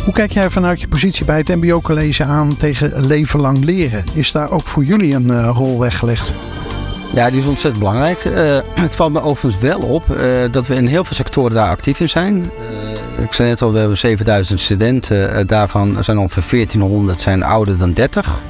hoe 0.03 0.13
kijk 0.13 0.31
jij 0.31 0.49
vanuit 0.49 0.81
je 0.81 0.87
positie 0.87 1.25
bij 1.25 1.37
het 1.37 1.47
MBO-college 1.47 2.23
aan 2.23 2.57
tegen 2.57 3.05
leven 3.05 3.39
lang 3.39 3.63
leren? 3.63 4.03
Is 4.13 4.31
daar 4.31 4.51
ook 4.51 4.67
voor 4.67 4.83
jullie 4.83 5.13
een 5.13 5.47
rol 5.47 5.79
weggelegd? 5.79 6.35
Ja, 7.13 7.29
die 7.29 7.39
is 7.39 7.45
ontzettend 7.45 7.83
belangrijk. 7.83 8.23
het 8.85 8.95
valt 8.95 9.13
me 9.13 9.21
overigens 9.21 9.61
wel 9.61 9.79
op 9.79 10.03
dat 10.51 10.67
we 10.67 10.75
in 10.75 10.87
heel 10.87 11.03
veel 11.03 11.15
sectoren 11.15 11.53
daar 11.53 11.69
actief 11.69 11.99
in 11.99 12.09
zijn 12.09 12.51
ik 13.17 13.33
zei 13.33 13.49
net 13.49 13.61
al, 13.61 13.71
we 13.71 13.79
hebben 13.79 13.97
7000 13.97 14.59
studenten. 14.59 15.33
Eh, 15.33 15.47
daarvan 15.47 16.03
zijn 16.03 16.17
ongeveer 16.17 16.43
1400 16.49 17.21
zijn 17.21 17.43
ouder 17.43 17.77
dan 17.77 17.93
30. 17.93 18.41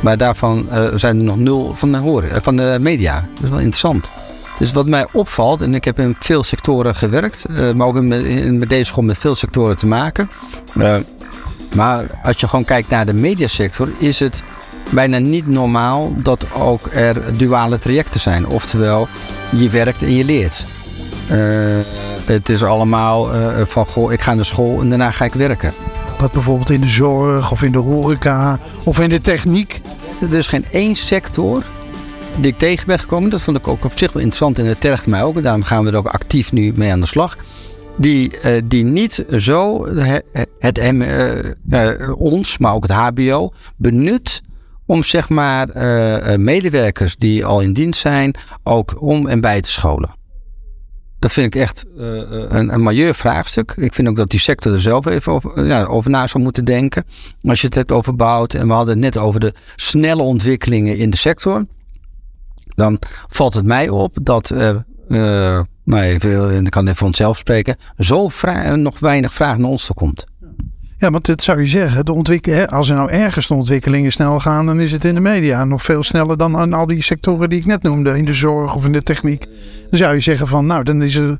Maar 0.00 0.16
daarvan 0.16 0.68
zijn 0.94 1.18
er 1.18 1.24
nog 1.24 1.36
nul 1.36 1.74
van 1.74 1.92
de, 1.92 1.98
horen, 1.98 2.30
eh, 2.30 2.42
van 2.42 2.56
de 2.56 2.76
media. 2.80 3.14
Dat 3.34 3.44
is 3.44 3.50
wel 3.50 3.58
interessant. 3.58 4.10
Dus 4.58 4.72
wat 4.72 4.86
mij 4.86 5.06
opvalt, 5.12 5.60
en 5.60 5.74
ik 5.74 5.84
heb 5.84 5.98
in 5.98 6.16
veel 6.20 6.42
sectoren 6.42 6.94
gewerkt, 6.94 7.46
maar 7.74 7.86
ook 7.86 7.96
in, 7.96 8.58
met 8.58 8.68
deze 8.68 8.84
school 8.84 9.04
met 9.04 9.18
veel 9.18 9.34
sectoren 9.34 9.76
te 9.76 9.86
maken. 9.86 10.30
Maar 11.74 12.06
als 12.22 12.40
je 12.40 12.48
gewoon 12.48 12.64
kijkt 12.64 12.88
naar 12.88 13.06
de 13.06 13.12
mediasector, 13.12 13.88
is 13.98 14.18
het 14.18 14.42
bijna 14.90 15.18
niet 15.18 15.46
normaal 15.46 16.12
dat 16.16 16.46
ook 16.52 16.88
er 16.92 17.36
duale 17.36 17.78
trajecten 17.78 18.20
zijn. 18.20 18.46
Oftewel, 18.46 19.08
je 19.56 19.70
werkt 19.70 20.02
en 20.02 20.14
je 20.14 20.24
leert. 20.24 20.66
Uh, 21.30 21.78
het 22.24 22.48
is 22.48 22.62
allemaal 22.62 23.34
uh, 23.34 23.60
van, 23.64 23.86
goh, 23.86 24.12
ik 24.12 24.20
ga 24.20 24.34
naar 24.34 24.44
school 24.44 24.80
en 24.80 24.88
daarna 24.88 25.10
ga 25.10 25.24
ik 25.24 25.32
werken. 25.32 25.72
Dat 26.18 26.32
bijvoorbeeld 26.32 26.70
in 26.70 26.80
de 26.80 26.88
zorg 26.88 27.50
of 27.50 27.62
in 27.62 27.72
de 27.72 27.78
horeca 27.78 28.58
of 28.84 29.00
in 29.00 29.08
de 29.08 29.20
techniek? 29.20 29.80
Er 30.20 30.34
is 30.34 30.46
geen 30.46 30.64
één 30.70 30.94
sector 30.94 31.64
die 32.36 32.50
ik 32.50 32.58
tegen 32.58 32.86
ben 32.86 32.98
gekomen. 32.98 33.30
Dat 33.30 33.42
vond 33.42 33.56
ik 33.56 33.68
ook 33.68 33.84
op 33.84 33.98
zich 33.98 34.12
wel 34.12 34.22
interessant 34.22 34.58
en 34.58 34.66
het 34.66 34.80
tergt 34.80 35.06
mij 35.06 35.22
ook. 35.22 35.36
En 35.36 35.42
daarom 35.42 35.62
gaan 35.62 35.84
we 35.84 35.90
er 35.90 35.96
ook 35.96 36.06
actief 36.06 36.52
nu 36.52 36.72
mee 36.76 36.92
aan 36.92 37.00
de 37.00 37.06
slag. 37.06 37.36
Die, 37.96 38.32
uh, 38.44 38.60
die 38.64 38.84
niet 38.84 39.24
zo 39.36 39.86
het, 39.94 40.24
het 40.58 42.14
ons, 42.14 42.58
maar 42.58 42.74
ook 42.74 42.82
het 42.82 42.92
HBO, 42.92 43.52
benut 43.76 44.42
om 44.90 45.02
zeg 45.02 45.28
maar 45.28 45.68
medewerkers 46.40 47.16
die 47.16 47.44
al 47.44 47.60
in 47.60 47.72
dienst 47.72 48.00
zijn, 48.00 48.34
ook 48.62 49.02
om 49.02 49.26
en 49.26 49.40
bij 49.40 49.60
te 49.60 49.70
scholen. 49.70 50.18
Dat 51.18 51.32
vind 51.32 51.54
ik 51.54 51.60
echt 51.60 51.84
uh, 51.96 52.04
een, 52.48 52.72
een 52.72 52.82
majeur 52.82 53.14
vraagstuk. 53.14 53.74
Ik 53.76 53.94
vind 53.94 54.08
ook 54.08 54.16
dat 54.16 54.30
die 54.30 54.40
sector 54.40 54.72
er 54.72 54.80
zelf 54.80 55.06
even 55.06 55.32
over, 55.32 55.66
ja, 55.66 56.00
na 56.04 56.26
zou 56.26 56.42
moeten 56.42 56.64
denken. 56.64 57.04
Als 57.42 57.60
je 57.60 57.66
het 57.66 57.74
hebt 57.74 57.92
over 57.92 58.16
bouwt 58.16 58.54
en 58.54 58.66
we 58.66 58.72
hadden 58.72 58.94
het 58.94 59.02
net 59.02 59.16
over 59.16 59.40
de 59.40 59.54
snelle 59.76 60.22
ontwikkelingen 60.22 60.96
in 60.96 61.10
de 61.10 61.16
sector. 61.16 61.66
Dan 62.74 62.98
valt 63.28 63.54
het 63.54 63.64
mij 63.64 63.88
op 63.88 64.16
dat 64.22 64.48
er, 64.48 64.84
uh, 65.08 65.60
nou 65.84 66.02
even, 66.02 66.50
en 66.50 66.64
ik 66.64 66.70
kan 66.70 66.84
even 66.84 66.96
van 66.96 67.06
onszelf 67.06 67.38
spreken, 67.38 67.76
zo 67.98 68.30
nog 68.74 68.98
weinig 68.98 69.32
vraag 69.34 69.58
naar 69.58 69.70
ons 69.70 69.86
toe 69.86 69.96
komt. 69.96 70.26
Ja, 71.00 71.10
want 71.10 71.26
dat 71.26 71.42
zou 71.42 71.60
je 71.60 71.66
zeggen. 71.66 72.04
De 72.04 72.12
ontwikkeling, 72.12 72.70
als 72.70 72.88
er 72.88 72.94
nou 72.94 73.10
ergens 73.10 73.46
de 73.46 73.54
ontwikkelingen 73.54 74.12
snel 74.12 74.40
gaan, 74.40 74.66
dan 74.66 74.80
is 74.80 74.92
het 74.92 75.04
in 75.04 75.14
de 75.14 75.20
media. 75.20 75.64
Nog 75.64 75.82
veel 75.82 76.02
sneller 76.02 76.36
dan 76.36 76.56
aan 76.56 76.72
al 76.72 76.86
die 76.86 77.02
sectoren 77.02 77.48
die 77.48 77.58
ik 77.58 77.66
net 77.66 77.82
noemde. 77.82 78.18
In 78.18 78.24
de 78.24 78.34
zorg 78.34 78.74
of 78.74 78.84
in 78.84 78.92
de 78.92 79.02
techniek. 79.02 79.46
Dan 79.90 79.98
zou 79.98 80.14
je 80.14 80.20
zeggen 80.20 80.46
van, 80.46 80.66
nou, 80.66 80.84
dan 80.84 81.02
is 81.02 81.14
er, 81.14 81.38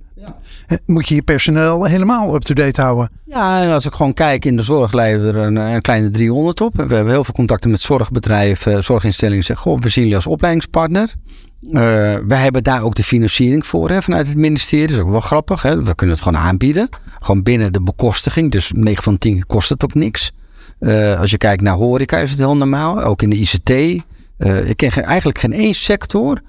moet 0.86 1.08
je 1.08 1.14
je 1.14 1.22
personeel 1.22 1.84
helemaal 1.84 2.34
up-to-date 2.34 2.80
houden. 2.80 3.10
Ja, 3.24 3.62
en 3.62 3.72
als 3.72 3.86
ik 3.86 3.92
gewoon 3.92 4.14
kijk 4.14 4.44
in 4.44 4.56
de 4.56 4.62
zorg 4.62 4.92
leiden 4.92 5.22
we 5.22 5.38
er 5.38 5.46
een, 5.46 5.56
een, 5.56 5.80
kleine 5.80 6.10
300 6.10 6.60
op. 6.60 6.74
We 6.74 6.94
hebben 6.94 7.12
heel 7.12 7.24
veel 7.24 7.34
contacten 7.34 7.70
met 7.70 7.80
zorgbedrijven, 7.80 8.84
zorginstellingen. 8.84 9.44
Zeggen, 9.44 9.70
goh, 9.70 9.80
we 9.80 9.88
zien 9.88 10.02
jullie 10.02 10.16
als 10.16 10.26
opleidingspartner. 10.26 11.14
Uh, 11.60 11.72
wij 12.26 12.38
hebben 12.38 12.62
daar 12.62 12.82
ook 12.82 12.94
de 12.94 13.04
financiering 13.04 13.66
voor 13.66 13.90
hè, 13.90 14.02
vanuit 14.02 14.26
het 14.26 14.36
ministerie. 14.36 14.86
Dat 14.86 14.96
is 14.96 15.02
ook 15.02 15.10
wel 15.10 15.20
grappig. 15.20 15.62
Hè? 15.62 15.82
We 15.82 15.94
kunnen 15.94 16.16
het 16.16 16.24
gewoon 16.24 16.40
aanbieden. 16.40 16.88
Gewoon 17.20 17.42
binnen 17.42 17.72
de 17.72 17.82
bekostiging. 17.82 18.50
Dus 18.50 18.72
9 18.74 19.02
van 19.02 19.18
10 19.18 19.46
kost 19.46 19.68
het 19.68 19.84
ook 19.84 19.94
niks. 19.94 20.32
Uh, 20.80 21.20
als 21.20 21.30
je 21.30 21.38
kijkt 21.38 21.62
naar 21.62 21.74
horeca 21.74 22.18
is 22.18 22.30
het 22.30 22.38
heel 22.38 22.56
normaal. 22.56 23.02
Ook 23.02 23.22
in 23.22 23.30
de 23.30 23.36
ICT. 23.36 23.70
Uh, 23.70 24.68
ik 24.68 24.76
ken 24.76 24.90
eigenlijk 24.90 25.38
geen 25.38 25.52
één 25.52 25.74
sector 25.74 26.40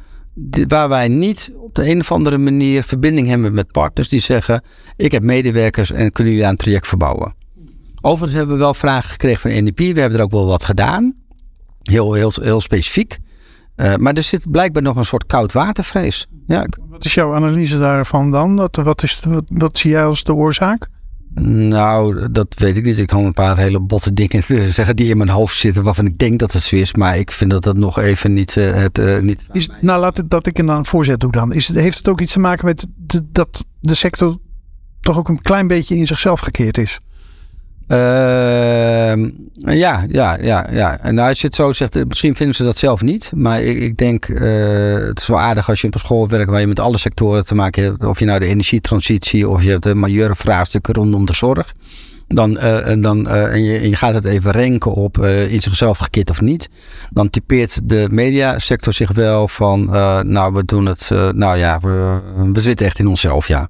waar 0.68 0.90
wij 0.90 1.08
niet 1.08 1.54
op 1.56 1.76
de 1.76 1.90
een 1.90 2.00
of 2.00 2.12
andere 2.12 2.38
manier 2.38 2.84
verbinding 2.84 3.28
hebben 3.28 3.54
met 3.54 3.72
partners 3.72 4.10
die 4.10 4.20
zeggen: 4.20 4.64
Ik 4.96 5.12
heb 5.12 5.24
medewerkers 5.24 5.92
en 5.92 6.12
kunnen 6.12 6.34
jullie 6.34 6.48
aan 6.48 6.54
het 6.54 6.64
traject 6.64 6.88
verbouwen. 6.88 7.34
Overigens 8.02 8.38
hebben 8.38 8.56
we 8.56 8.62
wel 8.62 8.74
vragen 8.74 9.10
gekregen 9.10 9.42
van 9.42 9.64
NDP. 9.64 9.78
We 9.78 10.00
hebben 10.00 10.18
er 10.18 10.24
ook 10.24 10.32
wel 10.32 10.46
wat 10.46 10.64
gedaan. 10.64 11.16
Heel, 11.82 12.14
heel, 12.14 12.32
heel 12.42 12.62
specifiek. 12.62 13.18
Uh, 13.82 13.96
maar 13.96 14.14
er 14.14 14.24
zit 14.24 14.52
blijkbaar 14.52 14.82
nog 14.82 14.96
een 14.96 15.06
soort 15.06 15.26
koudwatervrees. 15.26 16.28
Ja. 16.46 16.68
Wat 16.90 17.06
is 17.06 17.14
jouw 17.14 17.34
analyse 17.34 17.80
daarvan 17.80 18.32
dan? 18.32 18.56
Wat, 18.56 18.76
wat, 18.76 19.04
is, 19.04 19.20
wat, 19.28 19.44
wat 19.48 19.78
zie 19.78 19.92
jij 19.92 20.06
als 20.06 20.24
de 20.24 20.34
oorzaak? 20.34 20.88
Nou, 21.34 22.32
dat 22.32 22.56
weet 22.58 22.78
ik 22.78 22.84
niet. 22.84 22.98
Ik 22.98 23.08
kan 23.08 23.26
een 23.26 23.34
paar 23.34 23.58
hele 23.58 23.80
botte 23.80 24.14
dingen 24.14 24.44
zeggen 24.74 24.96
die 24.96 25.10
in 25.10 25.18
mijn 25.18 25.30
hoofd 25.30 25.58
zitten 25.58 25.84
waarvan 25.84 26.06
ik 26.06 26.18
denk 26.18 26.40
dat 26.40 26.52
het 26.52 26.62
zo 26.62 26.76
is. 26.76 26.94
Maar 26.94 27.18
ik 27.18 27.32
vind 27.32 27.52
dat 27.52 27.64
dat 27.64 27.78
nog 27.78 28.00
even 28.00 28.34
niet... 28.34 28.56
Uh, 28.56 28.74
het, 28.74 28.98
uh, 28.98 29.20
niet 29.20 29.48
is, 29.52 29.70
nou, 29.82 30.00
laat 30.00 30.18
het, 30.18 30.30
dat 30.30 30.48
ik 30.48 30.58
er 30.58 30.66
dan 30.66 30.78
een 30.78 30.86
voorzet 30.86 31.20
doe 31.20 31.32
dan. 31.32 31.54
Is 31.54 31.68
het, 31.68 31.78
heeft 31.78 31.98
het 31.98 32.10
ook 32.10 32.22
iets 32.22 32.34
te 32.34 32.40
maken 32.40 32.66
met 32.66 32.88
de, 32.96 33.22
dat 33.32 33.66
de 33.80 33.94
sector 33.94 34.38
toch 35.00 35.18
ook 35.18 35.30
een 35.30 35.42
klein 35.42 35.68
beetje 35.68 35.96
in 35.96 36.08
zichzelf 36.08 36.40
gekeerd 36.40 36.78
is? 36.78 37.00
Uh, 37.92 39.78
ja, 39.80 40.06
ja, 40.10 40.38
ja, 40.42 40.68
ja. 40.72 41.00
En 41.00 41.16
nou, 41.16 41.30
als 41.30 41.42
je 41.42 41.48
het 41.48 41.56
zo 41.56 41.74
zegt, 41.74 41.96
eh, 41.96 42.04
misschien 42.08 42.36
vinden 42.36 42.56
ze 42.56 42.64
dat 42.64 42.78
zelf 42.78 43.02
niet. 43.02 43.32
Maar 43.36 43.62
ik, 43.62 43.80
ik 43.80 43.98
denk, 43.98 44.28
uh, 44.28 45.08
het 45.08 45.20
is 45.20 45.28
wel 45.28 45.40
aardig 45.40 45.70
als 45.70 45.82
je 45.82 45.88
op 45.88 46.00
school 46.00 46.28
werkt 46.28 46.50
waar 46.50 46.60
je 46.60 46.68
met 46.68 46.80
alle 46.80 46.98
sectoren 46.98 47.46
te 47.46 47.56
maken 47.56 47.84
hebt. 47.84 48.04
Of 48.04 48.20
je 48.20 48.26
nou 48.26 48.40
de 48.40 48.46
energietransitie 48.46 49.50
of 49.50 49.64
je 49.64 49.70
hebt 49.70 49.84
de 49.84 49.96
majeure 49.96 50.36
vraagstukken 50.36 50.94
rondom 50.94 51.26
de 51.26 51.34
zorg. 51.34 51.74
Dan, 52.28 52.52
uh, 52.52 52.88
en, 52.88 53.02
dan, 53.02 53.28
en, 53.28 53.64
je, 53.64 53.96
gaat 53.96 54.14
het 54.14 54.26
even 54.26 54.52
renken 54.52 54.94
op 54.94 55.28
iets 55.50 55.66
zichzelf 55.66 55.98
gekit 55.98 56.30
of 56.30 56.42
niet. 56.42 56.70
Dan 57.10 57.30
typeert 57.30 57.90
de 57.90 58.08
mediasector 58.12 58.94
zich 58.94 59.12
wel 59.12 59.48
van, 59.48 59.84
nou 60.28 60.54
we 60.54 60.66
doen 60.66 60.86
het, 60.86 61.10
nou 61.34 61.58
ja, 61.58 61.80
we, 61.80 62.20
we 62.54 62.62
zitten 62.62 62.86
echt 62.86 63.00
in 63.00 63.08
onszelf, 63.08 63.48
ja. 63.48 63.70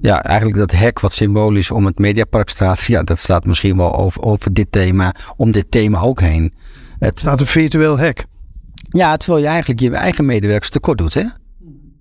Ja, 0.00 0.22
eigenlijk 0.22 0.58
dat 0.58 0.72
hek 0.72 1.00
wat 1.00 1.12
symbolisch 1.12 1.70
om 1.70 1.86
het 1.86 1.98
Mediapark 1.98 2.48
staat. 2.48 2.80
Ja, 2.80 3.02
dat 3.02 3.18
staat 3.18 3.46
misschien 3.46 3.76
wel 3.76 3.96
over, 3.96 4.22
over 4.22 4.52
dit 4.52 4.72
thema, 4.72 5.14
om 5.36 5.50
dit 5.50 5.70
thema 5.70 6.00
ook 6.00 6.20
heen. 6.20 6.52
Het 6.98 7.18
staat 7.18 7.40
een 7.40 7.46
virtueel 7.46 7.98
hek. 7.98 8.24
Ja, 8.88 9.16
terwijl 9.16 9.42
je 9.42 9.48
eigenlijk 9.48 9.80
je 9.80 9.90
eigen 9.90 10.26
medewerkers 10.26 10.70
tekort 10.70 10.98
doet, 10.98 11.14
hè? 11.14 11.24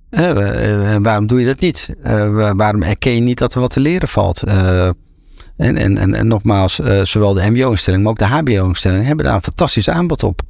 Uh, 0.09 0.95
waarom 1.01 1.27
doe 1.27 1.39
je 1.39 1.45
dat 1.45 1.59
niet? 1.59 1.95
Uh, 2.03 2.51
waarom 2.53 2.83
erken 2.83 3.13
je 3.13 3.21
niet 3.21 3.37
dat 3.37 3.53
er 3.53 3.59
wat 3.59 3.71
te 3.71 3.79
leren 3.79 4.07
valt? 4.07 4.47
Uh, 4.47 4.85
en, 4.85 4.95
en, 5.55 5.97
en, 5.97 6.13
en, 6.13 6.27
nogmaals, 6.27 6.75
zowel 7.03 7.33
de 7.33 7.49
MBO-instelling, 7.49 8.03
maar 8.03 8.11
ook 8.11 8.17
de 8.17 8.25
HBO-instelling 8.25 9.05
hebben 9.05 9.25
daar 9.25 9.35
een 9.35 9.43
fantastisch 9.43 9.89
aanbod 9.89 10.23
op. 10.23 10.41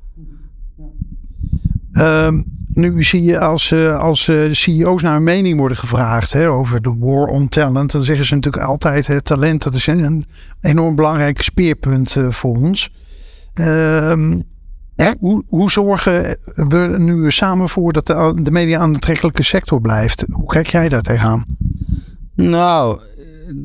Ehm, 1.92 2.42
nu 2.74 3.04
zie 3.04 3.24
je 3.24 3.40
als, 3.40 3.72
uh, 3.72 4.00
als 4.00 4.28
uh, 4.28 4.36
de 4.48 4.54
CEO's 4.54 5.02
naar 5.02 5.16
een 5.16 5.24
mening 5.24 5.60
worden 5.60 5.78
gevraagd 5.78 6.34
hè, 6.34 6.50
over 6.50 6.82
de 6.82 6.96
war 7.00 7.28
on 7.28 7.48
talent. 7.48 7.92
Dan 7.92 8.04
zeggen 8.04 8.26
ze 8.26 8.36
natuurlijk 8.36 8.64
altijd: 8.64 9.08
het 9.08 9.26
talent 9.26 9.64
dat 9.64 9.76
is 9.76 9.88
een 9.88 10.26
enorm 10.62 10.96
belangrijk 10.96 11.42
speerpunt 11.42 12.16
uh, 12.16 12.32
voor 12.32 12.56
ons. 12.56 12.94
Ehm, 13.54 14.42
hoe, 15.48 15.72
zorgen 15.72 16.38
we 16.44 16.96
nu 16.98 17.32
samen 17.32 17.70
voor 17.70 17.94
dat 17.94 18.08
de, 18.08 18.40
de 18.42 18.52
media 18.52 18.80
aantrekkelijke 18.80 19.44
sector 19.44 19.82
blijft? 19.82 20.26
Hoe 20.32 20.48
kijk 20.48 20.68
jij 20.68 20.90
daar 20.90 21.02
tegenaan? 21.02 21.44
Nou, 22.36 23.00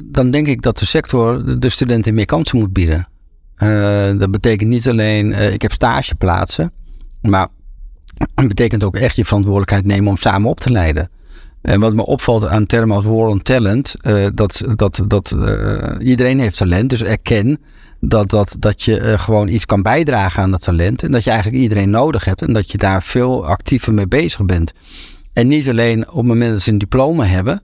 dan 0.05 0.31
denk 0.31 0.47
ik 0.47 0.63
dat 0.63 0.79
de 0.79 0.87
sector 0.87 1.59
de 1.61 1.69
studenten 1.69 2.15
meer 2.15 2.25
kansen 2.25 2.59
moet 2.59 2.73
bieden. 2.73 3.09
dat 4.19 4.31
betekent 4.31 4.71
niet 4.71 4.89
alleen, 4.89 5.53
ik 5.53 5.63
heb 5.63 5.73
stageplaatsen, 5.73 6.73
maar 7.21 7.49
dat 8.35 8.49
betekent 8.49 8.85
ook 8.85 8.97
echt 8.97 9.17
je 9.17 9.25
verantwoordelijkheid 9.25 9.85
nemen 9.85 10.11
om 10.11 10.17
samen 10.17 10.51
op 10.51 10.61
te 10.61 10.71
leiden. 10.71 11.11
En 11.63 11.81
wat 11.81 11.95
me 11.95 12.07
opvalt 12.07 12.47
aan 12.47 12.67
termen 12.67 12.97
als 12.97 13.05
war 13.05 13.27
on 13.27 13.43
talent, 13.43 13.95
uh, 14.03 14.29
dat, 14.35 14.65
dat, 14.77 15.03
dat 15.07 15.33
uh, 15.37 15.95
iedereen 15.99 16.41
heeft 16.41 16.57
talent. 16.57 16.91
Dus 16.91 17.03
erken 17.03 17.59
dat, 18.01 18.31
dat, 18.31 18.57
dat 18.59 18.83
je 18.83 19.01
uh, 19.01 19.19
gewoon 19.19 19.49
iets 19.49 19.67
kan 19.67 19.83
bijdragen 19.83 20.43
aan 20.43 20.51
dat 20.51 20.63
talent. 20.63 21.03
En 21.03 21.13
dat 21.13 21.25
je 21.25 21.31
eigenlijk 21.31 21.63
iedereen 21.63 21.91
nodig 21.91 22.25
hebt. 22.25 22.43
En 22.43 22.53
dat 22.53 22.71
je 22.71 22.79
daar 22.79 23.03
veel 23.03 23.47
actiever 23.47 23.95
mee 23.95 24.09
bezig 24.09 24.45
bent. 24.45 24.73
En 25.33 25.49
niet 25.49 25.69
alleen 25.69 26.09
op 26.09 26.17
het 26.17 26.27
moment 26.27 26.53
dat 26.53 26.63
ze 26.63 26.71
een 26.71 26.79
diploma 26.79 27.25
hebben, 27.25 27.63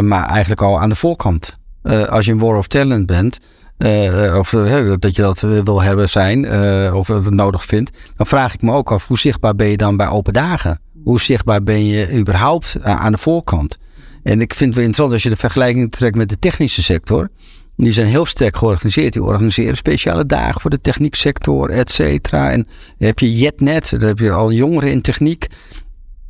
maar 0.00 0.28
eigenlijk 0.28 0.62
al 0.62 0.80
aan 0.80 0.88
de 0.88 0.94
voorkant. 0.94 1.56
als 1.82 2.24
je 2.24 2.32
een 2.32 2.38
war 2.38 2.56
of 2.56 2.66
talent 2.66 3.06
bent, 3.06 3.40
uh, 3.82 4.36
of 4.38 4.52
uh, 4.52 4.92
dat 4.98 5.16
je 5.16 5.22
dat 5.22 5.40
wil 5.40 5.82
hebben 5.82 6.08
zijn, 6.08 6.44
uh, 6.44 6.94
of 6.94 7.06
dat 7.06 7.24
het 7.24 7.34
nodig 7.34 7.64
vindt, 7.64 7.90
dan 8.16 8.26
vraag 8.26 8.54
ik 8.54 8.62
me 8.62 8.72
ook 8.72 8.92
af 8.92 9.06
hoe 9.06 9.18
zichtbaar 9.18 9.54
ben 9.54 9.66
je 9.66 9.76
dan 9.76 9.96
bij 9.96 10.08
open 10.08 10.32
dagen? 10.32 10.80
Hoe 11.04 11.20
zichtbaar 11.20 11.62
ben 11.62 11.86
je 11.86 12.18
überhaupt 12.18 12.82
aan 12.82 13.12
de 13.12 13.18
voorkant? 13.18 13.78
En 14.22 14.40
ik 14.40 14.54
vind 14.54 14.74
het 14.74 14.74
wel 14.74 14.84
interessant 14.84 15.12
als 15.12 15.22
je 15.22 15.28
de 15.28 15.36
vergelijking 15.36 15.90
trekt 15.90 16.16
met 16.16 16.28
de 16.28 16.38
technische 16.38 16.82
sector. 16.82 17.28
Die 17.76 17.92
zijn 17.92 18.06
heel 18.06 18.26
sterk 18.26 18.56
georganiseerd. 18.56 19.12
Die 19.12 19.22
organiseren 19.22 19.76
speciale 19.76 20.26
dagen 20.26 20.60
voor 20.60 20.70
de 20.70 20.80
technieksector, 20.80 21.70
et 21.70 21.90
cetera. 21.90 22.50
En 22.50 22.66
dan 22.98 23.06
heb 23.06 23.18
je 23.18 23.32
Jetnet, 23.32 23.90
daar 23.90 24.08
heb 24.08 24.18
je 24.18 24.30
al 24.30 24.52
jongeren 24.52 24.90
in 24.90 25.00
techniek. 25.00 25.46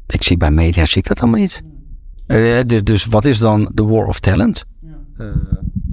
Ik 0.07 0.23
zie 0.23 0.37
bij 0.37 0.51
media 0.51 0.85
zie 0.85 1.03
ik 1.03 1.09
dat 1.09 1.21
allemaal 1.21 1.41
niet. 1.41 1.63
Uh, 2.27 2.61
dus, 2.67 2.85
dus 2.85 3.05
wat 3.05 3.25
is 3.25 3.39
dan 3.39 3.71
de 3.75 3.85
war 3.85 4.07
of 4.07 4.21
talent? 4.21 4.65
Uh, 5.19 5.27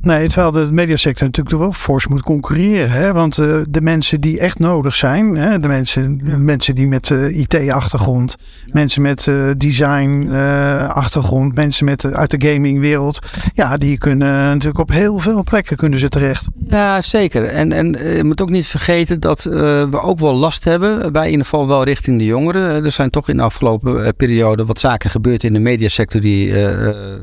Nee, 0.01 0.27
terwijl 0.27 0.51
de 0.51 0.71
mediasector 0.71 1.27
natuurlijk 1.27 1.57
wel 1.57 1.71
fors 1.71 2.07
moet 2.07 2.21
concurreren. 2.21 2.91
Hè? 2.91 3.13
Want 3.13 3.37
uh, 3.37 3.61
de 3.69 3.81
mensen 3.81 4.21
die 4.21 4.39
echt 4.39 4.59
nodig 4.59 4.95
zijn, 4.95 5.35
hè? 5.35 5.59
de 5.59 5.67
mensen, 5.67 6.21
ja. 6.23 6.37
mensen 6.37 6.75
die 6.75 6.87
met 6.87 7.09
uh, 7.09 7.37
IT-achtergrond, 7.39 8.35
ja. 8.65 8.71
mensen 8.73 9.01
met 9.01 9.25
uh, 9.25 9.49
design-achtergrond, 9.57 11.55
mensen 11.55 11.85
met, 11.85 12.13
uit 12.13 12.31
de 12.31 12.49
gamingwereld, 12.49 13.19
ja, 13.53 13.77
die 13.77 13.97
kunnen 13.97 14.27
natuurlijk 14.29 14.79
op 14.79 14.91
heel 14.91 15.19
veel 15.19 15.43
plekken 15.43 15.77
kunnen 15.77 15.99
ze 15.99 16.09
terecht. 16.09 16.47
Ja, 16.69 17.01
zeker. 17.01 17.45
En, 17.45 17.71
en 17.71 18.15
je 18.15 18.23
moet 18.23 18.41
ook 18.41 18.49
niet 18.49 18.67
vergeten 18.67 19.19
dat 19.19 19.43
we 19.43 19.99
ook 20.01 20.19
wel 20.19 20.33
last 20.33 20.63
hebben, 20.63 21.11
wij 21.11 21.25
in 21.25 21.31
ieder 21.31 21.45
geval 21.45 21.67
wel 21.67 21.83
richting 21.83 22.17
de 22.17 22.25
jongeren. 22.25 22.85
Er 22.85 22.91
zijn 22.91 23.09
toch 23.09 23.29
in 23.29 23.37
de 23.37 23.43
afgelopen 23.43 24.15
periode 24.15 24.65
wat 24.65 24.79
zaken 24.79 25.09
gebeurd 25.09 25.43
in 25.43 25.53
de 25.53 25.59
mediasector 25.59 26.21
die 26.21 26.47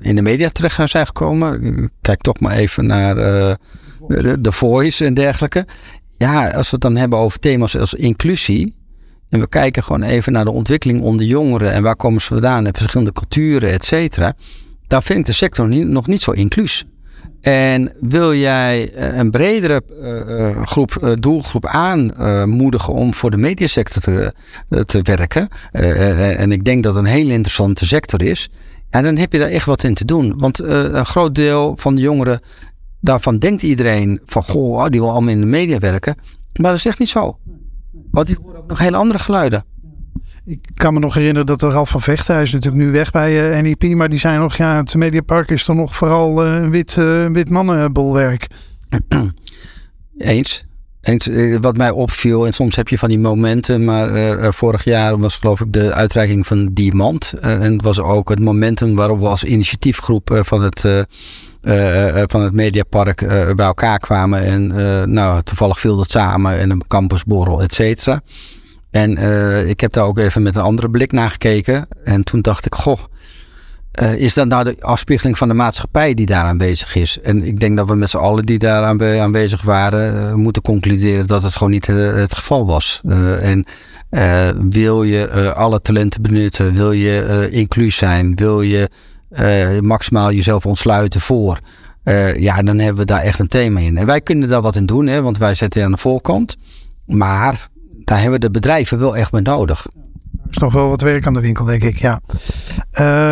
in 0.00 0.16
de 0.16 0.22
media 0.22 0.48
terecht 0.48 0.90
zijn 0.90 1.06
gekomen. 1.06 1.90
Kijk 2.00 2.20
toch 2.20 2.40
maar 2.40 2.52
even 2.52 2.65
even 2.66 2.86
naar 2.86 3.16
uh, 3.16 3.54
de, 4.38 4.52
Voice 4.52 5.04
en 5.04 5.14
dergelijke. 5.14 5.66
Ja, 6.16 6.48
als 6.50 6.64
we 6.64 6.70
het 6.70 6.80
dan 6.80 6.96
hebben 6.96 7.18
over 7.18 7.38
thema's 7.38 7.76
als 7.76 7.94
inclusie. 7.94 8.74
En 9.28 9.40
we 9.40 9.48
kijken 9.48 9.82
gewoon 9.82 10.02
even 10.02 10.32
naar 10.32 10.44
de 10.44 10.50
ontwikkeling 10.50 11.02
onder 11.02 11.26
jongeren. 11.26 11.72
En 11.72 11.82
waar 11.82 11.96
komen 11.96 12.20
ze 12.20 12.26
vandaan? 12.26 12.66
En 12.66 12.74
verschillende 12.74 13.12
culturen, 13.12 13.70
et 13.70 13.84
cetera. 13.84 14.34
Daar 14.86 15.02
vind 15.02 15.18
ik 15.18 15.24
de 15.24 15.32
sector 15.32 15.68
niet, 15.68 15.86
nog 15.86 16.06
niet 16.06 16.22
zo 16.22 16.30
inclus. 16.30 16.84
En 17.40 17.92
wil 18.00 18.34
jij 18.34 18.92
eh, 18.92 19.16
een 19.16 19.30
bredere 19.30 19.82
uh, 20.00 20.66
groep, 20.66 21.16
doelgroep 21.20 21.66
aanmoedigen 21.66 22.94
om 22.94 23.14
voor 23.14 23.30
de 23.30 23.36
mediasector 23.36 24.02
te, 24.02 24.84
te 24.84 25.02
werken. 25.02 25.48
en 25.70 26.52
ik 26.52 26.64
denk 26.64 26.82
dat 26.82 26.94
het 26.94 27.04
een 27.04 27.10
hele 27.10 27.32
interessante 27.32 27.86
sector 27.86 28.22
is. 28.22 28.48
En 28.90 29.02
dan 29.02 29.16
heb 29.16 29.32
je 29.32 29.38
daar 29.38 29.48
echt 29.48 29.66
wat 29.66 29.82
in 29.82 29.94
te 29.94 30.04
doen. 30.04 30.34
Want 30.38 30.60
uh, 30.60 30.68
een 30.68 31.06
groot 31.06 31.34
deel 31.34 31.74
van 31.76 31.94
de 31.94 32.00
jongeren, 32.00 32.40
daarvan 33.00 33.38
denkt 33.38 33.62
iedereen 33.62 34.20
van, 34.26 34.42
goh, 34.42 34.76
oh, 34.76 34.86
die 34.86 35.00
wil 35.00 35.10
allemaal 35.10 35.30
in 35.30 35.40
de 35.40 35.46
media 35.46 35.78
werken. 35.78 36.16
Maar 36.52 36.70
dat 36.70 36.78
is 36.78 36.86
echt 36.86 36.98
niet 36.98 37.08
zo. 37.08 37.38
Want 38.10 38.26
die 38.26 38.36
horen 38.42 38.58
ook 38.58 38.68
nog 38.68 38.78
hele 38.78 38.96
andere 38.96 39.18
geluiden. 39.18 39.64
Ik 40.44 40.60
kan 40.74 40.94
me 40.94 41.00
nog 41.00 41.14
herinneren 41.14 41.46
dat 41.46 41.62
er 41.62 41.70
Ralf 41.70 41.88
van 41.88 42.00
Vechten, 42.00 42.34
hij 42.34 42.42
is 42.42 42.52
natuurlijk 42.52 42.84
nu 42.84 42.90
weg 42.90 43.10
bij 43.10 43.56
uh, 43.56 43.62
NEP, 43.62 43.96
maar 43.96 44.08
die 44.08 44.18
zijn 44.18 44.40
nog, 44.40 44.56
ja, 44.56 44.76
het 44.76 44.94
Mediapark 44.94 45.50
is 45.50 45.64
toch 45.64 45.76
nog 45.76 45.96
vooral 45.96 46.46
uh, 46.46 46.54
een 46.54 46.70
wit, 46.70 46.96
uh, 46.98 47.26
wit 47.26 47.50
mannenbolwerk. 47.50 48.46
Eens. 50.18 50.66
Eens, 51.06 51.28
wat 51.60 51.76
mij 51.76 51.90
opviel, 51.90 52.46
en 52.46 52.52
soms 52.52 52.76
heb 52.76 52.88
je 52.88 52.98
van 52.98 53.08
die 53.08 53.18
momenten, 53.18 53.84
maar 53.84 54.10
uh, 54.16 54.48
vorig 54.50 54.84
jaar 54.84 55.18
was 55.18 55.36
geloof 55.36 55.60
ik 55.60 55.72
de 55.72 55.92
uitreiking 55.92 56.46
van 56.46 56.66
Diamant. 56.72 57.32
En 57.40 57.72
het 57.72 57.82
was 57.82 58.00
ook 58.00 58.28
het 58.28 58.40
momentum 58.40 58.96
waarop 58.96 59.20
we 59.20 59.26
als 59.26 59.44
initiatiefgroep 59.44 60.40
van 60.42 60.62
het, 60.62 60.80
van 62.30 62.42
het 62.42 62.52
Mediapark 62.52 63.26
bij 63.56 63.66
elkaar 63.66 63.98
kwamen. 63.98 64.42
En 64.42 64.66
nou, 65.12 65.42
toevallig 65.42 65.80
viel 65.80 65.96
dat 65.96 66.10
samen 66.10 66.58
en 66.58 66.70
een 66.70 66.82
campusborrel, 66.86 67.62
et 67.62 67.74
cetera. 67.74 68.20
En 68.90 69.18
ik 69.68 69.80
heb 69.80 69.92
daar 69.92 70.04
ook 70.04 70.18
even 70.18 70.42
met 70.42 70.56
een 70.56 70.62
andere 70.62 70.90
blik 70.90 71.12
naar 71.12 71.30
gekeken. 71.30 71.86
En 72.04 72.24
toen 72.24 72.40
dacht 72.40 72.66
ik, 72.66 72.74
goh, 72.74 72.98
uh, 74.02 74.14
is 74.14 74.34
dat 74.34 74.46
nou 74.46 74.64
de 74.64 74.76
afspiegeling 74.80 75.38
van 75.38 75.48
de 75.48 75.54
maatschappij 75.54 76.14
die 76.14 76.26
daar 76.26 76.44
aanwezig 76.44 76.94
is? 76.94 77.20
En 77.20 77.44
ik 77.44 77.60
denk 77.60 77.76
dat 77.76 77.88
we 77.88 77.94
met 77.94 78.10
z'n 78.10 78.16
allen 78.16 78.46
die 78.46 78.58
daar 78.58 78.82
aanwezig 79.20 79.62
waren, 79.62 80.14
uh, 80.14 80.34
moeten 80.34 80.62
concluderen 80.62 81.26
dat 81.26 81.42
het 81.42 81.56
gewoon 81.56 81.72
niet 81.72 81.88
uh, 81.88 82.14
het 82.14 82.34
geval 82.34 82.66
was. 82.66 83.00
en 83.40 83.64
wil 84.70 85.02
je 85.02 85.52
alle 85.54 85.80
talenten 85.80 86.22
benutten, 86.22 86.74
wil 86.74 86.92
je 86.92 87.48
inclusief 87.50 87.94
zijn, 87.94 88.34
wil 88.34 88.60
je 88.60 88.90
maximaal 89.80 90.32
jezelf 90.32 90.66
ontsluiten 90.66 91.20
voor, 91.20 91.60
ja, 92.36 92.62
dan 92.62 92.78
hebben 92.78 93.00
we 93.00 93.04
daar 93.04 93.20
echt 93.20 93.38
een 93.38 93.48
thema 93.48 93.80
in. 93.80 93.96
En 93.96 94.06
wij 94.06 94.20
kunnen 94.20 94.48
daar 94.48 94.62
wat 94.62 94.76
in 94.76 94.86
doen, 94.86 95.06
hè, 95.06 95.22
want 95.22 95.38
wij 95.38 95.54
zitten 95.54 95.84
aan 95.84 95.90
de 95.90 95.96
voorkant. 95.96 96.56
Maar 97.06 97.68
daar 98.04 98.20
hebben 98.20 98.40
de 98.40 98.50
bedrijven 98.50 98.98
wel 98.98 99.16
echt 99.16 99.30
bij 99.30 99.40
nodig. 99.40 99.86
Er 100.42 100.50
is 100.50 100.58
nog 100.58 100.72
wel 100.72 100.88
wat 100.88 101.00
werk 101.00 101.26
aan 101.26 101.34
de 101.34 101.40
winkel, 101.40 101.64
denk 101.64 101.82
ik, 101.82 101.98
ja. 101.98 102.20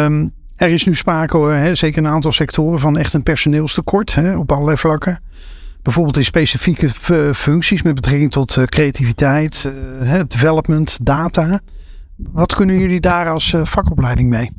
Um, 0.05 0.33
er 0.57 0.69
is 0.69 0.85
nu 0.85 0.95
sprake, 0.95 1.39
hè, 1.39 1.75
zeker 1.75 1.99
in 1.99 2.05
een 2.05 2.13
aantal 2.13 2.33
sectoren, 2.33 2.81
van 2.81 2.99
echt 2.99 3.13
een 3.13 3.23
personeelstekort 3.23 4.15
hè, 4.15 4.37
op 4.37 4.53
allerlei 4.53 4.77
vlakken. 4.77 5.21
Bijvoorbeeld 5.83 6.17
in 6.17 6.25
specifieke 6.25 6.91
functies 7.35 7.83
met 7.83 7.95
betrekking 7.95 8.31
tot 8.31 8.57
uh, 8.57 8.65
creativiteit, 8.65 9.71
uh, 10.03 10.21
development, 10.29 10.99
data. 11.03 11.61
Wat 12.17 12.55
kunnen 12.55 12.79
jullie 12.79 13.01
daar 13.01 13.29
als 13.29 13.53
uh, 13.53 13.65
vakopleiding 13.65 14.29
mee? 14.29 14.51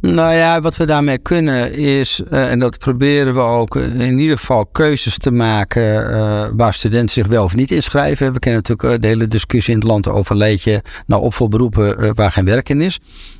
Nou 0.00 0.34
ja, 0.34 0.60
wat 0.60 0.76
we 0.76 0.86
daarmee 0.86 1.18
kunnen 1.18 1.72
is, 1.74 2.22
uh, 2.30 2.50
en 2.50 2.58
dat 2.58 2.78
proberen 2.78 3.34
we 3.34 3.40
ook 3.40 3.76
in 3.76 4.18
ieder 4.18 4.38
geval 4.38 4.66
keuzes 4.66 5.18
te 5.18 5.30
maken 5.30 6.10
uh, 6.10 6.48
waar 6.56 6.74
studenten 6.74 7.08
zich 7.08 7.26
wel 7.26 7.44
of 7.44 7.54
niet 7.54 7.70
inschrijven. 7.70 8.32
We 8.32 8.38
kennen 8.38 8.62
natuurlijk 8.66 9.02
de 9.02 9.08
hele 9.08 9.26
discussie 9.26 9.74
in 9.74 9.80
het 9.80 9.88
land 9.88 10.08
over 10.08 10.36
leed 10.36 10.62
je 10.62 10.82
naar 11.06 11.18
opvolberoepen 11.18 12.04
uh, 12.04 12.10
waar 12.14 12.30
geen 12.30 12.44
werk 12.44 12.68
in 12.68 12.80
is. 12.80 12.98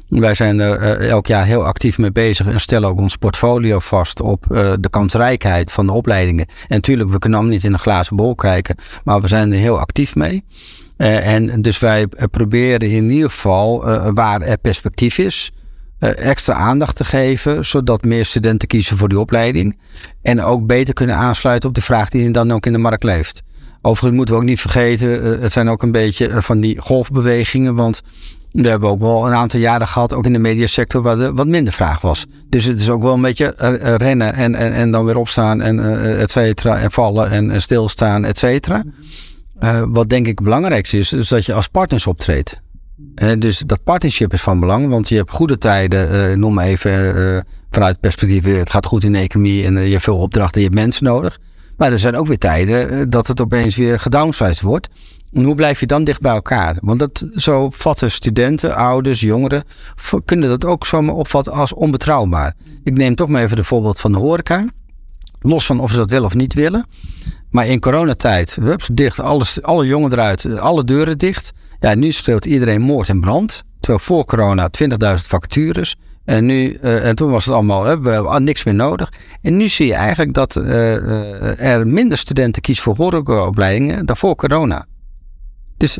Wij 0.09 0.34
zijn 0.34 0.61
er 0.61 1.00
elk 1.00 1.26
jaar 1.26 1.44
heel 1.44 1.64
actief 1.64 1.98
mee 1.98 2.12
bezig 2.12 2.46
en 2.46 2.61
stellen 2.61 2.88
ook 2.88 2.98
ons 2.98 3.16
portfolio 3.16 3.78
vast 3.78 4.20
op 4.20 4.44
de 4.80 4.88
kansrijkheid 4.90 5.72
van 5.72 5.86
de 5.86 5.92
opleidingen. 5.92 6.46
En 6.46 6.66
natuurlijk, 6.68 7.11
we 7.11 7.18
kunnen 7.18 7.38
allemaal 7.38 7.56
niet 7.56 7.66
in 7.66 7.72
een 7.72 7.78
glazen 7.78 8.16
bol 8.16 8.34
kijken, 8.34 8.76
maar 9.04 9.20
we 9.20 9.28
zijn 9.28 9.52
er 9.52 9.59
heel 9.59 9.78
actief 9.78 10.14
mee. 10.14 10.44
En 10.96 11.62
dus 11.62 11.78
wij 11.78 12.06
proberen 12.30 12.90
in 12.90 13.11
ieder 13.11 13.30
geval, 13.30 13.84
waar 14.14 14.40
er 14.40 14.59
perspectief 14.59 15.18
is, 15.18 15.52
extra 15.99 16.55
aandacht 16.55 16.96
te 16.96 17.05
geven, 17.05 17.64
zodat 17.64 18.05
meer 18.05 18.24
studenten 18.24 18.68
kiezen 18.68 18.96
voor 18.96 19.09
die 19.09 19.20
opleiding. 19.20 19.78
En 20.22 20.42
ook 20.42 20.66
beter 20.66 20.94
kunnen 20.94 21.16
aansluiten 21.16 21.68
op 21.68 21.74
de 21.74 21.82
vraag 21.82 22.09
die 22.09 22.30
dan 22.30 22.53
ook 22.53 22.66
in 22.66 22.72
de 22.72 22.78
markt 22.78 23.05
leeft. 23.05 23.42
Overigens 23.82 24.16
moeten 24.16 24.34
we 24.34 24.40
ook 24.40 24.46
niet 24.46 24.61
vergeten, 24.61 25.40
het 25.40 25.53
zijn 25.53 25.68
ook 25.68 25.82
een 25.82 25.92
beetje 25.92 26.42
van 26.42 26.61
die 26.61 26.80
golfbewegingen, 26.80 27.74
want 27.74 28.03
we 28.53 28.68
hebben 28.68 28.88
ook 28.88 29.01
wel 29.01 29.26
een 29.26 29.32
aantal 29.32 29.61
jaren 29.61 29.88
gehad, 29.88 30.14
ook 30.14 30.24
in 30.24 30.32
de 30.32 30.38
mediasector, 30.38 31.03
waar 31.03 31.18
er 31.18 31.34
wat 31.34 31.46
minder 31.46 31.72
vraag 31.72 32.01
was. 32.01 32.26
Dus 32.49 32.64
het 32.64 32.80
is 32.80 32.90
ook 32.90 33.03
wel 33.03 33.14
een 33.14 33.20
beetje 33.20 33.55
rennen 33.96 34.34
en, 34.34 34.55
en, 34.55 34.72
en 34.72 34.90
dan 34.90 35.05
weer 35.05 35.16
opstaan 35.16 35.61
en 35.61 36.01
et 36.18 36.30
cetera. 36.30 36.78
En 36.78 36.90
vallen 36.90 37.30
en, 37.30 37.62
stilstaan, 37.62 38.24
et 38.24 38.38
cetera. 38.38 38.84
Wat 39.88 40.09
denk 40.09 40.26
ik 40.26 40.42
belangrijkste 40.42 40.99
is, 40.99 41.12
is 41.12 41.28
dat 41.28 41.46
je 41.46 41.53
als 41.53 41.68
partners 41.68 42.07
optreedt. 42.07 42.61
Dus 43.38 43.62
dat 43.66 43.84
partnership 43.84 44.32
is 44.32 44.42
van 44.42 44.61
belang, 44.61 44.88
want 44.88 45.09
je 45.09 45.16
hebt 45.16 45.30
goede 45.30 45.59
tijden, 45.59 46.38
noem 46.40 46.55
maar 46.55 46.64
even 46.64 47.44
vanuit 47.70 47.92
het 47.92 48.01
perspectief, 48.01 48.44
het 48.44 48.70
gaat 48.70 48.86
goed 48.86 49.05
in 49.05 49.12
de 49.12 49.18
economie 49.18 49.64
en 49.64 49.74
je 49.74 49.90
hebt 49.90 50.03
veel 50.03 50.18
opdrachten, 50.18 50.61
je 50.61 50.66
hebt 50.66 50.78
mensen 50.78 51.05
nodig. 51.05 51.38
Maar 51.76 51.92
er 51.92 51.99
zijn 51.99 52.16
ook 52.16 52.26
weer 52.26 52.38
tijden 52.38 53.11
dat 53.11 53.26
het 53.26 53.40
opeens 53.40 53.76
weer 53.76 54.01
gedownsized 54.01 54.61
wordt. 54.61 54.88
En 55.32 55.44
hoe 55.44 55.55
blijf 55.55 55.80
je 55.80 55.86
dan 55.86 56.05
dicht 56.05 56.20
bij 56.20 56.32
elkaar? 56.32 56.78
Want 56.80 56.99
dat, 56.99 57.28
zo 57.34 57.70
vatten 57.70 58.11
studenten, 58.11 58.74
ouders, 58.74 59.20
jongeren, 59.20 59.64
kunnen 60.24 60.49
dat 60.49 60.64
ook 60.64 60.86
zomaar 60.86 61.14
opvatten 61.14 61.53
als 61.53 61.74
onbetrouwbaar. 61.74 62.55
Ik 62.84 62.96
neem 62.96 63.14
toch 63.14 63.28
maar 63.28 63.42
even 63.42 63.57
de 63.57 63.64
voorbeeld 63.64 64.01
van 64.01 64.12
de 64.12 64.18
horeca. 64.18 64.66
Los 65.40 65.66
van 65.66 65.80
of 65.80 65.90
ze 65.90 65.96
dat 65.96 66.11
willen 66.11 66.26
of 66.26 66.34
niet 66.34 66.55
willen. 66.55 66.86
Maar 67.51 67.66
in 67.66 67.80
coronatijd, 67.80 68.59
hups, 68.61 68.88
dicht, 68.92 69.20
alles, 69.20 69.62
alle 69.62 69.86
jongen 69.86 70.12
eruit, 70.12 70.59
alle 70.59 70.84
deuren 70.84 71.18
dicht. 71.18 71.53
Ja, 71.80 71.94
nu 71.94 72.12
schreeuwt 72.12 72.44
iedereen 72.44 72.80
moord 72.80 73.09
en 73.09 73.20
brand. 73.20 73.64
Terwijl 73.80 74.05
voor 74.05 74.24
corona 74.24 74.70
20.000 74.82 74.88
vacatures. 75.26 75.96
En, 76.24 76.46
nu, 76.46 76.78
uh, 76.82 77.05
en 77.05 77.16
toen 77.16 77.30
was 77.30 77.44
het 77.44 77.55
allemaal, 77.55 77.82
we 77.82 78.11
hebben 78.11 78.44
niks 78.44 78.64
meer 78.64 78.74
nodig. 78.74 79.12
En 79.42 79.57
nu 79.57 79.68
zie 79.68 79.86
je 79.86 79.94
eigenlijk 79.94 80.34
dat 80.34 80.57
uh, 80.57 81.61
er 81.61 81.86
minder 81.86 82.18
studenten 82.18 82.62
kiezen 82.62 82.84
voor 82.84 82.96
horecaopleidingen 82.96 84.07
dan 84.07 84.16
voor 84.16 84.34
corona. 84.34 84.86
Dus, 85.78 85.98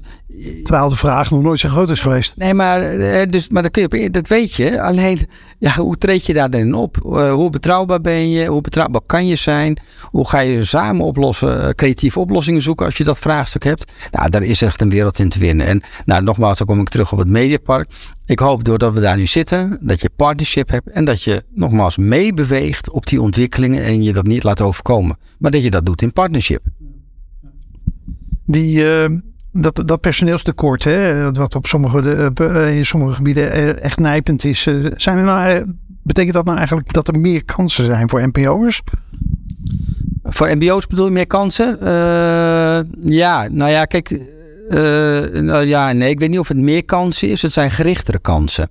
Terwijl 0.63 0.89
de 0.89 0.97
vraag 0.97 1.31
nog 1.31 1.43
nooit 1.43 1.59
zo 1.59 1.69
groot 1.69 1.91
is 1.91 2.01
geweest. 2.01 2.37
Nee, 2.37 2.55
maar, 2.55 2.83
eh, 2.83 3.31
dus, 3.31 3.49
maar 3.49 3.63
dat, 3.63 3.71
kun 3.71 4.01
je, 4.01 4.11
dat 4.11 4.29
weet 4.29 4.55
je. 4.55 4.83
Alleen, 4.83 5.19
ja, 5.59 5.75
hoe 5.75 5.97
treed 5.97 6.27
je 6.27 6.33
daar 6.33 6.51
dan 6.51 6.75
op? 6.75 6.97
Uh, 7.07 7.33
hoe 7.33 7.51
betrouwbaar 7.51 8.01
ben 8.01 8.31
je? 8.31 8.47
Hoe 8.47 8.61
betrouwbaar 8.61 9.01
kan 9.07 9.27
je 9.27 9.37
zijn? 9.37 9.81
Hoe 10.03 10.29
ga 10.29 10.39
je 10.39 10.65
samen 10.65 11.05
oplossen, 11.05 11.65
uh, 11.65 11.69
creatieve 11.69 12.21
oplossingen 12.21 12.63
zoeken 12.63 12.87
als 12.87 12.97
je 12.97 13.05
dat 13.05 13.19
vraagstuk 13.19 13.65
hebt? 13.65 13.93
Nou, 14.11 14.31
daar 14.31 14.43
is 14.43 14.63
echt 14.63 14.81
een 14.81 14.91
wereld 14.91 15.19
in 15.19 15.29
te 15.29 15.39
winnen. 15.39 15.67
En 15.67 15.83
nou, 16.05 16.23
nogmaals, 16.23 16.59
dan 16.59 16.67
kom 16.67 16.81
ik 16.81 16.89
terug 16.89 17.13
op 17.13 17.19
het 17.19 17.29
Mediapark. 17.29 17.91
Ik 18.27 18.39
hoop 18.39 18.65
doordat 18.65 18.93
we 18.93 19.01
daar 19.01 19.17
nu 19.17 19.27
zitten, 19.27 19.79
dat 19.81 20.01
je 20.01 20.11
partnership 20.17 20.69
hebt 20.69 20.91
en 20.91 21.05
dat 21.05 21.23
je 21.23 21.45
nogmaals 21.55 21.97
meebeweegt 21.97 22.91
op 22.91 23.07
die 23.07 23.21
ontwikkelingen 23.21 23.85
en 23.85 24.03
je 24.03 24.13
dat 24.13 24.27
niet 24.27 24.43
laat 24.43 24.61
overkomen. 24.61 25.19
Maar 25.39 25.51
dat 25.51 25.63
je 25.63 25.71
dat 25.71 25.87
doet 25.87 26.03
in 26.03 26.13
partnership. 26.13 26.63
Die 28.45 28.85
dat, 29.61 29.83
dat 29.85 30.01
personeelstekort, 30.01 30.85
hè, 30.85 31.33
wat 31.33 31.55
op 31.55 31.67
sommige, 31.67 32.33
uh, 32.41 32.77
in 32.77 32.87
sommige 32.87 33.15
gebieden 33.15 33.83
echt 33.83 33.99
nijpend 33.99 34.45
is. 34.45 34.63
zijn 34.93 35.19
er 35.19 35.25
nou, 35.25 35.75
betekent 36.03 36.35
dat 36.35 36.45
nou 36.45 36.57
eigenlijk 36.57 36.93
dat 36.93 37.09
er 37.09 37.19
meer 37.19 37.45
kansen 37.45 37.85
zijn 37.85 38.09
voor 38.09 38.27
NPO'ers? 38.27 38.83
Voor 40.23 40.57
MBO's 40.57 40.87
bedoel 40.87 41.05
je 41.05 41.11
meer 41.11 41.27
kansen? 41.27 41.79
ja, 43.01 43.49
nou 43.51 43.71
ja, 43.71 43.85
kijk. 43.85 44.21
nou 45.33 45.65
ja, 45.65 45.93
nee, 45.93 46.11
ik 46.11 46.19
weet 46.19 46.31
niet 46.31 46.39
of 46.39 46.49
het 46.49 46.57
meer 46.57 46.85
kansen 46.85 47.29
is. 47.29 47.43
Het 47.43 47.53
zijn 47.53 47.71
gerichtere 47.71 48.19
kansen. 48.19 48.69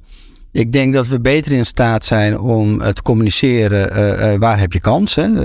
Ik 0.52 0.72
denk 0.72 0.94
dat 0.94 1.08
we 1.08 1.20
beter 1.20 1.52
in 1.52 1.66
staat 1.66 2.06
zijn 2.06 2.40
om 2.40 2.78
te 2.78 3.02
communiceren 3.02 4.40
waar 4.40 4.60
heb 4.60 4.74
je 4.74 4.80
kansen. 4.80 5.36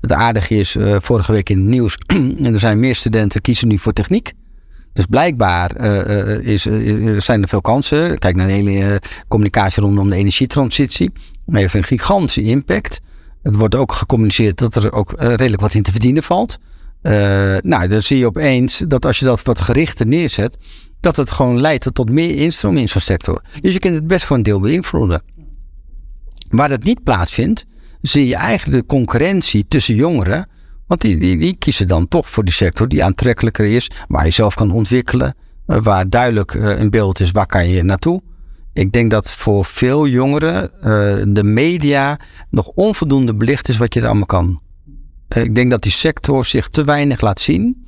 het 0.00 0.12
aardige 0.12 0.54
is, 0.54 0.76
vorige 0.80 1.32
week 1.32 1.50
in 1.50 1.58
het 1.58 1.66
nieuws, 1.66 1.98
en 2.44 2.54
er 2.54 2.60
zijn 2.60 2.80
meer 2.80 2.94
studenten 2.94 3.40
kiezen 3.40 3.68
nu 3.68 3.78
voor 3.78 3.92
techniek. 3.92 4.32
Dus 4.98 5.06
blijkbaar 5.06 5.80
uh, 5.80 6.38
is, 6.38 6.62
zijn 7.24 7.42
er 7.42 7.48
veel 7.48 7.60
kansen. 7.60 8.18
Kijk 8.18 8.36
naar 8.36 8.46
de 8.46 8.52
hele 8.52 9.00
communicatie 9.28 9.82
rondom 9.82 10.10
de 10.10 10.16
energietransitie. 10.16 11.10
Dat 11.46 11.54
heeft 11.54 11.74
een 11.74 11.84
gigantische 11.84 12.42
impact. 12.42 13.00
Het 13.42 13.56
wordt 13.56 13.74
ook 13.74 13.92
gecommuniceerd 13.92 14.58
dat 14.58 14.74
er 14.74 14.92
ook 14.92 15.14
redelijk 15.16 15.60
wat 15.60 15.74
in 15.74 15.82
te 15.82 15.90
verdienen 15.90 16.22
valt. 16.22 16.58
nou, 17.62 17.88
dan 17.88 18.02
zie 18.02 18.18
je 18.18 18.26
opeens 18.26 18.82
dat 18.88 19.06
als 19.06 19.18
je 19.18 19.24
dat 19.24 19.42
wat 19.42 19.60
gerichter 19.60 20.06
neerzet, 20.06 20.56
dat 21.00 21.16
het 21.16 21.30
gewoon 21.30 21.60
leidt 21.60 21.94
tot 21.94 22.10
meer 22.10 22.36
instroom 22.36 22.76
in 22.76 22.88
zo'n 22.88 23.00
sector. 23.00 23.42
Dus 23.60 23.72
je 23.72 23.78
kunt 23.78 23.94
het 23.94 24.06
best 24.06 24.24
voor 24.24 24.36
een 24.36 24.42
deel 24.42 24.60
beïnvloeden. 24.60 25.22
Waar 26.48 26.68
dat 26.68 26.82
niet 26.82 27.02
plaatsvindt, 27.02 27.66
zie 28.00 28.26
je 28.26 28.36
eigenlijk 28.36 28.80
de 28.80 28.86
concurrentie 28.86 29.68
tussen 29.68 29.94
jongeren 29.94 30.48
want 30.88 31.00
die, 31.00 31.16
die, 31.16 31.38
die 31.38 31.56
kiezen 31.58 31.88
dan 31.88 32.08
toch 32.08 32.28
voor 32.28 32.44
die 32.44 32.52
sector 32.52 32.88
die 32.88 33.04
aantrekkelijker 33.04 33.66
is, 33.66 33.90
waar 34.08 34.24
je 34.24 34.30
zelf 34.30 34.54
kan 34.54 34.70
ontwikkelen, 34.70 35.34
eh, 35.66 35.78
waar 35.82 36.08
duidelijk 36.08 36.54
een 36.54 36.78
eh, 36.78 36.88
beeld 36.88 37.20
is 37.20 37.30
waar 37.30 37.46
kan 37.46 37.68
je 37.68 37.82
naartoe. 37.82 38.22
Ik 38.72 38.92
denk 38.92 39.10
dat 39.10 39.32
voor 39.32 39.64
veel 39.64 40.06
jongeren 40.06 40.70
uh, 40.76 40.82
de 41.34 41.44
media 41.44 42.18
nog 42.50 42.70
onvoldoende 42.74 43.34
belicht 43.34 43.68
is 43.68 43.76
wat 43.76 43.94
je 43.94 44.00
er 44.00 44.06
allemaal 44.06 44.26
kan. 44.26 44.60
ik 45.28 45.54
denk 45.54 45.70
dat 45.70 45.82
die 45.82 45.92
sector 45.92 46.44
zich 46.44 46.68
te 46.68 46.84
weinig 46.84 47.20
laat 47.20 47.40
zien. 47.40 47.86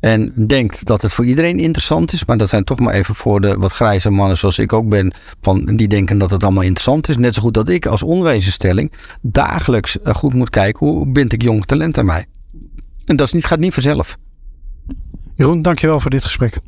En 0.00 0.32
denkt 0.46 0.86
dat 0.86 1.02
het 1.02 1.12
voor 1.12 1.24
iedereen 1.24 1.58
interessant 1.58 2.12
is. 2.12 2.24
Maar 2.24 2.36
dat 2.36 2.48
zijn 2.48 2.64
toch 2.64 2.78
maar 2.78 2.94
even 2.94 3.14
voor 3.14 3.40
de 3.40 3.56
wat 3.56 3.72
grijze 3.72 4.10
mannen 4.10 4.36
zoals 4.36 4.58
ik 4.58 4.72
ook 4.72 4.88
ben. 4.88 5.12
Van, 5.40 5.76
die 5.76 5.88
denken 5.88 6.18
dat 6.18 6.30
het 6.30 6.42
allemaal 6.42 6.62
interessant 6.62 7.08
is. 7.08 7.16
Net 7.16 7.34
zo 7.34 7.42
goed 7.42 7.54
dat 7.54 7.68
ik 7.68 7.86
als 7.86 8.02
onderwijsinstelling 8.02 8.92
dagelijks 9.22 9.96
goed 10.04 10.34
moet 10.34 10.50
kijken. 10.50 10.86
Hoe 10.86 11.06
bind 11.06 11.32
ik 11.32 11.42
jong 11.42 11.64
talent 11.64 11.98
aan 11.98 12.06
mij? 12.06 12.26
En 13.04 13.16
dat 13.16 13.26
is 13.26 13.32
niet, 13.32 13.44
gaat 13.44 13.58
niet 13.58 13.74
vanzelf. 13.74 14.16
Jeroen, 15.34 15.62
dankjewel 15.62 16.00
voor 16.00 16.10
dit 16.10 16.24
gesprek. 16.24 16.58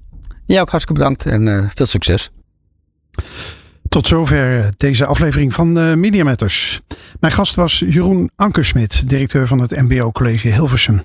Ja, 0.47 0.61
ook 0.61 0.71
hartstikke 0.71 1.01
bedankt 1.01 1.27
en 1.27 1.47
uh, 1.47 1.65
veel 1.75 1.87
succes. 1.87 2.31
Tot 3.89 4.07
zover 4.07 4.59
eh, 4.59 4.69
deze 4.77 5.07
aflevering 5.07 5.55
van 5.55 5.79
uh, 5.79 5.95
Media 5.95 6.25
Matters. 6.25 6.81
Mijn 7.21 7.33
gast 7.33 7.55
was 7.55 7.79
Jeroen 7.79 8.31
Ankersmit, 8.37 9.09
directeur 9.09 9.47
van 9.47 9.59
het 9.59 9.71
MBO 9.71 10.13
College 10.13 10.49
Hilversum. 10.49 11.03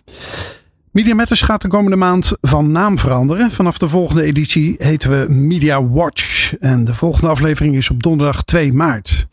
Media 0.91 1.15
Matters 1.15 1.41
gaat 1.41 1.61
de 1.61 1.67
komende 1.67 1.97
maand 1.97 2.31
van 2.41 2.71
naam 2.71 2.97
veranderen. 2.97 3.51
Vanaf 3.51 3.77
de 3.77 3.89
volgende 3.89 4.23
editie 4.23 4.75
heten 4.77 5.09
we 5.09 5.33
Media 5.33 5.87
Watch. 5.87 6.53
En 6.59 6.85
de 6.85 6.95
volgende 6.95 7.27
aflevering 7.27 7.75
is 7.75 7.89
op 7.89 8.03
donderdag 8.03 8.43
2 8.43 8.73
maart. 8.73 9.27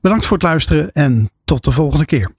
Bedankt 0.00 0.26
voor 0.26 0.36
het 0.36 0.46
luisteren 0.46 0.92
en 0.92 1.30
tot 1.44 1.64
de 1.64 1.72
volgende 1.72 2.04
keer. 2.04 2.30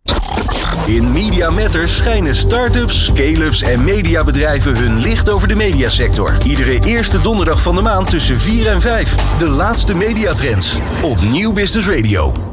In 0.86 1.12
Media 1.12 1.50
Matters 1.50 1.96
schijnen 1.96 2.36
start-ups, 2.36 3.06
scale-ups 3.06 3.62
en 3.62 3.84
mediabedrijven 3.84 4.78
hun 4.78 4.98
licht 4.98 5.30
over 5.30 5.48
de 5.48 5.56
mediasector. 5.56 6.38
Iedere 6.46 6.80
eerste 6.86 7.22
donderdag 7.22 7.62
van 7.62 7.76
de 7.76 7.82
maand 7.82 8.10
tussen 8.10 8.40
4 8.40 8.68
en 8.68 8.82
5. 8.82 9.16
De 9.38 9.50
laatste 9.50 9.96
mediatrends 9.96 10.78
op 11.02 11.22
Nieuw 11.22 11.54
Business 11.54 11.88
Radio. 11.88 12.51